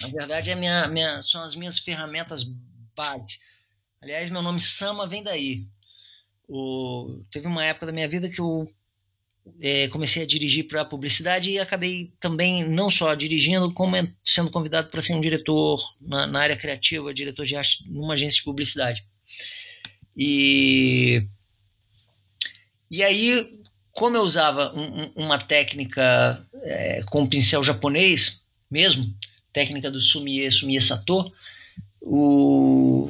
Na 0.00 0.08
verdade, 0.08 0.50
é 0.50 0.54
minha, 0.54 0.86
minha, 0.88 1.22
são 1.22 1.42
as 1.42 1.54
minhas 1.54 1.78
ferramentas 1.78 2.44
base. 2.94 3.38
Aliás, 4.00 4.30
meu 4.30 4.42
nome 4.42 4.60
Sama 4.60 5.06
vem 5.06 5.22
daí. 5.22 5.66
O, 6.48 7.22
teve 7.30 7.46
uma 7.46 7.64
época 7.64 7.86
da 7.86 7.92
minha 7.92 8.08
vida 8.08 8.28
que 8.28 8.40
eu 8.40 8.70
é, 9.60 9.88
comecei 9.88 10.22
a 10.22 10.26
dirigir 10.26 10.66
para 10.66 10.84
publicidade 10.84 11.50
e 11.50 11.58
acabei 11.58 12.12
também 12.20 12.66
não 12.68 12.90
só 12.90 13.14
dirigindo, 13.14 13.72
como 13.72 13.96
sendo 14.22 14.50
convidado 14.50 14.88
para 14.90 15.02
ser 15.02 15.14
um 15.14 15.20
diretor 15.20 15.80
na, 16.00 16.26
na, 16.26 16.40
área 16.40 16.56
criativa, 16.56 17.12
diretor 17.12 17.44
de 17.44 17.56
arte 17.56 17.84
numa 17.86 18.14
agência 18.14 18.38
de 18.38 18.44
publicidade. 18.44 19.04
E, 20.16 21.26
e 22.90 23.02
aí, 23.02 23.63
como 23.94 24.16
eu 24.16 24.22
usava 24.22 24.74
um, 24.74 25.10
uma 25.14 25.38
técnica 25.38 26.44
é, 26.62 27.02
com 27.06 27.22
um 27.22 27.26
pincel 27.26 27.62
japonês 27.62 28.40
mesmo, 28.70 29.14
técnica 29.52 29.90
do 29.90 30.00
Sumie, 30.00 30.50
Sumie 30.50 30.80
Sato, 30.82 31.32
o, 32.00 33.08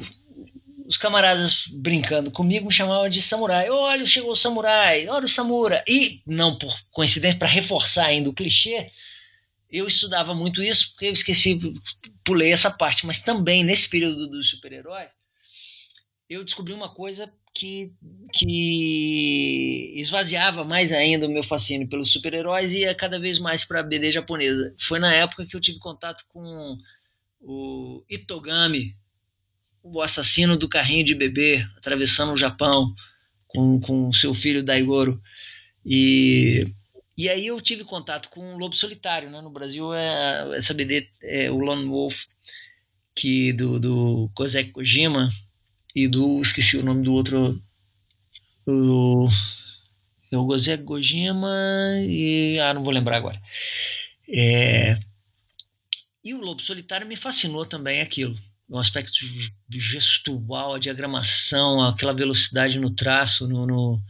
os 0.85 0.95
camaradas 0.95 1.65
brincando 1.67 2.29
comigo 2.29 2.67
me 2.67 2.73
chamavam 2.73 3.09
de 3.09 3.21
samurai. 3.21 3.67
Olha, 3.69 4.05
chegou 4.05 4.31
o 4.31 4.35
samurai, 4.35 5.07
olha 5.07 5.25
o 5.25 5.29
samura. 5.29 5.83
E, 5.87 6.21
não 6.25 6.57
por 6.57 6.79
coincidência, 6.91 7.39
para 7.39 7.47
reforçar 7.47 8.05
ainda 8.05 8.29
o 8.29 8.33
clichê, 8.33 8.91
eu 9.69 9.87
estudava 9.87 10.35
muito 10.35 10.61
isso, 10.61 10.91
porque 10.91 11.07
eu 11.07 11.13
esqueci, 11.13 11.59
pulei 12.23 12.53
essa 12.53 12.69
parte. 12.69 13.07
Mas 13.07 13.21
também, 13.21 13.63
nesse 13.63 13.89
período 13.89 14.27
dos 14.27 14.51
super-heróis, 14.51 15.11
eu 16.29 16.43
descobri 16.43 16.73
uma 16.73 16.89
coisa 16.89 17.31
que, 17.55 17.93
que 18.33 19.93
esvaziava 19.95 20.65
mais 20.65 20.91
ainda 20.91 21.25
o 21.25 21.31
meu 21.31 21.41
fascínio 21.41 21.87
pelos 21.87 22.11
super-heróis 22.11 22.73
e 22.73 22.79
ia 22.79 22.93
cada 22.93 23.17
vez 23.17 23.39
mais 23.39 23.63
para 23.63 23.79
a 23.79 23.83
BD 23.83 24.11
japonesa. 24.11 24.75
Foi 24.77 24.99
na 24.99 25.13
época 25.13 25.45
que 25.45 25.55
eu 25.55 25.61
tive 25.61 25.79
contato 25.79 26.25
com 26.27 26.77
o 27.39 28.03
Itogami, 28.09 28.93
o 29.81 30.01
assassino 30.01 30.57
do 30.57 30.67
carrinho 30.67 31.05
de 31.05 31.15
bebê 31.15 31.65
atravessando 31.77 32.33
o 32.33 32.37
Japão 32.37 32.93
com, 33.47 33.79
com 33.79 34.11
seu 34.11 34.33
filho 34.33 34.61
Daigoro. 34.61 35.21
E, 35.85 36.73
e 37.17 37.29
aí 37.29 37.47
eu 37.47 37.61
tive 37.61 37.85
contato 37.85 38.29
com 38.29 38.55
o 38.55 38.57
Lobo 38.57 38.75
Solitário. 38.75 39.29
Né? 39.29 39.39
No 39.39 39.49
Brasil, 39.49 39.93
é, 39.93 40.57
essa 40.57 40.73
BD 40.73 41.07
é 41.21 41.49
o 41.49 41.59
Lone 41.59 41.85
Wolf, 41.85 42.25
que 43.15 43.53
do, 43.53 43.79
do 43.79 44.29
Kozek 44.33 44.71
Kojima 44.71 45.29
e 45.95 46.07
do. 46.07 46.41
Esqueci 46.41 46.77
o 46.77 46.83
nome 46.83 47.03
do 47.03 47.13
outro. 47.13 47.61
O, 48.67 49.27
é 50.31 50.37
o 50.37 50.45
Kozek 50.45 50.83
Kojima 50.83 51.49
e. 52.01 52.59
Ah, 52.59 52.73
não 52.73 52.83
vou 52.83 52.93
lembrar 52.93 53.17
agora. 53.17 53.41
É, 54.27 54.99
e 56.23 56.33
o 56.33 56.41
Lobo 56.41 56.61
Solitário 56.61 57.07
me 57.07 57.15
fascinou 57.15 57.65
também 57.65 58.01
aquilo 58.01 58.35
um 58.69 58.79
aspecto 58.79 59.13
gestual, 59.69 60.73
a 60.73 60.79
diagramação, 60.79 61.81
aquela 61.81 62.13
velocidade 62.13 62.79
no 62.79 62.89
traço, 62.89 63.47
no, 63.47 63.65
no, 63.65 64.01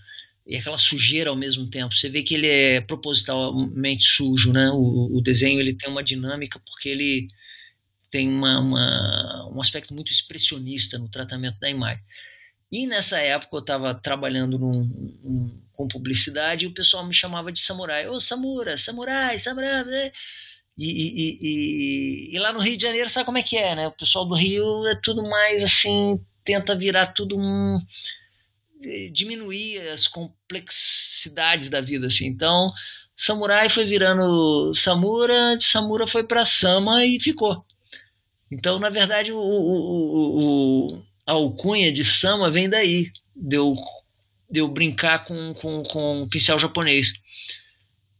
e 0.47 0.55
aquela 0.55 0.77
sujeira 0.77 1.29
ao 1.29 1.36
mesmo 1.36 1.69
tempo. 1.69 1.93
Você 1.93 2.09
vê 2.09 2.23
que 2.23 2.33
ele 2.36 2.47
é 2.47 2.81
propositalmente 2.81 4.05
sujo, 4.05 4.53
né? 4.53 4.69
O, 4.71 5.17
o 5.17 5.21
desenho 5.21 5.59
ele 5.59 5.73
tem 5.73 5.89
uma 5.89 6.03
dinâmica 6.03 6.59
porque 6.65 6.89
ele 6.89 7.27
tem 8.16 8.30
uma, 8.30 8.61
uma, 8.61 9.49
um 9.53 9.59
aspecto 9.59 9.93
muito 9.93 10.09
expressionista 10.09 10.97
no 10.97 11.09
tratamento 11.09 11.59
da 11.59 11.70
imagem. 11.70 12.01
E 12.72 12.88
nessa 12.88 13.20
época 13.20 13.57
eu 13.57 13.59
estava 13.59 13.93
trabalhando 13.93 14.57
num, 14.57 15.61
com 15.74 15.86
publicidade 15.86 16.63
e 16.63 16.68
o 16.70 16.74
pessoal 16.74 17.05
me 17.05 17.13
chamava 17.13 17.51
de 17.51 17.59
samurai. 17.59 18.07
Ô, 18.07 18.18
Samura, 18.22 18.78
samurai, 18.78 19.38
samurai. 19.38 19.84
Né? 19.84 20.11
E, 20.78 20.86
e, 20.86 21.39
e, 21.41 22.36
e, 22.36 22.39
lá 22.39 22.53
no 22.53 22.61
Rio 22.61 22.78
de 22.78 22.84
Janeiro, 22.84 23.09
sabe 23.09 23.26
como 23.26 23.38
é 23.38 23.43
que 23.43 23.57
é, 23.57 23.76
né? 23.76 23.88
O 23.89 23.91
pessoal 23.91 24.26
do 24.26 24.34
Rio 24.34 24.88
é 24.88 24.95
tudo 24.95 25.22
mais 25.22 25.61
assim, 25.61 26.18
tenta 26.45 26.74
virar 26.74 27.07
tudo 27.07 27.38
um. 27.38 27.82
Eh, 28.82 29.09
diminuir 29.11 29.89
as 29.89 30.07
complexidades 30.07 31.70
da 31.70 31.82
vida, 31.82 32.07
assim. 32.07 32.28
Então, 32.28 32.72
Samurai 33.13 33.68
foi 33.68 33.84
virando 33.84 34.74
Samura, 34.74 35.59
Samura 35.59 36.07
foi 36.07 36.24
para 36.24 36.45
Sama 36.45 37.05
e 37.05 37.20
ficou. 37.20 37.66
Então, 38.51 38.79
na 38.79 38.89
verdade, 38.89 39.31
o, 39.31 39.37
o, 39.37 40.93
o, 40.93 41.03
a 41.25 41.33
alcunha 41.33 41.91
de 41.91 42.05
Sama 42.05 42.51
vem 42.51 42.69
daí, 42.69 43.11
deu 43.35 43.75
de 44.49 44.59
eu 44.59 44.67
brincar 44.67 45.25
com, 45.25 45.53
com, 45.55 45.83
com 45.83 46.21
o 46.21 46.29
pincel 46.29 46.59
japonês. 46.59 47.13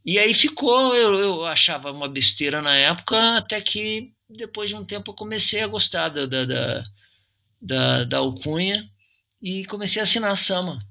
E 0.06 0.20
aí 0.20 0.34
ficou, 0.34 0.96
eu, 0.96 1.16
eu 1.16 1.46
achava 1.46 1.92
uma 1.92 2.08
besteira 2.08 2.62
na 2.62 2.76
época, 2.76 3.38
até 3.38 3.62
que 3.62 4.12
depois 4.30 4.70
de 4.70 4.76
um 4.76 4.84
tempo 4.84 5.12
eu 5.12 5.16
comecei 5.16 5.62
a 5.62 5.68
gostar 5.68 6.10
da, 6.10 6.26
da, 6.26 6.46
da, 6.46 6.84
da, 7.62 8.04
da 8.04 8.18
alcunha 8.18 8.90
e 9.42 9.66
comecei 9.66 10.00
a 10.00 10.04
assinar 10.04 10.32
a 10.32 10.36
Sama. 10.36 10.86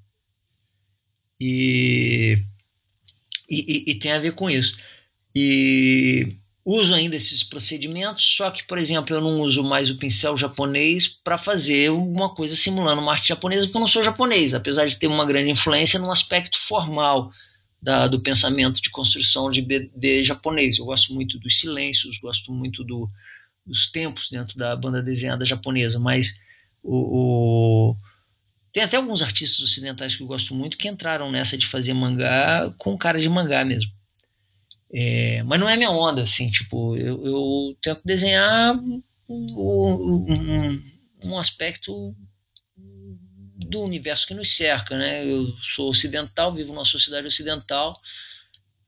E, 1.41 2.39
e, 3.49 3.91
e, 3.91 3.99
tem 3.99 4.13
a 4.13 4.19
ver 4.19 4.35
com 4.35 4.49
isso. 4.49 4.79
E 5.35 6.37
uso 6.65 6.95
ainda 6.95 7.15
esses 7.15 7.43
procedimentos, 7.43 8.25
só 8.37 8.51
que, 8.51 8.65
por 8.65 8.79
exemplo, 8.79 9.15
eu 9.15 9.21
não 9.21 9.41
uso 9.41 9.63
mais 9.63 9.91
o 9.91 9.99
pincel 9.99 10.37
japonês 10.37 11.07
para 11.07 11.37
fazer 11.37 11.91
uma 11.91 12.35
coisa 12.35 12.57
simulando 12.57 13.03
uma 13.03 13.13
arte 13.13 13.29
japonesa, 13.29 13.67
porque 13.67 13.77
eu 13.77 13.81
não 13.81 13.89
sou 13.89 14.03
japonês, 14.03 14.55
apesar 14.55 14.87
de 14.87 14.97
ter 14.97 15.07
uma 15.07 15.27
grande 15.27 15.51
influência 15.51 16.01
no 16.01 16.11
aspecto 16.11 16.59
formal 16.61 17.31
da, 17.83 18.09
do 18.09 18.19
pensamento 18.21 18.81
de 18.81 18.91
construção 18.91 19.51
de 19.51 19.61
BD 19.61 20.25
japonês. 20.25 20.79
Eu 20.79 20.87
gosto 20.87 21.13
muito 21.13 21.39
dos 21.39 21.61
silêncios, 21.61 22.19
gosto 22.19 22.51
muito 22.51 22.83
do, 22.83 23.11
dos 23.67 23.87
tempos 23.87 24.31
dentro 24.31 24.57
da 24.57 24.75
banda 24.75 25.03
desenhada 25.03 25.45
japonesa, 25.45 26.01
mas 26.01 26.41
o, 26.83 26.97
o, 27.93 27.97
tem 28.73 28.83
até 28.83 28.97
alguns 28.97 29.21
artistas 29.21 29.61
ocidentais 29.61 30.17
que 30.17 30.23
eu 30.23 30.27
gosto 30.27 30.55
muito 30.55 30.79
que 30.79 30.89
entraram 30.89 31.31
nessa 31.31 31.59
de 31.59 31.67
fazer 31.67 31.93
mangá 31.93 32.73
com 32.79 32.97
cara 32.97 33.21
de 33.21 33.29
mangá 33.29 33.63
mesmo. 33.67 33.91
É, 34.97 35.43
mas 35.43 35.59
não 35.59 35.69
é 35.69 35.77
minha 35.77 35.91
onda, 35.91 36.23
assim, 36.23 36.49
tipo, 36.49 36.97
eu, 36.97 37.27
eu 37.27 37.77
tento 37.83 38.01
desenhar 38.05 38.79
um, 39.29 40.81
um, 41.21 41.37
aspecto 41.37 42.15
do 42.77 43.81
universo 43.83 44.25
que 44.25 44.35
nos 44.35 44.57
cerca, 44.57 44.97
né? 44.97 45.29
Eu 45.29 45.53
sou 45.75 45.91
ocidental, 45.91 46.55
vivo 46.55 46.73
numa 46.73 46.85
sociedade 46.85 47.27
ocidental, 47.27 48.01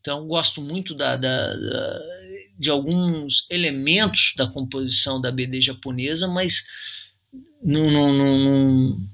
então 0.01 0.29
gosto 0.29 0.63
muito 0.63 0.95
da, 0.95 1.17
da, 1.17 1.57
da, 1.57 2.01
de 2.57 2.71
alguns 2.71 3.45
elementos 3.51 4.33
da 4.37 4.47
composição 4.47 5.21
da 5.21 5.33
BD 5.33 5.61
japonesa, 5.61 6.29
mas 6.29 6.69
não, 7.61 7.91
não, 7.91 8.13
não, 8.13 9.09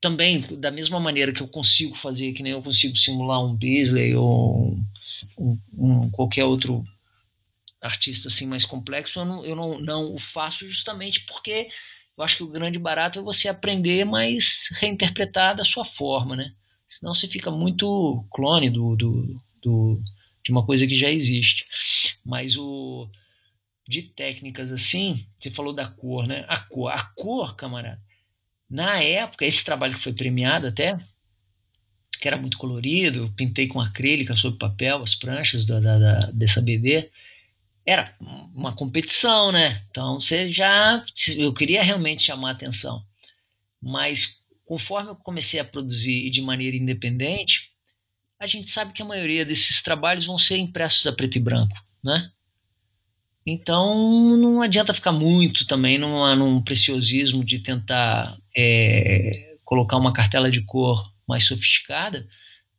também 0.00 0.40
da 0.58 0.72
mesma 0.72 0.98
maneira 0.98 1.32
que 1.32 1.42
eu 1.42 1.46
consigo 1.46 1.94
fazer, 1.94 2.32
que 2.32 2.42
nem 2.42 2.50
eu 2.50 2.62
consigo 2.62 2.96
simular 2.96 3.40
um 3.44 3.54
Beasley 3.54 4.16
ou 4.16 4.72
um, 4.72 4.84
um, 5.38 6.10
qualquer 6.10 6.44
outro 6.44 6.84
artista 7.80 8.28
assim 8.28 8.46
mais 8.46 8.64
complexo, 8.64 9.20
eu 9.20 9.24
não, 9.24 9.44
eu 9.44 9.56
não, 9.56 9.78
não 9.78 10.14
o 10.14 10.18
faço 10.18 10.66
justamente 10.68 11.20
porque 11.26 11.68
eu 12.16 12.24
acho 12.24 12.36
que 12.36 12.42
o 12.42 12.50
grande 12.50 12.78
barato 12.78 13.18
é 13.18 13.22
você 13.22 13.48
aprender, 13.48 14.04
mas 14.04 14.68
reinterpretar 14.80 15.56
da 15.56 15.64
sua 15.64 15.84
forma, 15.84 16.36
né? 16.36 16.52
Senão 16.86 17.14
você 17.14 17.26
fica 17.26 17.50
muito 17.50 18.24
clone 18.30 18.70
do, 18.70 18.94
do, 18.94 19.34
do, 19.60 20.00
de 20.44 20.52
uma 20.52 20.64
coisa 20.64 20.86
que 20.86 20.94
já 20.94 21.10
existe. 21.10 21.64
Mas 22.24 22.56
o 22.56 23.08
de 23.86 24.02
técnicas 24.02 24.72
assim, 24.72 25.26
você 25.38 25.50
falou 25.50 25.74
da 25.74 25.86
cor, 25.86 26.26
né? 26.26 26.44
A 26.48 26.58
cor, 26.58 26.90
a 26.90 27.02
cor, 27.14 27.56
camarada. 27.56 28.00
Na 28.70 29.00
época, 29.02 29.44
esse 29.44 29.64
trabalho 29.64 29.94
que 29.94 30.02
foi 30.02 30.12
premiado 30.12 30.66
até, 30.66 30.98
que 32.24 32.28
era 32.28 32.38
muito 32.38 32.56
colorido, 32.56 33.30
pintei 33.36 33.68
com 33.68 33.78
acrílica 33.78 34.34
sobre 34.34 34.58
papel 34.58 35.02
as 35.02 35.14
pranchas 35.14 35.66
da, 35.66 35.78
da, 35.78 35.98
da 35.98 36.30
dessa 36.30 36.62
BD 36.62 37.10
era 37.84 38.16
uma 38.54 38.74
competição, 38.74 39.52
né? 39.52 39.82
Então 39.90 40.18
você 40.18 40.50
já. 40.50 41.04
Eu 41.36 41.52
queria 41.52 41.82
realmente 41.82 42.22
chamar 42.22 42.52
atenção. 42.52 43.04
Mas 43.78 44.42
conforme 44.64 45.10
eu 45.10 45.16
comecei 45.16 45.60
a 45.60 45.64
produzir 45.66 46.30
de 46.30 46.40
maneira 46.40 46.74
independente, 46.74 47.70
a 48.40 48.46
gente 48.46 48.70
sabe 48.70 48.94
que 48.94 49.02
a 49.02 49.04
maioria 49.04 49.44
desses 49.44 49.82
trabalhos 49.82 50.24
vão 50.24 50.38
ser 50.38 50.56
impressos 50.56 51.06
a 51.06 51.12
preto 51.12 51.36
e 51.36 51.40
branco, 51.42 51.76
né? 52.02 52.30
Então 53.44 54.34
não 54.38 54.62
adianta 54.62 54.94
ficar 54.94 55.12
muito 55.12 55.66
também 55.66 55.98
numa, 55.98 56.34
num 56.34 56.62
preciosismo 56.62 57.44
de 57.44 57.58
tentar 57.58 58.38
é, 58.56 59.58
colocar 59.62 59.98
uma 59.98 60.14
cartela 60.14 60.50
de 60.50 60.62
cor 60.62 61.12
mais 61.26 61.44
sofisticada, 61.46 62.28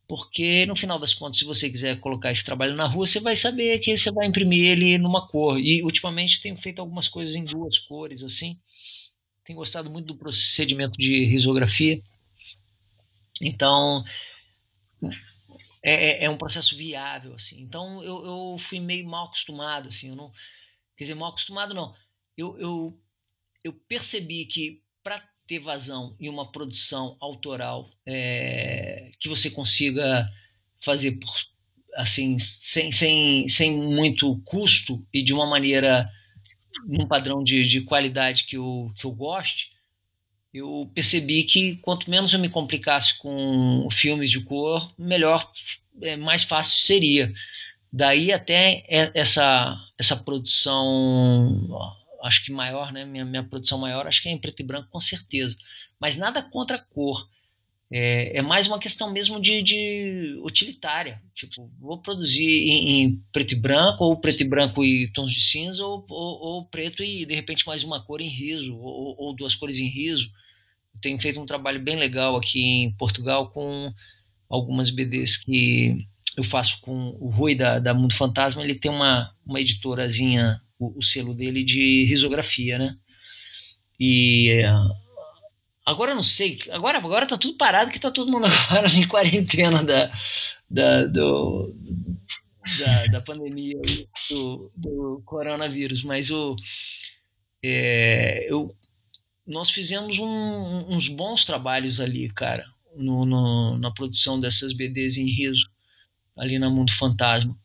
porque 0.08 0.66
no 0.66 0.76
final 0.76 0.98
das 0.98 1.14
contas, 1.14 1.38
se 1.38 1.44
você 1.44 1.68
quiser 1.68 1.98
colocar 2.00 2.30
esse 2.30 2.44
trabalho 2.44 2.76
na 2.76 2.86
rua, 2.86 3.06
você 3.06 3.20
vai 3.20 3.34
saber 3.34 3.78
que 3.80 3.96
você 3.96 4.10
vai 4.12 4.26
imprimir 4.26 4.64
ele 4.64 4.98
numa 4.98 5.26
cor. 5.26 5.58
E 5.58 5.82
ultimamente 5.82 6.40
tenho 6.40 6.56
feito 6.56 6.80
algumas 6.80 7.08
coisas 7.08 7.34
em 7.34 7.44
duas 7.44 7.78
cores, 7.78 8.22
assim. 8.22 8.58
Tenho 9.44 9.58
gostado 9.58 9.90
muito 9.90 10.06
do 10.06 10.16
procedimento 10.16 10.98
de 10.98 11.24
risografia. 11.24 12.00
Então, 13.40 14.04
é, 15.82 16.22
é, 16.22 16.24
é 16.24 16.30
um 16.30 16.38
processo 16.38 16.76
viável, 16.76 17.34
assim. 17.34 17.60
Então, 17.60 18.02
eu, 18.02 18.24
eu 18.24 18.56
fui 18.58 18.80
meio 18.80 19.06
mal 19.06 19.26
acostumado, 19.26 19.88
assim. 19.88 20.08
Eu 20.08 20.16
não, 20.16 20.30
quer 20.96 21.04
dizer, 21.04 21.14
mal 21.14 21.30
acostumado 21.30 21.74
não. 21.74 21.94
Eu, 22.36 22.58
eu, 22.58 23.00
eu 23.64 23.72
percebi 23.72 24.46
que 24.46 24.82
para 25.02 25.22
ter 25.46 25.58
vazão 25.58 26.16
em 26.18 26.28
uma 26.28 26.50
produção 26.50 27.16
autoral 27.20 27.90
é, 28.04 29.10
que 29.20 29.28
você 29.28 29.50
consiga 29.50 30.28
fazer 30.80 31.12
por 31.12 31.30
assim, 31.96 32.38
sem, 32.38 32.92
sem, 32.92 33.48
sem 33.48 33.74
muito 33.74 34.38
custo 34.44 35.04
e 35.12 35.22
de 35.22 35.32
uma 35.32 35.46
maneira, 35.46 36.08
num 36.86 37.06
padrão 37.08 37.42
de, 37.42 37.64
de 37.64 37.80
qualidade 37.80 38.44
que 38.44 38.56
eu, 38.56 38.92
que 38.98 39.06
eu 39.06 39.12
goste, 39.12 39.70
eu 40.52 40.90
percebi 40.94 41.42
que 41.44 41.76
quanto 41.76 42.10
menos 42.10 42.32
eu 42.32 42.38
me 42.38 42.48
complicasse 42.48 43.16
com 43.18 43.88
filmes 43.90 44.30
de 44.30 44.40
cor, 44.40 44.92
melhor, 44.98 45.50
é, 46.02 46.16
mais 46.16 46.44
fácil 46.44 46.84
seria. 46.84 47.32
Daí 47.92 48.30
até 48.30 48.84
essa, 49.14 49.74
essa 49.98 50.16
produção, 50.16 51.66
acho 52.22 52.44
que 52.44 52.52
maior, 52.52 52.92
né? 52.92 53.04
Minha, 53.04 53.24
minha 53.24 53.44
produção 53.44 53.78
maior, 53.78 54.06
acho 54.06 54.22
que 54.22 54.28
é 54.28 54.32
em 54.32 54.38
preto 54.38 54.60
e 54.60 54.64
branco, 54.64 54.88
com 54.90 55.00
certeza. 55.00 55.56
Mas 56.00 56.16
nada 56.16 56.42
contra 56.42 56.76
a 56.76 56.82
cor. 56.82 57.28
É, 57.88 58.38
é 58.38 58.42
mais 58.42 58.66
uma 58.66 58.80
questão 58.80 59.12
mesmo 59.12 59.40
de, 59.40 59.62
de 59.62 60.38
utilitária. 60.42 61.22
Tipo, 61.34 61.70
vou 61.78 61.98
produzir 61.98 62.68
em, 62.68 63.02
em, 63.02 63.22
preto 63.32 63.52
e 63.52 63.56
branco, 63.56 64.04
ou 64.04 64.16
preto 64.16 64.42
e 64.42 64.48
branco 64.48 64.84
e 64.84 65.08
tons 65.12 65.32
de 65.32 65.40
cinza, 65.40 65.84
ou, 65.84 66.04
ou, 66.08 66.38
ou 66.40 66.64
preto 66.66 67.04
e 67.04 67.24
de 67.24 67.34
repente 67.34 67.66
mais 67.66 67.84
uma 67.84 68.02
cor 68.02 68.20
em 68.20 68.28
riso, 68.28 68.76
ou, 68.76 69.14
ou, 69.18 69.36
duas 69.36 69.54
cores 69.54 69.78
em 69.78 69.88
riso. 69.88 70.30
tenho 71.00 71.20
feito 71.20 71.40
um 71.40 71.46
trabalho 71.46 71.80
bem 71.80 71.96
legal 71.96 72.36
aqui 72.36 72.60
em 72.60 72.92
Portugal 72.96 73.50
com 73.50 73.92
algumas 74.48 74.90
BDs 74.90 75.36
que 75.36 76.08
eu 76.36 76.44
faço 76.44 76.80
com 76.80 77.16
o 77.20 77.28
Rui 77.28 77.54
da, 77.54 77.78
da 77.78 77.94
Mundo 77.94 78.14
Fantasma. 78.14 78.62
Ele 78.62 78.74
tem 78.74 78.90
uma, 78.90 79.32
uma 79.44 79.60
editorazinha, 79.60 80.60
o, 80.78 80.98
o 80.98 81.02
selo 81.02 81.34
dele 81.34 81.64
de 81.64 82.04
risografia, 82.04 82.78
né? 82.78 82.96
E 83.98 84.62
Agora 85.86 86.10
eu 86.10 86.16
não 86.16 86.24
sei, 86.24 86.58
agora, 86.72 86.98
agora 86.98 87.28
tá 87.28 87.38
tudo 87.38 87.56
parado 87.56 87.92
que 87.92 88.00
tá 88.00 88.10
todo 88.10 88.30
mundo 88.30 88.44
agora 88.68 88.88
em 88.88 89.06
quarentena 89.06 89.84
da, 89.84 90.12
da, 90.68 91.04
do, 91.04 91.72
da, 92.80 93.06
da 93.06 93.20
pandemia 93.20 93.80
do, 94.28 94.72
do 94.76 95.22
coronavírus, 95.24 96.02
mas 96.02 96.28
o, 96.32 96.56
é, 97.62 98.50
eu, 98.50 98.74
nós 99.46 99.70
fizemos 99.70 100.18
um, 100.18 100.86
uns 100.88 101.06
bons 101.06 101.44
trabalhos 101.44 102.00
ali, 102.00 102.28
cara, 102.30 102.66
no, 102.96 103.24
no, 103.24 103.78
na 103.78 103.92
produção 103.92 104.40
dessas 104.40 104.72
BDs 104.72 105.16
em 105.16 105.26
riso, 105.26 105.70
ali 106.36 106.58
na 106.58 106.68
Mundo 106.68 106.90
Fantasma. 106.94 107.56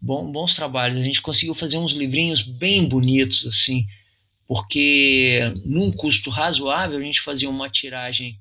Bom, 0.00 0.30
bons 0.30 0.54
trabalhos, 0.54 0.98
a 0.98 1.02
gente 1.02 1.22
conseguiu 1.22 1.54
fazer 1.54 1.78
uns 1.78 1.92
livrinhos 1.92 2.42
bem 2.42 2.86
bonitos, 2.86 3.46
assim, 3.46 3.86
porque 4.46 5.40
num 5.64 5.90
custo 5.90 6.30
razoável 6.30 6.98
a 6.98 7.02
gente 7.02 7.20
fazia 7.20 7.48
uma 7.48 7.68
tiragem, 7.68 8.38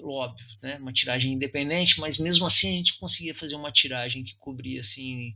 óbvio, 0.00 0.46
né, 0.62 0.76
uma 0.76 0.92
tiragem 0.92 1.32
independente, 1.32 2.00
mas 2.00 2.18
mesmo 2.18 2.46
assim 2.46 2.68
a 2.68 2.76
gente 2.78 2.98
conseguia 2.98 3.34
fazer 3.34 3.54
uma 3.54 3.70
tiragem 3.70 4.24
que 4.24 4.34
cobria 4.36 4.80
assim 4.80 5.34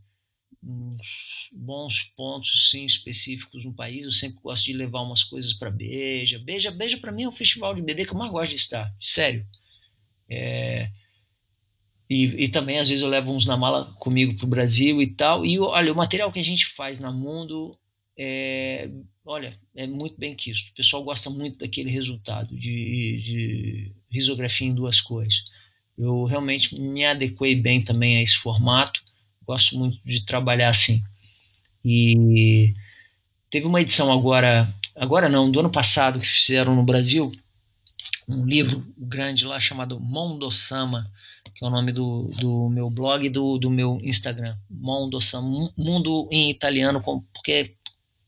uns 0.66 1.50
bons 1.52 2.00
pontos 2.16 2.70
sim, 2.70 2.86
específicos 2.86 3.64
no 3.64 3.74
país. 3.74 4.04
Eu 4.04 4.12
sempre 4.12 4.40
gosto 4.40 4.64
de 4.64 4.72
levar 4.72 5.02
umas 5.02 5.22
coisas 5.22 5.52
para 5.52 5.70
Beija. 5.70 6.38
Beija, 6.38 6.70
Beija 6.70 6.96
para 6.96 7.12
mim 7.12 7.24
é 7.24 7.28
o 7.28 7.32
festival 7.32 7.74
de 7.74 7.82
BD 7.82 8.06
que 8.06 8.12
eu 8.12 8.18
mais 8.18 8.32
gosto 8.32 8.50
de 8.50 8.56
estar, 8.56 8.92
sério. 8.98 9.46
É... 10.28 10.90
E, 12.08 12.44
e, 12.44 12.48
também 12.48 12.78
às 12.78 12.88
vezes 12.88 13.02
eu 13.02 13.08
levo 13.08 13.32
uns 13.32 13.46
na 13.46 13.56
mala 13.56 13.94
comigo 13.98 14.36
para 14.36 14.44
o 14.44 14.48
Brasil 14.48 15.00
e 15.00 15.06
tal. 15.06 15.44
E 15.44 15.58
olha, 15.58 15.92
o 15.92 15.96
material 15.96 16.30
que 16.30 16.38
a 16.38 16.44
gente 16.44 16.66
faz 16.66 17.00
na 17.00 17.10
Mundo 17.10 17.78
é, 18.16 18.88
olha, 19.24 19.58
é 19.74 19.86
muito 19.86 20.18
bem 20.18 20.34
quisto. 20.34 20.70
O 20.70 20.74
pessoal 20.74 21.02
gosta 21.02 21.30
muito 21.30 21.58
daquele 21.58 21.90
resultado 21.90 22.56
de, 22.56 23.18
de 23.20 23.92
risografia 24.10 24.68
em 24.68 24.74
duas 24.74 25.00
cores. 25.00 25.42
Eu 25.96 26.24
realmente 26.24 26.78
me 26.78 27.04
adequei 27.04 27.54
bem 27.54 27.82
também 27.82 28.16
a 28.16 28.22
esse 28.22 28.36
formato. 28.36 29.00
Gosto 29.46 29.78
muito 29.78 29.98
de 30.04 30.24
trabalhar 30.24 30.70
assim. 30.70 31.02
E 31.84 32.74
teve 33.50 33.66
uma 33.66 33.80
edição 33.80 34.12
agora, 34.12 34.72
agora 34.96 35.28
não, 35.28 35.50
do 35.50 35.60
ano 35.60 35.70
passado 35.70 36.18
que 36.18 36.26
fizeram 36.26 36.74
no 36.74 36.82
Brasil, 36.82 37.32
um 38.26 38.46
livro 38.46 38.84
grande 38.96 39.44
lá 39.44 39.60
chamado 39.60 40.00
Mondosama, 40.00 41.06
que 41.54 41.64
é 41.64 41.68
o 41.68 41.70
nome 41.70 41.92
do, 41.92 42.30
do 42.38 42.68
meu 42.68 42.90
blog 42.90 43.24
e 43.24 43.30
do, 43.30 43.58
do 43.58 43.70
meu 43.70 44.00
Instagram. 44.02 44.56
Mondosama, 44.68 45.72
mundo 45.76 46.28
em 46.30 46.50
italiano, 46.50 47.02
porque 47.32 47.76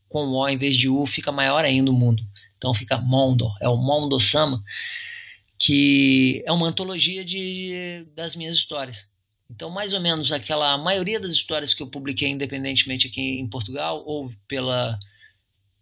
com 0.07 0.25
O 0.29 0.47
em 0.47 0.57
vez 0.57 0.77
de 0.77 0.89
U, 0.89 1.05
fica 1.05 1.31
maior 1.31 1.63
ainda 1.65 1.91
o 1.91 1.93
mundo. 1.93 2.23
Então 2.57 2.73
fica 2.73 2.97
Mondo, 2.97 3.51
é 3.61 3.67
o 3.67 3.77
Mondo 3.77 4.19
Sama, 4.19 4.63
que 5.59 6.43
é 6.45 6.51
uma 6.51 6.67
antologia 6.67 7.23
de, 7.23 8.05
das 8.15 8.35
minhas 8.35 8.55
histórias. 8.55 9.05
Então, 9.49 9.69
mais 9.69 9.93
ou 9.93 10.01
menos 10.01 10.31
aquela 10.31 10.77
maioria 10.77 11.19
das 11.19 11.33
histórias 11.33 11.73
que 11.73 11.81
eu 11.81 11.87
publiquei 11.87 12.29
independentemente 12.29 13.07
aqui 13.07 13.39
em 13.39 13.47
Portugal, 13.47 14.03
ou 14.05 14.31
pela 14.47 14.99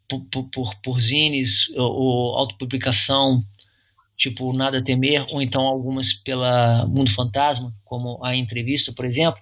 por, 0.08 0.22
por, 0.52 0.76
por 0.82 1.00
zines 1.00 1.70
ou, 1.70 1.92
ou 1.92 2.36
autopublicação, 2.38 3.44
tipo 4.16 4.54
Nada 4.54 4.80
a 4.80 4.84
Temer, 4.84 5.26
ou 5.32 5.42
então 5.42 5.64
algumas 5.64 6.14
pela 6.14 6.86
Mundo 6.88 7.12
Fantasma, 7.12 7.74
como 7.84 8.24
a 8.24 8.36
entrevista, 8.36 8.94
por 8.94 9.06
exemplo, 9.06 9.42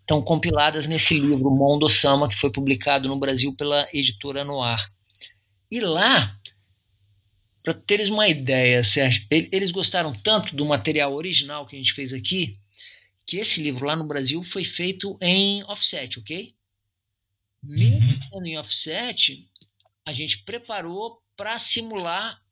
estão 0.00 0.22
compiladas 0.22 0.86
nesse 0.86 1.18
livro 1.18 1.50
Mondo 1.50 1.88
Sama, 1.88 2.28
que 2.28 2.36
foi 2.36 2.50
publicado 2.50 3.08
no 3.08 3.18
Brasil 3.18 3.54
pela 3.54 3.88
editora 3.92 4.44
Noir. 4.44 4.78
E 5.70 5.80
lá, 5.80 6.38
para 7.62 7.74
teres 7.74 8.08
uma 8.08 8.28
ideia, 8.28 8.84
Sérgio, 8.84 9.26
eles 9.30 9.70
gostaram 9.70 10.12
tanto 10.12 10.54
do 10.54 10.64
material 10.64 11.14
original 11.14 11.66
que 11.66 11.76
a 11.76 11.78
gente 11.78 11.94
fez 11.94 12.12
aqui, 12.12 12.58
que 13.26 13.38
esse 13.38 13.62
livro 13.62 13.86
lá 13.86 13.96
no 13.96 14.06
Brasil 14.06 14.42
foi 14.42 14.64
feito 14.64 15.16
em 15.20 15.64
offset, 15.64 16.18
ok? 16.18 16.54
Mesmo 17.62 18.20
uhum. 18.34 18.46
em 18.46 18.58
offset, 18.58 19.48
a 20.04 20.12
gente 20.12 20.44
preparou 20.44 21.22
para 21.34 21.58
simular 21.58 22.43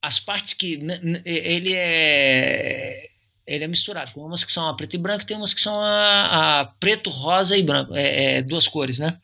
as 0.00 0.20
partes 0.20 0.54
que 0.54 0.78
ele 1.24 1.72
é 1.74 3.10
ele 3.48 3.64
é 3.64 3.68
misturado. 3.68 4.12
Tem 4.12 4.22
umas 4.22 4.44
que 4.44 4.52
são 4.52 4.68
a 4.68 4.74
preto 4.74 4.94
e 4.94 4.98
branco, 4.98 5.26
tem 5.26 5.36
umas 5.36 5.54
que 5.54 5.60
são 5.60 5.80
a, 5.80 6.60
a 6.60 6.64
preto, 6.66 7.08
rosa 7.08 7.56
e 7.56 7.62
branco, 7.62 7.94
é, 7.94 8.36
é, 8.36 8.42
duas 8.42 8.68
cores, 8.68 8.98
né? 8.98 9.18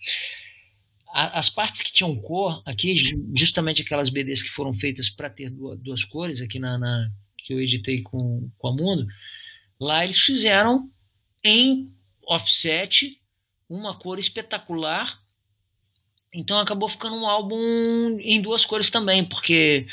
As 1.13 1.49
partes 1.49 1.83
que 1.83 1.93
tinham 1.93 2.17
cor, 2.17 2.61
aqui, 2.67 2.97
justamente 3.37 3.83
aquelas 3.83 4.09
BDs 4.09 4.43
que 4.43 4.49
foram 4.49 4.75
feitas 4.75 5.09
para 5.09 5.31
ter 5.31 5.49
duas, 5.49 5.79
duas, 5.79 6.05
cores, 6.05 6.41
aqui 6.41 6.59
na, 6.59 6.77
na, 6.77 7.09
que 7.39 7.53
eu 7.53 7.61
editei 7.61 8.03
com, 8.03 8.51
com 8.59 8.69
a 8.69 8.73
Mundo, 8.73 9.07
lá 9.79 10.05
eles 10.05 10.19
fizeram 10.19 10.91
em 11.45 11.85
offset 12.27 13.21
uma 13.69 13.95
cor 13.95 14.19
espetacular. 14.19 15.21
Então 16.35 16.59
acabou 16.59 16.89
ficando 16.89 17.15
um 17.15 17.29
álbum 17.29 18.19
em 18.19 18.41
duas 18.41 18.65
cores 18.65 18.91
também, 18.91 19.25
porque 19.25 19.87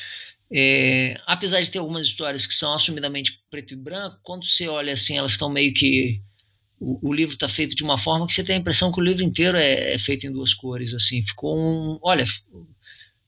é, 0.53 1.15
apesar 1.25 1.61
de 1.61 1.71
ter 1.71 1.79
algumas 1.79 2.05
histórias 2.05 2.45
que 2.45 2.53
são 2.53 2.73
assumidamente 2.73 3.39
preto 3.49 3.73
e 3.73 3.77
branco, 3.77 4.19
quando 4.21 4.45
você 4.45 4.67
olha 4.67 4.93
assim, 4.93 5.17
elas 5.17 5.31
estão 5.31 5.49
meio 5.49 5.73
que. 5.73 6.21
O, 6.79 7.09
o 7.09 7.13
livro 7.13 7.35
está 7.35 7.47
feito 7.47 7.75
de 7.75 7.83
uma 7.83 7.97
forma 7.97 8.27
que 8.27 8.33
você 8.33 8.43
tem 8.43 8.55
a 8.55 8.59
impressão 8.59 8.91
que 8.91 8.99
o 8.99 9.03
livro 9.03 9.23
inteiro 9.23 9.55
é, 9.57 9.93
é 9.93 9.99
feito 9.99 10.25
em 10.27 10.31
duas 10.31 10.53
cores. 10.53 10.93
assim 10.93 11.23
Ficou 11.23 11.57
um. 11.57 11.99
Olha, 12.01 12.25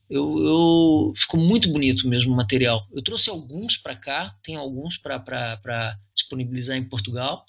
eu, 0.10 0.38
eu, 0.44 1.14
ficou 1.16 1.40
muito 1.40 1.72
bonito 1.72 2.08
mesmo 2.10 2.34
o 2.34 2.36
material. 2.36 2.86
Eu 2.92 3.02
trouxe 3.02 3.30
alguns 3.30 3.78
para 3.78 3.96
cá, 3.96 4.36
tenho 4.44 4.60
alguns 4.60 4.98
para 4.98 5.98
disponibilizar 6.14 6.76
em 6.76 6.84
Portugal, 6.84 7.46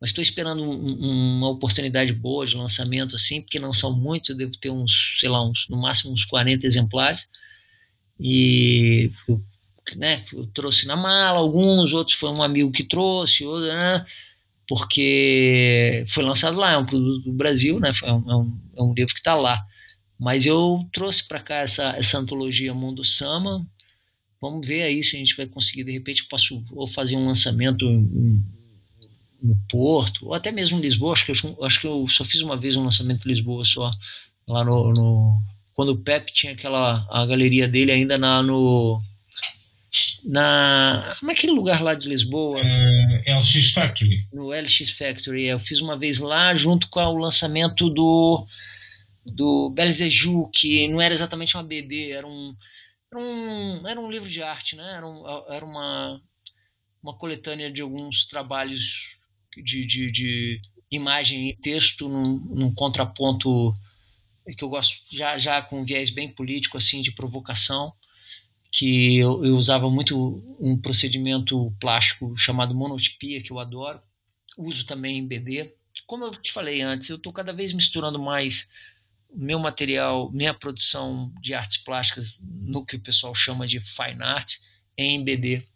mas 0.00 0.10
estou 0.10 0.22
esperando 0.22 0.62
um, 0.64 1.38
uma 1.38 1.50
oportunidade 1.50 2.12
boa 2.12 2.46
de 2.46 2.56
lançamento 2.56 3.14
assim, 3.14 3.42
porque 3.42 3.60
não 3.60 3.72
são 3.72 3.92
muitos, 3.96 4.30
eu 4.30 4.36
devo 4.36 4.52
ter 4.58 4.70
uns, 4.70 5.18
sei 5.20 5.28
lá, 5.28 5.46
uns, 5.46 5.68
no 5.68 5.80
máximo 5.80 6.12
uns 6.12 6.24
40 6.24 6.66
exemplares 6.66 7.28
e 8.18 9.10
né, 9.96 10.24
eu 10.32 10.46
trouxe 10.46 10.86
na 10.86 10.96
mala 10.96 11.38
alguns, 11.38 11.92
outros 11.92 12.16
foi 12.16 12.30
um 12.30 12.42
amigo 12.42 12.70
que 12.70 12.84
trouxe, 12.84 13.44
outro, 13.44 13.68
né, 13.68 14.04
porque 14.66 16.04
foi 16.08 16.24
lançado 16.24 16.56
lá, 16.56 16.72
é 16.72 16.78
um 16.78 16.86
produto 16.86 17.24
do 17.24 17.32
Brasil, 17.32 17.78
né, 17.78 17.92
é, 18.02 18.12
um, 18.12 18.30
é, 18.76 18.82
um, 18.82 18.92
é 18.92 18.94
livro 18.94 19.14
que 19.14 19.20
está 19.20 19.34
lá. 19.34 19.64
Mas 20.18 20.46
eu 20.46 20.88
trouxe 20.92 21.26
para 21.26 21.40
cá 21.40 21.56
essa, 21.56 21.90
essa 21.96 22.18
antologia 22.18 22.72
Mundo 22.72 23.04
Sama. 23.04 23.66
Vamos 24.40 24.66
ver 24.66 24.82
aí 24.82 25.02
se 25.02 25.16
a 25.16 25.18
gente 25.18 25.36
vai 25.36 25.46
conseguir, 25.46 25.84
de 25.84 25.90
repente, 25.90 26.22
eu 26.22 26.28
posso 26.28 26.64
ou 26.70 26.86
fazer 26.86 27.16
um 27.16 27.26
lançamento 27.26 27.84
no 29.42 29.56
Porto, 29.68 30.26
ou 30.26 30.34
até 30.34 30.52
mesmo 30.52 30.78
em 30.78 30.80
Lisboa. 30.80 31.12
Acho 31.12 31.26
que, 31.26 31.32
eu, 31.32 31.64
acho 31.64 31.80
que 31.80 31.86
eu 31.86 32.06
só 32.08 32.24
fiz 32.24 32.40
uma 32.40 32.56
vez 32.56 32.76
um 32.76 32.84
lançamento 32.84 33.26
em 33.26 33.32
Lisboa 33.32 33.64
só, 33.64 33.90
lá 34.46 34.64
no, 34.64 34.92
no 34.92 35.42
quando 35.74 35.90
o 35.90 35.98
Pepe 35.98 36.32
tinha 36.32 36.52
aquela 36.52 37.06
a 37.10 37.26
galeria 37.26 37.68
dele 37.68 37.92
ainda 37.92 38.16
na 38.16 38.42
no 38.42 39.00
na 40.24 41.16
naquele 41.22 41.52
é 41.52 41.56
lugar 41.56 41.82
lá 41.82 41.94
de 41.94 42.08
Lisboa. 42.08 42.60
Uh, 42.60 43.38
LX 43.38 43.70
Factory. 43.72 44.26
No 44.32 44.48
LX 44.48 44.90
Factory 44.90 45.46
eu 45.46 45.60
fiz 45.60 45.80
uma 45.80 45.96
vez 45.96 46.18
lá 46.18 46.54
junto 46.54 46.88
com 46.88 47.00
o 47.00 47.16
lançamento 47.16 47.90
do 47.90 48.46
do 49.24 49.70
Belzeju 49.70 50.48
que 50.52 50.86
não 50.88 51.00
era 51.00 51.14
exatamente 51.14 51.56
uma 51.56 51.62
BD 51.62 52.10
era 52.10 52.26
um 52.26 52.54
era 53.10 53.20
um, 53.20 53.88
era 53.88 54.00
um 54.00 54.10
livro 54.10 54.28
de 54.28 54.42
arte 54.42 54.76
né? 54.76 54.94
Era, 54.96 55.06
um, 55.06 55.24
era 55.48 55.64
uma 55.64 56.20
uma 57.02 57.16
coletânea 57.16 57.70
de 57.70 57.82
alguns 57.82 58.26
trabalhos 58.26 59.18
de, 59.62 59.86
de, 59.86 60.10
de 60.10 60.60
imagem 60.90 61.48
e 61.48 61.56
texto 61.56 62.08
num, 62.08 62.38
num 62.50 62.74
contraponto 62.74 63.72
que 64.56 64.62
eu 64.64 64.68
gosto 64.68 65.02
já 65.10 65.38
já 65.38 65.62
com 65.62 65.80
um 65.80 65.84
viés 65.84 66.10
bem 66.10 66.28
político 66.28 66.76
assim 66.76 67.00
de 67.00 67.12
provocação 67.12 67.94
que 68.70 69.18
eu, 69.18 69.44
eu, 69.44 69.56
usava 69.56 69.88
muito 69.88 70.42
um 70.58 70.76
procedimento 70.76 71.72
plástico 71.78 72.36
chamado 72.36 72.74
monotipia 72.74 73.40
que 73.40 73.52
eu 73.52 73.60
adoro. 73.60 74.00
Uso 74.58 74.84
também 74.84 75.18
em 75.18 75.26
BD 75.26 75.72
como 76.06 76.24
eu 76.24 76.30
te 76.32 76.52
falei 76.52 76.82
antes 76.82 77.08
eu 77.08 77.16
estou 77.16 77.32
cada 77.32 77.52
vez 77.52 77.72
misturando 77.72 78.18
mais 78.18 78.68
meu 79.32 79.58
material 79.58 80.30
minha 80.32 80.54
produção 80.54 81.32
de 81.40 81.54
artes 81.54 81.76
plásticas 81.76 82.34
no 82.40 82.84
que 82.84 82.96
o 82.96 83.00
pessoal 83.00 83.34
chama 83.34 83.66
de 83.66 83.80
fine 83.80 84.22
art 84.22 84.56
em 84.96 85.22
BD 85.22 85.66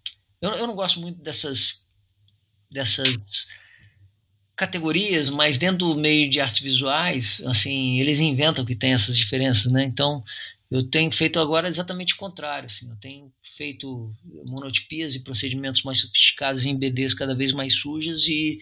eu, 0.40 0.50
eu 0.50 0.66
não 0.66 0.74
gosto 0.74 1.00
muito 1.00 1.20
dessas 1.22 1.84
dessas 2.70 3.48
categorias, 4.58 5.30
mas 5.30 5.56
dentro 5.56 5.78
do 5.78 5.94
meio 5.94 6.28
de 6.28 6.40
artes 6.40 6.60
visuais, 6.60 7.40
assim, 7.46 8.00
eles 8.00 8.18
inventam 8.18 8.64
que 8.64 8.74
tem 8.74 8.92
essas 8.92 9.16
diferenças, 9.16 9.70
né? 9.70 9.84
Então, 9.84 10.24
eu 10.68 10.82
tenho 10.82 11.10
feito 11.12 11.38
agora 11.38 11.68
exatamente 11.68 12.14
o 12.14 12.16
contrário, 12.16 12.66
assim, 12.66 12.90
eu 12.90 12.96
tenho 12.96 13.32
feito 13.42 14.12
monotipias 14.44 15.14
e 15.14 15.22
procedimentos 15.22 15.82
mais 15.82 16.00
sofisticados 16.00 16.66
em 16.66 16.76
BDs 16.76 17.14
cada 17.14 17.34
vez 17.36 17.52
mais 17.52 17.74
sujas 17.74 18.26
e 18.26 18.58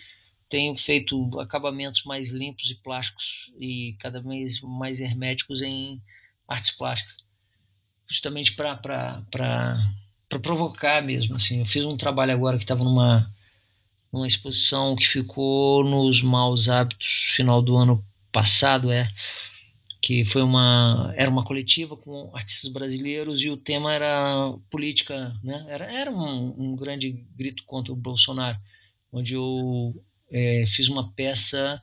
tenho 0.48 0.76
feito 0.76 1.40
acabamentos 1.40 2.04
mais 2.04 2.28
limpos 2.28 2.70
e 2.70 2.74
plásticos 2.74 3.50
e 3.58 3.96
cada 3.98 4.20
vez 4.20 4.60
mais 4.60 5.00
herméticos 5.00 5.62
em 5.62 6.00
artes 6.46 6.70
plásticas, 6.70 7.16
justamente 8.08 8.52
para 8.52 9.24
provocar 10.42 11.02
mesmo, 11.02 11.34
assim. 11.34 11.60
Eu 11.60 11.66
fiz 11.66 11.84
um 11.84 11.96
trabalho 11.96 12.32
agora 12.32 12.58
que 12.58 12.64
estava 12.64 12.84
numa 12.84 13.34
uma 14.16 14.26
exposição 14.26 14.96
que 14.96 15.06
ficou 15.06 15.84
nos 15.84 16.22
Maus 16.22 16.68
Hábitos 16.68 17.32
final 17.34 17.60
do 17.62 17.76
ano 17.76 18.04
passado, 18.32 18.90
é 18.90 19.08
que 20.00 20.24
foi 20.24 20.42
uma 20.42 21.12
era 21.16 21.30
uma 21.30 21.44
coletiva 21.44 21.96
com 21.96 22.30
artistas 22.34 22.70
brasileiros 22.70 23.42
e 23.42 23.50
o 23.50 23.56
tema 23.56 23.92
era 23.92 24.54
política, 24.70 25.34
né? 25.42 25.66
Era 25.68 25.84
era 25.92 26.10
um, 26.10 26.54
um 26.56 26.76
grande 26.76 27.10
grito 27.36 27.64
contra 27.64 27.92
o 27.92 27.96
Bolsonaro, 27.96 28.58
onde 29.12 29.34
eu 29.34 29.94
é, 30.30 30.64
fiz 30.68 30.88
uma 30.88 31.12
peça 31.12 31.82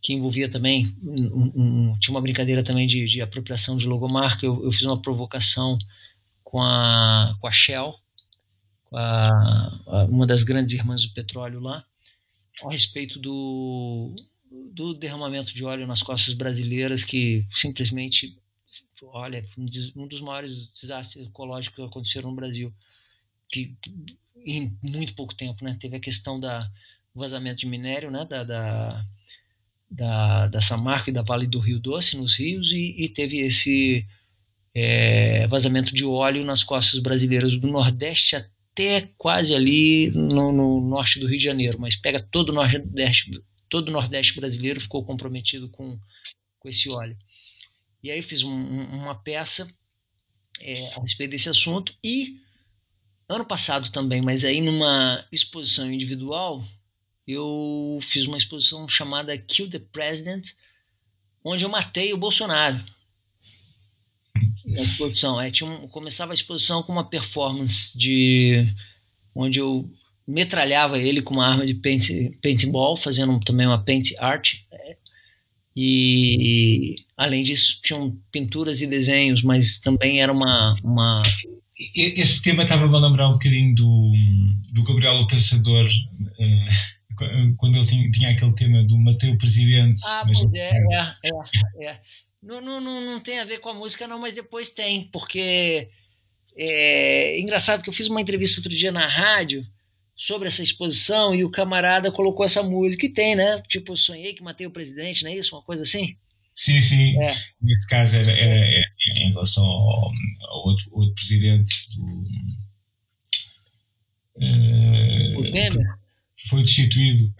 que 0.00 0.12
envolvia 0.12 0.48
também 0.48 0.94
um, 1.02 1.52
um, 1.92 1.98
tinha 1.98 2.14
uma 2.14 2.20
brincadeira 2.20 2.62
também 2.62 2.86
de, 2.86 3.06
de 3.06 3.20
apropriação 3.20 3.76
de 3.76 3.86
logomarca. 3.86 4.44
Eu, 4.44 4.64
eu, 4.64 4.72
fiz 4.72 4.82
uma 4.82 5.00
provocação 5.00 5.78
com 6.44 6.60
a 6.62 7.36
com 7.40 7.46
a 7.46 7.52
Shell 7.52 7.94
a, 8.94 9.80
a, 9.86 10.04
uma 10.04 10.26
das 10.26 10.42
grandes 10.42 10.74
irmãs 10.74 11.02
do 11.02 11.12
petróleo 11.12 11.60
lá, 11.60 11.84
a 12.64 12.70
respeito 12.70 13.18
do, 13.18 14.14
do 14.72 14.94
derramamento 14.94 15.54
de 15.54 15.64
óleo 15.64 15.86
nas 15.86 16.02
costas 16.02 16.34
brasileiras, 16.34 17.04
que 17.04 17.46
simplesmente, 17.54 18.36
olha, 19.02 19.44
um 19.96 20.06
dos 20.06 20.20
maiores 20.20 20.68
desastres 20.80 21.26
ecológicos 21.26 21.76
que 21.76 21.82
aconteceram 21.82 22.30
no 22.30 22.36
Brasil, 22.36 22.72
que 23.48 23.76
em 24.44 24.76
muito 24.82 25.14
pouco 25.14 25.34
tempo, 25.34 25.64
né? 25.64 25.76
Teve 25.80 25.96
a 25.96 26.00
questão 26.00 26.38
da 26.38 26.70
vazamento 27.14 27.60
de 27.60 27.66
minério, 27.66 28.10
né? 28.10 28.24
Da, 28.24 28.44
da, 28.44 29.06
da, 29.90 30.46
da 30.48 30.60
Samarco 30.60 31.10
e 31.10 31.12
da 31.12 31.22
Vale 31.22 31.46
do 31.46 31.60
Rio 31.60 31.78
Doce 31.78 32.16
nos 32.16 32.36
rios 32.36 32.72
e, 32.72 32.94
e 32.98 33.08
teve 33.08 33.38
esse 33.40 34.06
é, 34.74 35.46
vazamento 35.48 35.94
de 35.94 36.04
óleo 36.04 36.44
nas 36.44 36.64
costas 36.64 36.98
brasileiras 37.00 37.56
do 37.58 37.68
Nordeste 37.68 38.36
até 38.72 39.10
quase 39.18 39.54
ali 39.54 40.10
no, 40.10 40.50
no, 40.50 40.80
norte 40.80 41.20
do 41.20 41.26
Rio 41.26 41.38
de 41.38 41.44
Janeiro, 41.44 41.78
mas 41.78 41.94
pega 41.94 42.20
todo 42.20 42.48
o 42.48 42.52
Nordeste, 42.52 43.30
todo 43.68 43.88
o 43.88 43.92
Nordeste 43.92 44.34
brasileiro 44.34 44.80
ficou 44.80 45.04
comprometido 45.04 45.68
com, 45.68 45.98
com 46.58 46.68
esse 46.68 46.90
óleo. 46.90 47.16
E 48.02 48.10
aí 48.10 48.18
eu 48.18 48.24
fiz 48.24 48.42
um, 48.42 48.50
uma 48.50 49.14
peça 49.14 49.72
é, 50.60 50.94
a 50.94 51.00
respeito 51.00 51.30
desse 51.30 51.48
assunto 51.48 51.94
e 52.02 52.40
ano 53.28 53.44
passado 53.44 53.90
também, 53.92 54.20
mas 54.22 54.44
aí 54.44 54.60
numa 54.60 55.26
exposição 55.30 55.92
individual, 55.92 56.64
eu 57.26 57.98
fiz 58.02 58.26
uma 58.26 58.38
exposição 58.38 58.88
chamada 58.88 59.36
Kill 59.36 59.70
the 59.70 59.78
President, 59.78 60.50
onde 61.44 61.64
eu 61.64 61.68
matei 61.68 62.12
o 62.12 62.18
Bolsonaro 62.18 62.82
na 64.72 64.82
exposição. 64.82 65.40
É, 65.40 65.50
tinha 65.50 65.68
um, 65.68 65.88
começava 65.88 66.32
a 66.32 66.34
exposição 66.34 66.82
com 66.82 66.92
uma 66.92 67.08
performance 67.08 67.96
de 67.96 68.66
onde 69.34 69.58
eu 69.58 69.88
metralhava 70.26 70.98
ele 70.98 71.22
com 71.22 71.34
uma 71.34 71.46
arma 71.46 71.66
de 71.66 71.74
paint, 71.74 72.08
paintball, 72.40 72.96
fazendo 72.96 73.38
também 73.40 73.66
uma 73.66 73.82
paint 73.82 74.12
art. 74.18 74.54
É, 74.70 74.96
e 75.74 76.96
além 77.16 77.42
disso, 77.42 77.80
tinham 77.82 78.16
pinturas 78.30 78.80
e 78.80 78.86
desenhos, 78.86 79.42
mas 79.42 79.78
também 79.78 80.20
era 80.20 80.32
uma. 80.32 80.76
uma... 80.82 81.22
Esse 81.94 82.42
tema 82.42 82.62
estava-me 82.62 82.94
a 82.94 82.98
lembrar 82.98 83.28
um 83.28 83.32
bocadinho 83.32 83.74
do, 83.74 84.12
do 84.72 84.82
Gabriel 84.84 85.14
o 85.14 85.26
Pensador. 85.26 85.88
Eh, 86.38 86.68
quando 87.56 87.76
ele 87.76 87.86
tinha, 87.86 88.10
tinha, 88.10 88.30
aquele 88.30 88.52
tema 88.54 88.82
do 88.84 88.98
Mateu 88.98 89.36
Presidente. 89.36 90.02
Ah, 90.06 90.24
mas 90.26 90.40
pois 90.40 90.54
é, 90.54 90.70
é, 90.70 91.14
é, 91.24 91.86
é. 91.86 92.00
Não, 92.42 92.60
não, 92.60 92.80
não, 92.80 93.00
não 93.00 93.20
tem 93.20 93.38
a 93.38 93.44
ver 93.44 93.58
com 93.58 93.68
a 93.68 93.74
música, 93.74 94.08
não, 94.08 94.18
mas 94.18 94.34
depois 94.34 94.68
tem, 94.68 95.08
porque 95.12 95.88
é 96.56 97.40
engraçado 97.40 97.82
que 97.82 97.88
eu 97.88 97.92
fiz 97.92 98.08
uma 98.08 98.20
entrevista 98.20 98.60
outro 98.60 98.72
dia 98.72 98.90
na 98.90 99.06
rádio 99.06 99.64
sobre 100.14 100.48
essa 100.48 100.62
exposição 100.62 101.34
e 101.34 101.44
o 101.44 101.50
camarada 101.50 102.10
colocou 102.10 102.44
essa 102.44 102.62
música 102.62 103.06
e 103.06 103.08
tem, 103.08 103.34
né? 103.34 103.62
Tipo, 103.68 103.96
sonhei 103.96 104.34
que 104.34 104.42
matei 104.42 104.66
o 104.66 104.70
presidente, 104.70 105.22
não 105.22 105.30
é 105.30 105.36
isso? 105.36 105.54
Uma 105.54 105.62
coisa 105.62 105.82
assim? 105.82 106.16
Sim, 106.54 106.80
sim. 106.80 107.18
É. 107.22 107.34
Nesse 107.60 107.86
caso 107.86 108.16
era, 108.16 108.30
era, 108.30 108.54
era, 108.54 108.86
em 109.18 109.30
relação 109.30 109.64
ao, 109.64 110.12
ao 110.48 110.66
outro, 110.66 110.88
outro, 110.92 111.14
presidente 111.14 111.74
do. 111.96 112.02
Uh, 114.36 115.38
o 115.38 115.42
Temer? 115.50 115.86
Foi 116.48 116.62
destituído. 116.62 117.32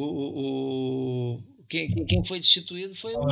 O, 0.00 1.34
o, 1.34 1.42
quem, 1.68 2.04
quem 2.06 2.24
foi 2.24 2.40
destituído 2.40 2.94
foi 2.94 3.14
o. 3.14 3.26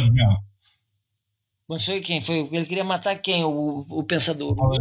Mas 1.69 1.85
foi 1.85 2.01
quem? 2.01 2.21
Foi, 2.21 2.49
ele 2.53 2.65
queria 2.65 2.85
matar 2.85 3.17
quem? 3.17 3.43
O, 3.43 3.85
o 3.89 4.05
pensador? 4.05 4.55
Não, 4.55 4.79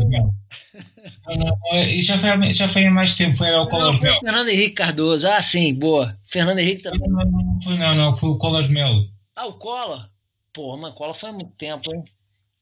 não, 1.35 1.83
isso 1.87 2.09
já 2.09 2.19
foi, 2.19 2.53
já 2.53 2.69
foi 2.69 2.85
há 2.85 2.91
mais 2.91 3.15
tempo, 3.15 3.37
foi 3.37 3.51
o 3.51 3.67
Collor 3.67 3.99
Mel. 3.99 4.19
Fernando 4.19 4.49
Henrique 4.49 4.75
Cardoso, 4.75 5.27
ah, 5.27 5.41
sim, 5.41 5.73
boa. 5.73 6.15
Fernando 6.25 6.59
Henrique 6.59 6.83
também. 6.83 6.99
Não, 6.99 7.25
não, 7.25 7.31
não, 7.31 7.61
foi, 7.61 7.77
não, 7.77 7.95
não, 7.95 8.15
foi 8.15 8.29
o 8.29 8.37
Collor 8.37 8.69
Melo. 8.69 9.09
Ah, 9.35 9.47
o 9.47 9.53
Collor? 9.53 10.07
Pô, 10.53 10.77
mas 10.77 10.93
Collor 10.93 11.15
foi 11.15 11.29
há 11.29 11.33
muito 11.33 11.53
tempo, 11.57 11.93
hein? 11.93 12.03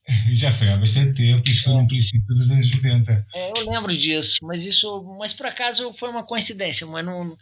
Já 0.33 0.51
foi 0.53 0.69
há 0.69 0.77
bastante 0.77 1.17
tempo, 1.17 1.49
isso 1.49 1.65
foi 1.65 1.73
no 1.73 1.87
princípio 1.87 2.27
dos 2.27 2.49
anos 2.49 2.71
80. 2.71 3.27
É, 3.35 3.59
eu 3.59 3.69
lembro 3.69 3.95
disso, 3.95 4.37
mas 4.43 4.63
isso, 4.63 5.03
mas 5.19 5.33
por 5.33 5.47
acaso 5.47 5.93
foi 5.93 6.09
uma 6.09 6.23
coincidência, 6.23 6.87
mas 6.87 7.05
não, 7.05 7.37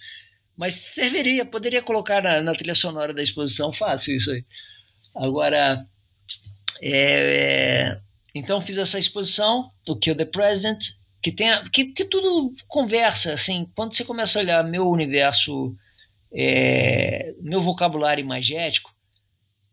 mas 0.55 0.75
serviria, 0.75 1.45
poderia 1.45 1.81
colocar 1.81 2.21
na, 2.21 2.41
na 2.41 2.53
trilha 2.53 2.75
sonora 2.75 3.13
da 3.13 3.21
exposição 3.21 3.71
fácil 3.71 4.15
isso 4.15 4.31
aí. 4.31 4.45
Agora, 5.15 5.85
é, 6.81 6.91
é, 6.91 8.01
então 8.33 8.61
fiz 8.61 8.77
essa 8.77 8.97
exposição, 8.97 9.71
o 9.87 9.95
Kill 9.95 10.15
the 10.15 10.25
President, 10.25 10.83
que 11.21 11.31
tem 11.31 11.49
que, 11.71 11.85
que 11.85 12.05
tudo 12.05 12.53
conversa 12.67 13.33
assim. 13.33 13.69
Quando 13.75 13.95
você 13.95 14.03
começa 14.03 14.39
a 14.39 14.41
olhar 14.41 14.63
meu 14.63 14.89
universo, 14.89 15.75
é, 16.33 17.33
meu 17.41 17.61
vocabulário 17.61 18.21
imagético, 18.23 18.93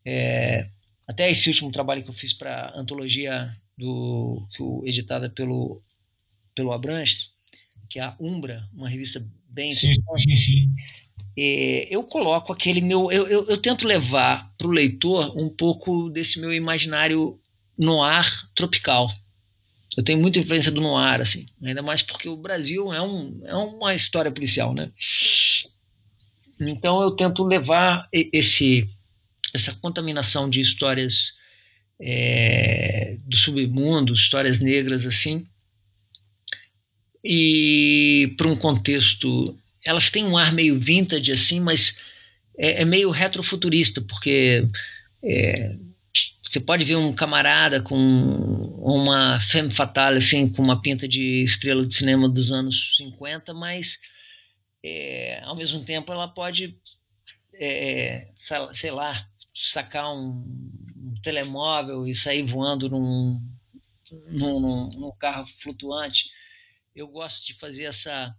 é, 0.05 0.69
até 1.07 1.31
esse 1.31 1.49
último 1.49 1.73
trabalho 1.73 2.03
que 2.03 2.11
eu 2.11 2.15
fiz 2.15 2.33
para 2.33 2.73
antologia 2.77 3.51
do 3.77 4.47
editada 4.85 5.31
pelo 5.31 5.83
pelo 6.55 6.73
Abranches, 6.73 7.31
que 7.89 8.01
é 8.01 8.03
a 8.03 8.17
Umbra, 8.21 8.69
uma 8.75 8.89
revista 8.89 9.25
bem. 9.49 9.73
Sim, 9.73 9.95
sim, 10.17 10.37
sim. 10.37 10.75
É, 11.37 11.89
eu 11.95 12.03
coloco 12.05 12.53
aquele 12.53 12.81
meu. 12.81 13.11
Eu, 13.13 13.27
eu, 13.27 13.47
eu 13.47 13.59
tento 13.59 13.87
levar 13.87 14.53
para 14.59 14.67
o 14.67 14.71
leitor 14.71 15.37
um 15.41 15.49
pouco 15.49 16.11
desse 16.11 16.41
meu 16.41 16.53
imaginário 16.53 17.39
noir 17.79 18.27
tropical. 18.55 19.11
Eu 19.97 20.05
tenho 20.05 20.21
muita 20.21 20.39
influência 20.39 20.71
do 20.71 20.81
noir, 20.81 21.21
assim, 21.21 21.47
ainda 21.63 21.83
mais 21.83 22.03
porque 22.03 22.29
o 22.29 22.37
Brasil 22.37 22.93
é, 22.93 23.03
um, 23.03 23.41
é 23.45 23.55
uma 23.57 23.95
história 23.95 24.31
policial, 24.31 24.75
né? 24.75 24.93
Então 26.61 27.01
eu 27.03 27.13
tento 27.13 27.45
levar 27.45 28.09
esse, 28.13 28.89
essa 29.55 29.75
contaminação 29.77 30.51
de 30.51 30.61
histórias 30.61 31.35
é, 32.01 33.19
do 33.27 33.37
submundo, 33.37 34.15
histórias 34.15 34.61
negras, 34.61 35.07
assim, 35.07 35.47
e 37.31 38.35
para 38.39 38.49
um 38.49 38.57
contexto. 38.57 39.55
Elas 39.85 40.09
têm 40.09 40.25
um 40.25 40.39
ar 40.39 40.51
meio 40.53 40.81
vintage, 40.81 41.31
assim, 41.31 41.61
mas 41.61 41.99
é, 42.57 42.83
é 42.83 42.85
meio 42.87 43.11
retrofuturista, 43.11 44.01
porque 44.01 44.67
é, 45.23 45.77
você 46.43 46.59
pode 46.59 46.87
ver 46.87 46.97
um 46.97 47.13
camarada 47.13 47.83
com 47.83 47.95
uma 47.97 49.39
femme 49.43 49.71
fatale, 49.71 50.19
assim, 50.19 50.49
com 50.49 50.63
uma 50.63 50.81
pinta 50.81 51.07
de 51.07 51.45
estrela 51.45 51.87
de 51.87 51.95
cinema 51.95 52.31
dos 52.31 52.51
anos 52.51 52.97
50, 52.97 53.53
mas 53.53 53.99
é, 54.83 55.41
ao 55.45 55.55
mesmo 55.55 55.85
tempo 55.85 56.11
ela 56.11 56.29
pode 56.29 56.75
é, 57.61 58.29
sei 58.73 58.91
lá, 58.91 59.27
sacar 59.55 60.15
um, 60.15 60.45
um, 60.97 61.15
telemóvel 61.23 62.07
e 62.07 62.15
sair 62.15 62.45
voando 62.45 62.89
num, 62.89 63.43
num, 64.31 64.89
num, 64.89 65.13
carro 65.19 65.45
flutuante. 65.47 66.31
Eu 66.99 67.07
gosto 67.07 67.47
de 67.47 67.55
fazer 67.55 67.85
essa 67.85 68.35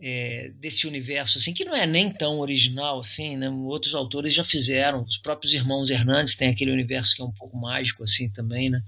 é, 0.00 0.52
desse 0.54 0.86
universo 0.86 1.38
assim 1.38 1.52
que 1.52 1.64
não 1.64 1.74
é 1.74 1.86
nem 1.88 2.08
tão 2.08 2.38
original 2.38 3.00
assim, 3.00 3.36
né? 3.36 3.50
Outros 3.50 3.96
autores 3.96 4.32
já 4.32 4.44
fizeram, 4.44 5.02
os 5.02 5.18
próprios 5.18 5.52
irmãos 5.52 5.90
Hernandes 5.90 6.36
têm 6.36 6.48
aquele 6.48 6.70
universo 6.70 7.16
que 7.16 7.20
é 7.20 7.24
um 7.24 7.32
pouco 7.32 7.56
mágico 7.56 8.04
assim 8.04 8.30
também, 8.30 8.70
né? 8.70 8.80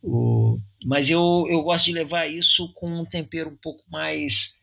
O, 0.00 0.60
mas 0.84 1.10
eu, 1.10 1.44
eu 1.50 1.60
gosto 1.62 1.86
de 1.86 1.92
levar 1.92 2.26
isso 2.28 2.72
com 2.72 3.00
um 3.00 3.04
tempero 3.04 3.50
um 3.50 3.56
pouco 3.56 3.82
mais 3.90 4.60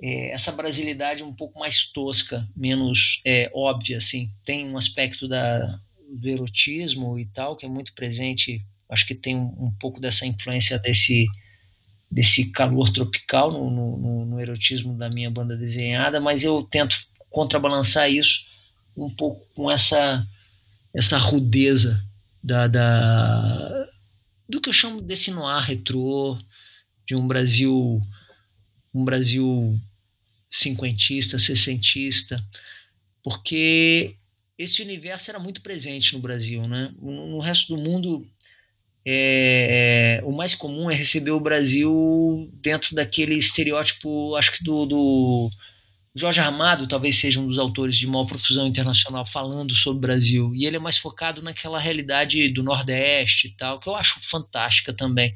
é, 0.00 0.30
essa 0.30 0.52
brasilidade 0.52 1.24
um 1.24 1.34
pouco 1.34 1.58
mais 1.58 1.86
tosca, 1.86 2.48
menos 2.56 3.20
é, 3.26 3.50
óbvia 3.52 3.96
assim. 3.96 4.30
Tem 4.44 4.68
um 4.68 4.78
aspecto 4.78 5.26
da 5.26 5.80
do 6.08 6.28
erotismo 6.28 7.18
e 7.18 7.26
tal 7.26 7.56
que 7.56 7.66
é 7.66 7.68
muito 7.68 7.92
presente. 7.94 8.64
Acho 8.88 9.04
que 9.04 9.14
tem 9.14 9.36
um, 9.36 9.66
um 9.66 9.72
pouco 9.78 10.00
dessa 10.00 10.24
influência 10.24 10.78
desse 10.78 11.26
desse 12.10 12.50
calor 12.50 12.90
tropical 12.92 13.52
no, 13.52 13.70
no, 13.70 14.24
no, 14.24 14.40
erotismo 14.40 14.96
da 14.96 15.10
minha 15.10 15.30
banda 15.30 15.56
desenhada, 15.56 16.20
mas 16.20 16.42
eu 16.42 16.62
tento 16.62 16.96
contrabalançar 17.28 18.10
isso 18.10 18.40
um 18.96 19.10
pouco 19.10 19.46
com 19.54 19.70
essa 19.70 20.26
essa 20.94 21.18
rudeza 21.18 22.02
da, 22.42 22.66
da 22.66 23.88
do 24.48 24.60
que 24.60 24.70
eu 24.70 24.72
chamo 24.72 25.02
desse 25.02 25.30
noir 25.30 25.62
retrô 25.62 26.38
de 27.06 27.14
um 27.14 27.26
Brasil 27.26 28.00
um 28.94 29.04
Brasil 29.04 29.78
cinquentista, 30.50 31.38
sessentista, 31.38 32.42
porque 33.22 34.16
esse 34.56 34.82
universo 34.82 35.30
era 35.30 35.38
muito 35.38 35.60
presente 35.60 36.14
no 36.14 36.20
Brasil, 36.20 36.66
né? 36.66 36.92
No 37.00 37.38
resto 37.38 37.76
do 37.76 37.80
mundo 37.80 38.26
é, 39.10 40.20
o 40.22 40.32
mais 40.32 40.54
comum 40.54 40.90
é 40.90 40.94
receber 40.94 41.30
o 41.30 41.40
Brasil 41.40 42.50
dentro 42.52 42.94
daquele 42.94 43.34
estereótipo, 43.36 44.36
acho 44.36 44.52
que 44.52 44.62
do, 44.62 44.84
do 44.84 45.50
Jorge 46.14 46.40
Armado 46.40 46.86
talvez 46.86 47.16
seja 47.16 47.40
um 47.40 47.46
dos 47.46 47.58
autores 47.58 47.96
de 47.96 48.06
maior 48.06 48.26
profusão 48.26 48.66
internacional 48.66 49.24
falando 49.24 49.74
sobre 49.74 49.96
o 49.96 50.00
Brasil. 50.00 50.54
E 50.54 50.66
ele 50.66 50.76
é 50.76 50.80
mais 50.80 50.98
focado 50.98 51.40
naquela 51.40 51.78
realidade 51.78 52.50
do 52.50 52.62
Nordeste 52.62 53.48
e 53.48 53.56
tal, 53.56 53.80
que 53.80 53.88
eu 53.88 53.96
acho 53.96 54.20
fantástica 54.28 54.92
também. 54.92 55.32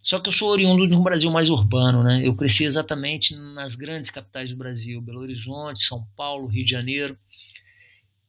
Só 0.00 0.20
que 0.20 0.28
eu 0.28 0.32
sou 0.32 0.48
oriundo 0.50 0.86
de 0.86 0.94
um 0.94 1.02
Brasil 1.02 1.30
mais 1.32 1.50
urbano, 1.50 2.04
né? 2.04 2.22
Eu 2.24 2.34
cresci 2.36 2.64
exatamente 2.64 3.34
nas 3.34 3.74
grandes 3.74 4.08
capitais 4.10 4.50
do 4.50 4.56
Brasil, 4.56 5.02
Belo 5.02 5.20
Horizonte, 5.20 5.82
São 5.82 6.06
Paulo, 6.16 6.46
Rio 6.46 6.64
de 6.64 6.70
Janeiro. 6.70 7.18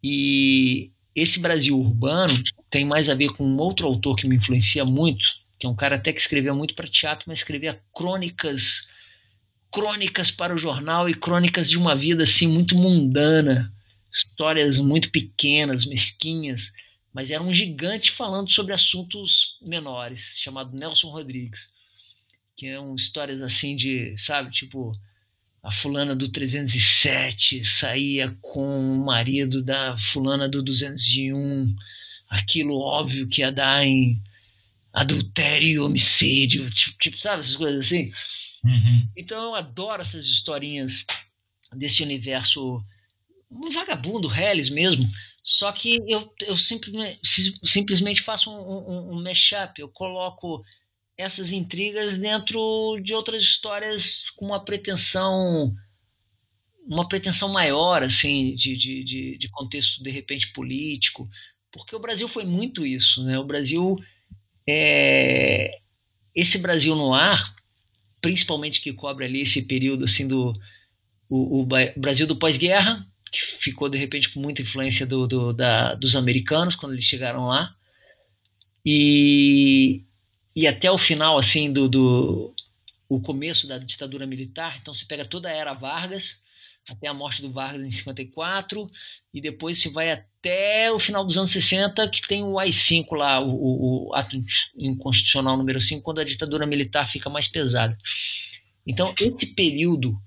E 0.03 0.91
esse 1.15 1.39
Brasil 1.39 1.77
urbano 1.77 2.41
tem 2.69 2.85
mais 2.85 3.09
a 3.09 3.15
ver 3.15 3.29
com 3.29 3.45
um 3.45 3.57
outro 3.57 3.85
autor 3.87 4.15
que 4.15 4.27
me 4.27 4.37
influencia 4.37 4.85
muito, 4.85 5.25
que 5.59 5.67
é 5.67 5.69
um 5.69 5.75
cara 5.75 5.95
até 5.95 6.13
que 6.13 6.19
escrevia 6.19 6.53
muito 6.53 6.73
para 6.73 6.87
teatro, 6.87 7.25
mas 7.27 7.39
escrevia 7.39 7.81
crônicas, 7.93 8.87
crônicas 9.71 10.31
para 10.31 10.55
o 10.55 10.57
jornal 10.57 11.09
e 11.09 11.13
crônicas 11.13 11.69
de 11.69 11.77
uma 11.77 11.95
vida 11.95 12.23
assim 12.23 12.47
muito 12.47 12.75
mundana, 12.75 13.71
histórias 14.11 14.79
muito 14.79 15.09
pequenas, 15.11 15.85
mesquinhas, 15.85 16.71
mas 17.13 17.29
era 17.29 17.43
um 17.43 17.53
gigante 17.53 18.11
falando 18.11 18.49
sobre 18.49 18.73
assuntos 18.73 19.57
menores, 19.61 20.35
chamado 20.37 20.75
Nelson 20.75 21.09
Rodrigues, 21.09 21.69
que 22.55 22.67
eram 22.67 22.95
histórias 22.95 23.41
assim 23.41 23.75
de, 23.75 24.15
sabe, 24.17 24.49
tipo 24.51 24.93
a 25.63 25.71
fulana 25.71 26.15
do 26.15 26.27
307 26.27 27.63
saía 27.63 28.35
com 28.41 28.95
o 28.95 29.05
marido 29.05 29.63
da 29.63 29.95
fulana 29.97 30.49
do 30.49 30.63
201, 30.63 31.75
aquilo 32.27 32.79
óbvio 32.79 33.27
que 33.27 33.41
ia 33.41 33.51
dar 33.51 33.85
em 33.85 34.21
adultério 34.93 35.67
e 35.67 35.79
homicídio, 35.79 36.69
tipo, 36.69 36.97
tipo 36.97 37.17
sabe 37.17 37.41
essas 37.41 37.55
coisas 37.55 37.85
assim? 37.85 38.11
Uhum. 38.63 39.07
Então 39.15 39.43
eu 39.43 39.55
adoro 39.55 40.01
essas 40.01 40.25
historinhas 40.25 41.05
desse 41.73 42.01
universo 42.03 42.83
um 43.49 43.69
vagabundo, 43.69 44.33
Hellis 44.33 44.69
mesmo, 44.69 45.09
só 45.43 45.71
que 45.71 45.99
eu, 46.07 46.33
eu 46.41 46.55
simplesmente, 46.57 47.19
simplesmente 47.63 48.21
faço 48.21 48.49
um, 48.49 48.55
um, 48.55 49.11
um 49.13 49.23
mashup, 49.23 49.79
eu 49.79 49.89
coloco 49.89 50.63
essas 51.21 51.51
intrigas 51.51 52.17
dentro 52.17 52.99
de 53.01 53.13
outras 53.13 53.41
histórias 53.43 54.29
com 54.35 54.45
uma 54.45 54.63
pretensão 54.63 55.75
uma 56.87 57.07
pretensão 57.07 57.49
maior 57.49 58.03
assim 58.03 58.53
de, 58.55 58.75
de, 58.75 59.37
de, 59.37 59.49
contexto 59.49 60.01
de 60.01 60.09
repente 60.09 60.51
político. 60.51 61.29
Porque 61.71 61.95
o 61.95 61.99
Brasil 61.99 62.27
foi 62.27 62.43
muito 62.43 62.85
isso 62.85 63.23
né? 63.23 63.37
O 63.39 63.45
Brasil 63.45 63.97
é 64.67 65.79
esse 66.35 66.57
Brasil 66.57 66.95
no 66.95 67.13
ar 67.13 67.55
principalmente 68.19 68.81
que 68.81 68.93
cobre 68.93 69.25
ali 69.25 69.41
esse 69.41 69.63
período 69.63 70.05
assim 70.05 70.27
do 70.27 70.53
o, 71.29 71.61
o 71.61 71.67
Brasil 71.95 72.27
do 72.27 72.35
pós-guerra 72.35 73.07
que 73.31 73.39
ficou 73.39 73.87
de 73.87 73.97
repente 73.97 74.29
com 74.29 74.41
muita 74.41 74.61
influência 74.61 75.05
do, 75.07 75.25
do 75.25 75.53
da, 75.53 75.95
dos 75.95 76.15
americanos 76.15 76.75
quando 76.75 76.91
eles 76.91 77.05
chegaram 77.05 77.45
lá. 77.45 77.73
E 78.85 80.03
e 80.55 80.67
até 80.67 80.91
o 80.91 80.97
final 80.97 81.37
assim 81.37 81.71
do, 81.71 81.87
do 81.87 82.53
o 83.07 83.19
começo 83.19 83.67
da 83.67 83.77
ditadura 83.77 84.25
militar. 84.25 84.77
Então 84.81 84.93
você 84.93 85.05
pega 85.05 85.25
toda 85.25 85.49
a 85.49 85.53
era 85.53 85.73
Vargas 85.73 86.41
até 86.89 87.07
a 87.07 87.13
morte 87.13 87.41
do 87.41 87.51
Vargas 87.51 87.81
em 87.81 87.91
54 87.91 88.89
e 89.33 89.41
depois 89.41 89.77
se 89.77 89.89
vai 89.89 90.11
até 90.11 90.91
o 90.91 90.99
final 90.99 91.23
dos 91.25 91.37
anos 91.37 91.51
60 91.51 92.09
que 92.09 92.27
tem 92.27 92.43
o 92.43 92.57
AI-5 92.57 93.15
lá, 93.15 93.39
o, 93.39 94.07
o, 94.09 94.15
ato 94.15 94.35
inconstitucional 94.75 95.57
número 95.57 95.79
5, 95.79 96.01
quando 96.01 96.19
a 96.19 96.23
ditadura 96.23 96.65
militar 96.65 97.07
fica 97.07 97.29
mais 97.29 97.47
pesada. 97.47 97.97
Então 98.85 99.13
esse 99.19 99.53
período 99.53 100.19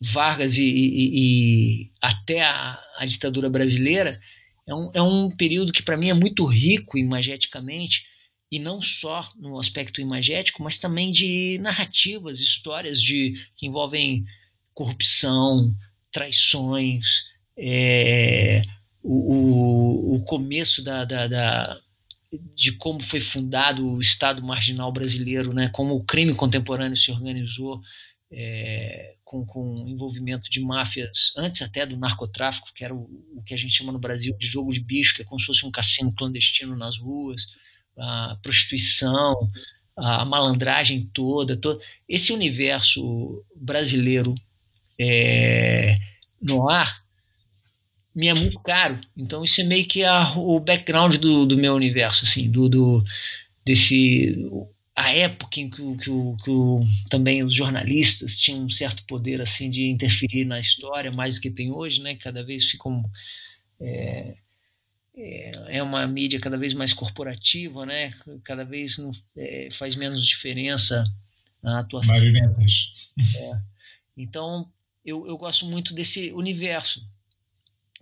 Vargas 0.00 0.56
e, 0.56 0.62
e, 0.62 1.10
e 1.12 1.90
até 2.00 2.42
a, 2.42 2.78
a, 2.98 3.06
ditadura 3.06 3.50
brasileira 3.50 4.20
é 4.66 4.74
um, 4.74 4.90
é 4.94 5.02
um 5.02 5.30
período 5.30 5.72
que 5.72 5.82
para 5.82 5.96
mim 5.96 6.08
é 6.10 6.14
muito 6.14 6.44
rico 6.44 6.96
imageticamente 6.96 8.04
e 8.50 8.58
não 8.58 8.80
só 8.80 9.30
no 9.36 9.58
aspecto 9.58 10.00
imagético, 10.00 10.62
mas 10.62 10.78
também 10.78 11.10
de 11.10 11.58
narrativas, 11.60 12.40
histórias 12.40 13.00
de 13.00 13.34
que 13.54 13.66
envolvem 13.66 14.24
corrupção, 14.72 15.74
traições, 16.10 17.04
é, 17.56 18.62
o, 19.02 20.14
o, 20.16 20.22
começo 20.24 20.82
da, 20.82 21.04
da, 21.04 21.26
da, 21.26 21.80
de 22.54 22.72
como 22.72 23.02
foi 23.02 23.20
fundado 23.20 23.86
o 23.86 24.00
Estado 24.00 24.42
marginal 24.42 24.90
brasileiro, 24.92 25.52
né, 25.52 25.68
como 25.68 25.94
o 25.94 26.04
crime 26.04 26.34
contemporâneo 26.34 26.96
se 26.96 27.10
organizou 27.10 27.80
é, 28.30 29.16
com, 29.24 29.44
com 29.44 29.86
envolvimento 29.88 30.48
de 30.48 30.60
máfias, 30.60 31.32
antes 31.36 31.60
até 31.60 31.84
do 31.84 31.96
narcotráfico, 31.96 32.72
que 32.74 32.84
era 32.84 32.94
o, 32.94 33.10
o 33.36 33.42
que 33.42 33.52
a 33.52 33.56
gente 33.58 33.74
chama 33.74 33.92
no 33.92 33.98
Brasil 33.98 34.34
de 34.38 34.46
jogo 34.46 34.72
de 34.72 34.80
bicho, 34.80 35.14
que 35.14 35.22
é 35.22 35.24
como 35.24 35.40
se 35.40 35.46
fosse 35.46 35.66
um 35.66 35.70
cassino 35.70 36.14
clandestino 36.14 36.76
nas 36.76 36.96
ruas 36.98 37.46
a 37.98 38.38
prostituição, 38.42 39.50
a 39.96 40.24
malandragem 40.24 41.08
toda, 41.12 41.56
todo, 41.56 41.80
esse 42.08 42.32
universo 42.32 43.44
brasileiro 43.54 44.34
é, 44.98 45.98
no 46.40 46.68
ar 46.68 47.02
me 48.14 48.26
é 48.26 48.34
muito 48.34 48.58
caro. 48.60 49.00
Então 49.16 49.44
isso 49.44 49.60
é 49.60 49.64
meio 49.64 49.86
que 49.86 50.02
a, 50.04 50.32
o 50.36 50.58
background 50.58 51.16
do, 51.16 51.46
do 51.46 51.56
meu 51.56 51.74
universo, 51.74 52.24
assim, 52.24 52.50
do, 52.50 52.68
do 52.68 53.04
desse 53.64 54.50
a 54.96 55.12
época 55.14 55.60
em 55.60 55.70
que, 55.70 55.76
que, 55.98 56.10
que 56.44 57.08
também 57.08 57.44
os 57.44 57.54
jornalistas 57.54 58.36
tinham 58.36 58.64
um 58.64 58.70
certo 58.70 59.04
poder 59.04 59.40
assim 59.40 59.70
de 59.70 59.88
interferir 59.88 60.44
na 60.44 60.58
história 60.58 61.12
mais 61.12 61.36
do 61.36 61.40
que 61.40 61.50
tem 61.50 61.70
hoje, 61.70 62.02
né? 62.02 62.16
Cada 62.16 62.42
vez 62.42 62.64
ficam 62.64 63.04
é, 63.80 64.34
é, 65.18 65.78
é 65.78 65.82
uma 65.82 66.06
mídia 66.06 66.40
cada 66.40 66.56
vez 66.56 66.72
mais 66.72 66.92
corporativa, 66.92 67.84
né? 67.84 68.12
Cada 68.44 68.64
vez 68.64 68.98
não, 68.98 69.10
é, 69.36 69.68
faz 69.72 69.96
menos 69.96 70.24
diferença 70.26 71.04
a 71.62 71.80
atuação. 71.80 72.14
Marionetas. 72.14 72.92
É. 73.36 73.60
Então, 74.16 74.70
eu, 75.04 75.26
eu 75.26 75.36
gosto 75.36 75.66
muito 75.66 75.94
desse 75.94 76.32
universo. 76.32 77.02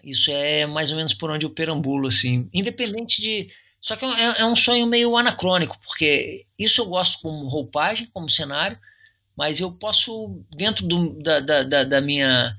Isso 0.02 0.30
é 0.30 0.66
mais 0.66 0.90
ou 0.90 0.96
menos 0.96 1.14
por 1.14 1.30
onde 1.30 1.46
eu 1.46 1.50
perambulo, 1.50 2.08
assim. 2.08 2.48
Independente 2.52 3.20
de. 3.20 3.50
Só 3.80 3.96
que 3.96 4.04
é, 4.04 4.40
é 4.40 4.46
um 4.46 4.56
sonho 4.56 4.86
meio 4.86 5.16
anacrônico, 5.16 5.78
porque 5.84 6.46
isso 6.58 6.80
eu 6.80 6.86
gosto 6.86 7.20
como 7.20 7.48
roupagem, 7.48 8.08
como 8.12 8.28
cenário, 8.28 8.78
mas 9.36 9.60
eu 9.60 9.72
posso, 9.72 10.42
dentro 10.54 10.86
do, 10.86 11.12
da, 11.22 11.40
da, 11.40 11.84
da 11.84 12.00
minha 12.00 12.56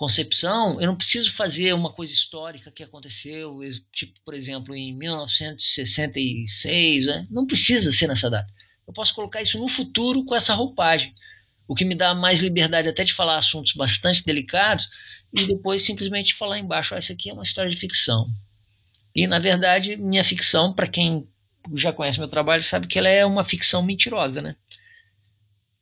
concepção, 0.00 0.80
eu 0.80 0.86
não 0.86 0.96
preciso 0.96 1.30
fazer 1.30 1.74
uma 1.74 1.92
coisa 1.92 2.10
histórica 2.10 2.70
que 2.70 2.82
aconteceu, 2.82 3.60
tipo, 3.92 4.18
por 4.24 4.32
exemplo, 4.32 4.74
em 4.74 4.96
1966, 4.96 7.04
né? 7.04 7.26
não 7.30 7.46
precisa 7.46 7.92
ser 7.92 8.06
nessa 8.06 8.30
data. 8.30 8.50
Eu 8.88 8.94
posso 8.94 9.14
colocar 9.14 9.42
isso 9.42 9.58
no 9.58 9.68
futuro 9.68 10.24
com 10.24 10.34
essa 10.34 10.54
roupagem. 10.54 11.14
o 11.68 11.74
que 11.74 11.84
me 11.84 11.94
dá 11.94 12.14
mais 12.14 12.40
liberdade 12.40 12.88
até 12.88 13.04
de 13.04 13.12
falar 13.12 13.36
assuntos 13.36 13.74
bastante 13.74 14.24
delicados 14.24 14.88
e 15.36 15.46
depois 15.46 15.82
simplesmente 15.82 16.34
falar 16.34 16.58
embaixo, 16.58 16.94
ah, 16.94 16.98
isso 16.98 17.12
aqui 17.12 17.28
é 17.28 17.34
uma 17.34 17.44
história 17.44 17.70
de 17.70 17.76
ficção. 17.76 18.26
E, 19.14 19.26
na 19.26 19.38
verdade, 19.38 19.98
minha 19.98 20.24
ficção, 20.24 20.72
para 20.72 20.86
quem 20.86 21.28
já 21.74 21.92
conhece 21.92 22.18
meu 22.18 22.28
trabalho, 22.28 22.62
sabe 22.62 22.86
que 22.86 22.98
ela 22.98 23.10
é 23.10 23.26
uma 23.26 23.44
ficção 23.44 23.82
mentirosa, 23.82 24.40
né? 24.40 24.56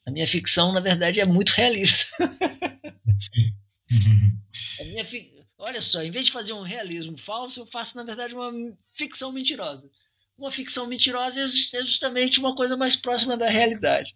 A 0.04 0.10
minha 0.10 0.26
ficção, 0.26 0.72
na 0.72 0.80
verdade, 0.80 1.20
é 1.20 1.24
muito 1.24 1.50
realista. 1.50 2.04
Sim. 3.32 3.54
Fi... 5.04 5.38
Olha 5.58 5.80
só, 5.80 6.02
em 6.02 6.10
vez 6.10 6.26
de 6.26 6.32
fazer 6.32 6.52
um 6.52 6.62
realismo 6.62 7.18
falso, 7.18 7.60
eu 7.60 7.66
faço, 7.66 7.96
na 7.96 8.04
verdade, 8.04 8.34
uma 8.34 8.52
ficção 8.92 9.32
mentirosa. 9.32 9.90
Uma 10.36 10.52
ficção 10.52 10.86
mentirosa 10.86 11.40
é 11.40 11.84
justamente 11.84 12.38
uma 12.38 12.54
coisa 12.54 12.76
mais 12.76 12.94
próxima 12.94 13.36
da 13.36 13.48
realidade. 13.48 14.14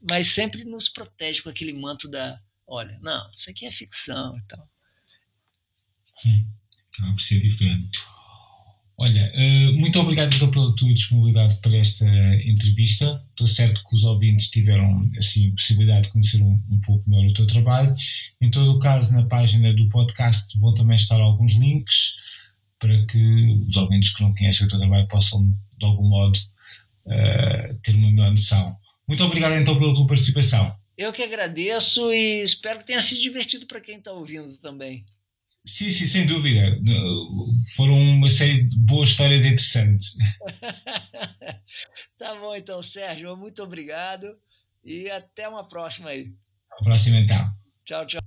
Mas 0.00 0.28
sempre 0.28 0.64
nos 0.64 0.88
protege 0.88 1.42
com 1.42 1.48
aquele 1.48 1.72
manto 1.72 2.08
da. 2.08 2.40
Olha, 2.66 2.98
não, 3.00 3.30
isso 3.34 3.48
aqui 3.48 3.66
é 3.66 3.70
ficção 3.70 4.36
e 4.36 4.42
tal. 4.46 4.68
Acaba 6.92 7.12
por 7.12 7.20
ser 7.20 7.40
diferente. 7.40 7.98
Olha, 9.00 9.32
uh, 9.32 9.72
muito 9.74 10.00
obrigado 10.00 10.34
então 10.34 10.50
pela 10.50 10.74
tua 10.74 10.92
disponibilidade 10.92 11.60
para 11.60 11.76
esta 11.76 12.04
entrevista. 12.44 13.24
Estou 13.30 13.46
certo 13.46 13.84
que 13.88 13.94
os 13.94 14.02
ouvintes 14.02 14.50
tiveram 14.50 15.08
assim, 15.16 15.52
possibilidade 15.52 16.06
de 16.06 16.12
conhecer 16.12 16.42
um, 16.42 16.60
um, 16.68 16.80
pouco 16.80 17.08
melhor 17.08 17.30
o 17.30 17.32
teu 17.32 17.46
trabalho. 17.46 17.94
Em 18.40 18.50
todo 18.50 18.72
o 18.72 18.80
caso, 18.80 19.14
na 19.14 19.24
página 19.24 19.72
do 19.72 19.88
podcast 19.88 20.58
vão 20.58 20.74
também 20.74 20.96
estar 20.96 21.20
alguns 21.20 21.54
links 21.54 22.14
para 22.80 23.06
que 23.06 23.60
os 23.68 23.76
ouvintes 23.76 24.12
que 24.12 24.20
não 24.20 24.34
conhecem 24.34 24.66
o 24.66 24.68
teu 24.68 24.80
trabalho 24.80 25.06
possam, 25.06 25.46
de 25.78 25.86
algum 25.86 26.08
modo, 26.08 26.36
uh, 27.06 27.78
ter 27.80 27.94
uma 27.94 28.10
melhor 28.10 28.32
noção. 28.32 28.76
Muito 29.06 29.22
obrigado 29.22 29.52
então 29.52 29.78
pela 29.78 29.94
tua 29.94 30.08
participação. 30.08 30.74
Eu 30.96 31.12
que 31.12 31.22
agradeço 31.22 32.12
e 32.12 32.42
espero 32.42 32.80
que 32.80 32.86
tenha 32.86 33.00
sido 33.00 33.22
divertido 33.22 33.64
para 33.66 33.80
quem 33.80 33.98
está 33.98 34.10
ouvindo 34.10 34.56
também. 34.56 35.06
Sim, 35.66 35.90
sim, 35.90 36.06
sem 36.06 36.26
dúvida. 36.26 36.78
Foram 37.76 37.98
uma 37.98 38.28
série 38.28 38.64
de 38.64 38.78
boas 38.80 39.10
histórias 39.10 39.44
interessantes. 39.44 40.14
tá 42.18 42.34
bom 42.36 42.56
então, 42.56 42.82
Sérgio. 42.82 43.36
Muito 43.36 43.62
obrigado 43.62 44.38
e 44.84 45.10
até 45.10 45.48
uma 45.48 45.68
próxima 45.68 46.10
aí. 46.10 46.32
Até 46.70 46.80
a 46.80 46.84
próxima 46.84 47.18
então. 47.18 47.50
Tchau, 47.84 48.06
tchau. 48.06 48.20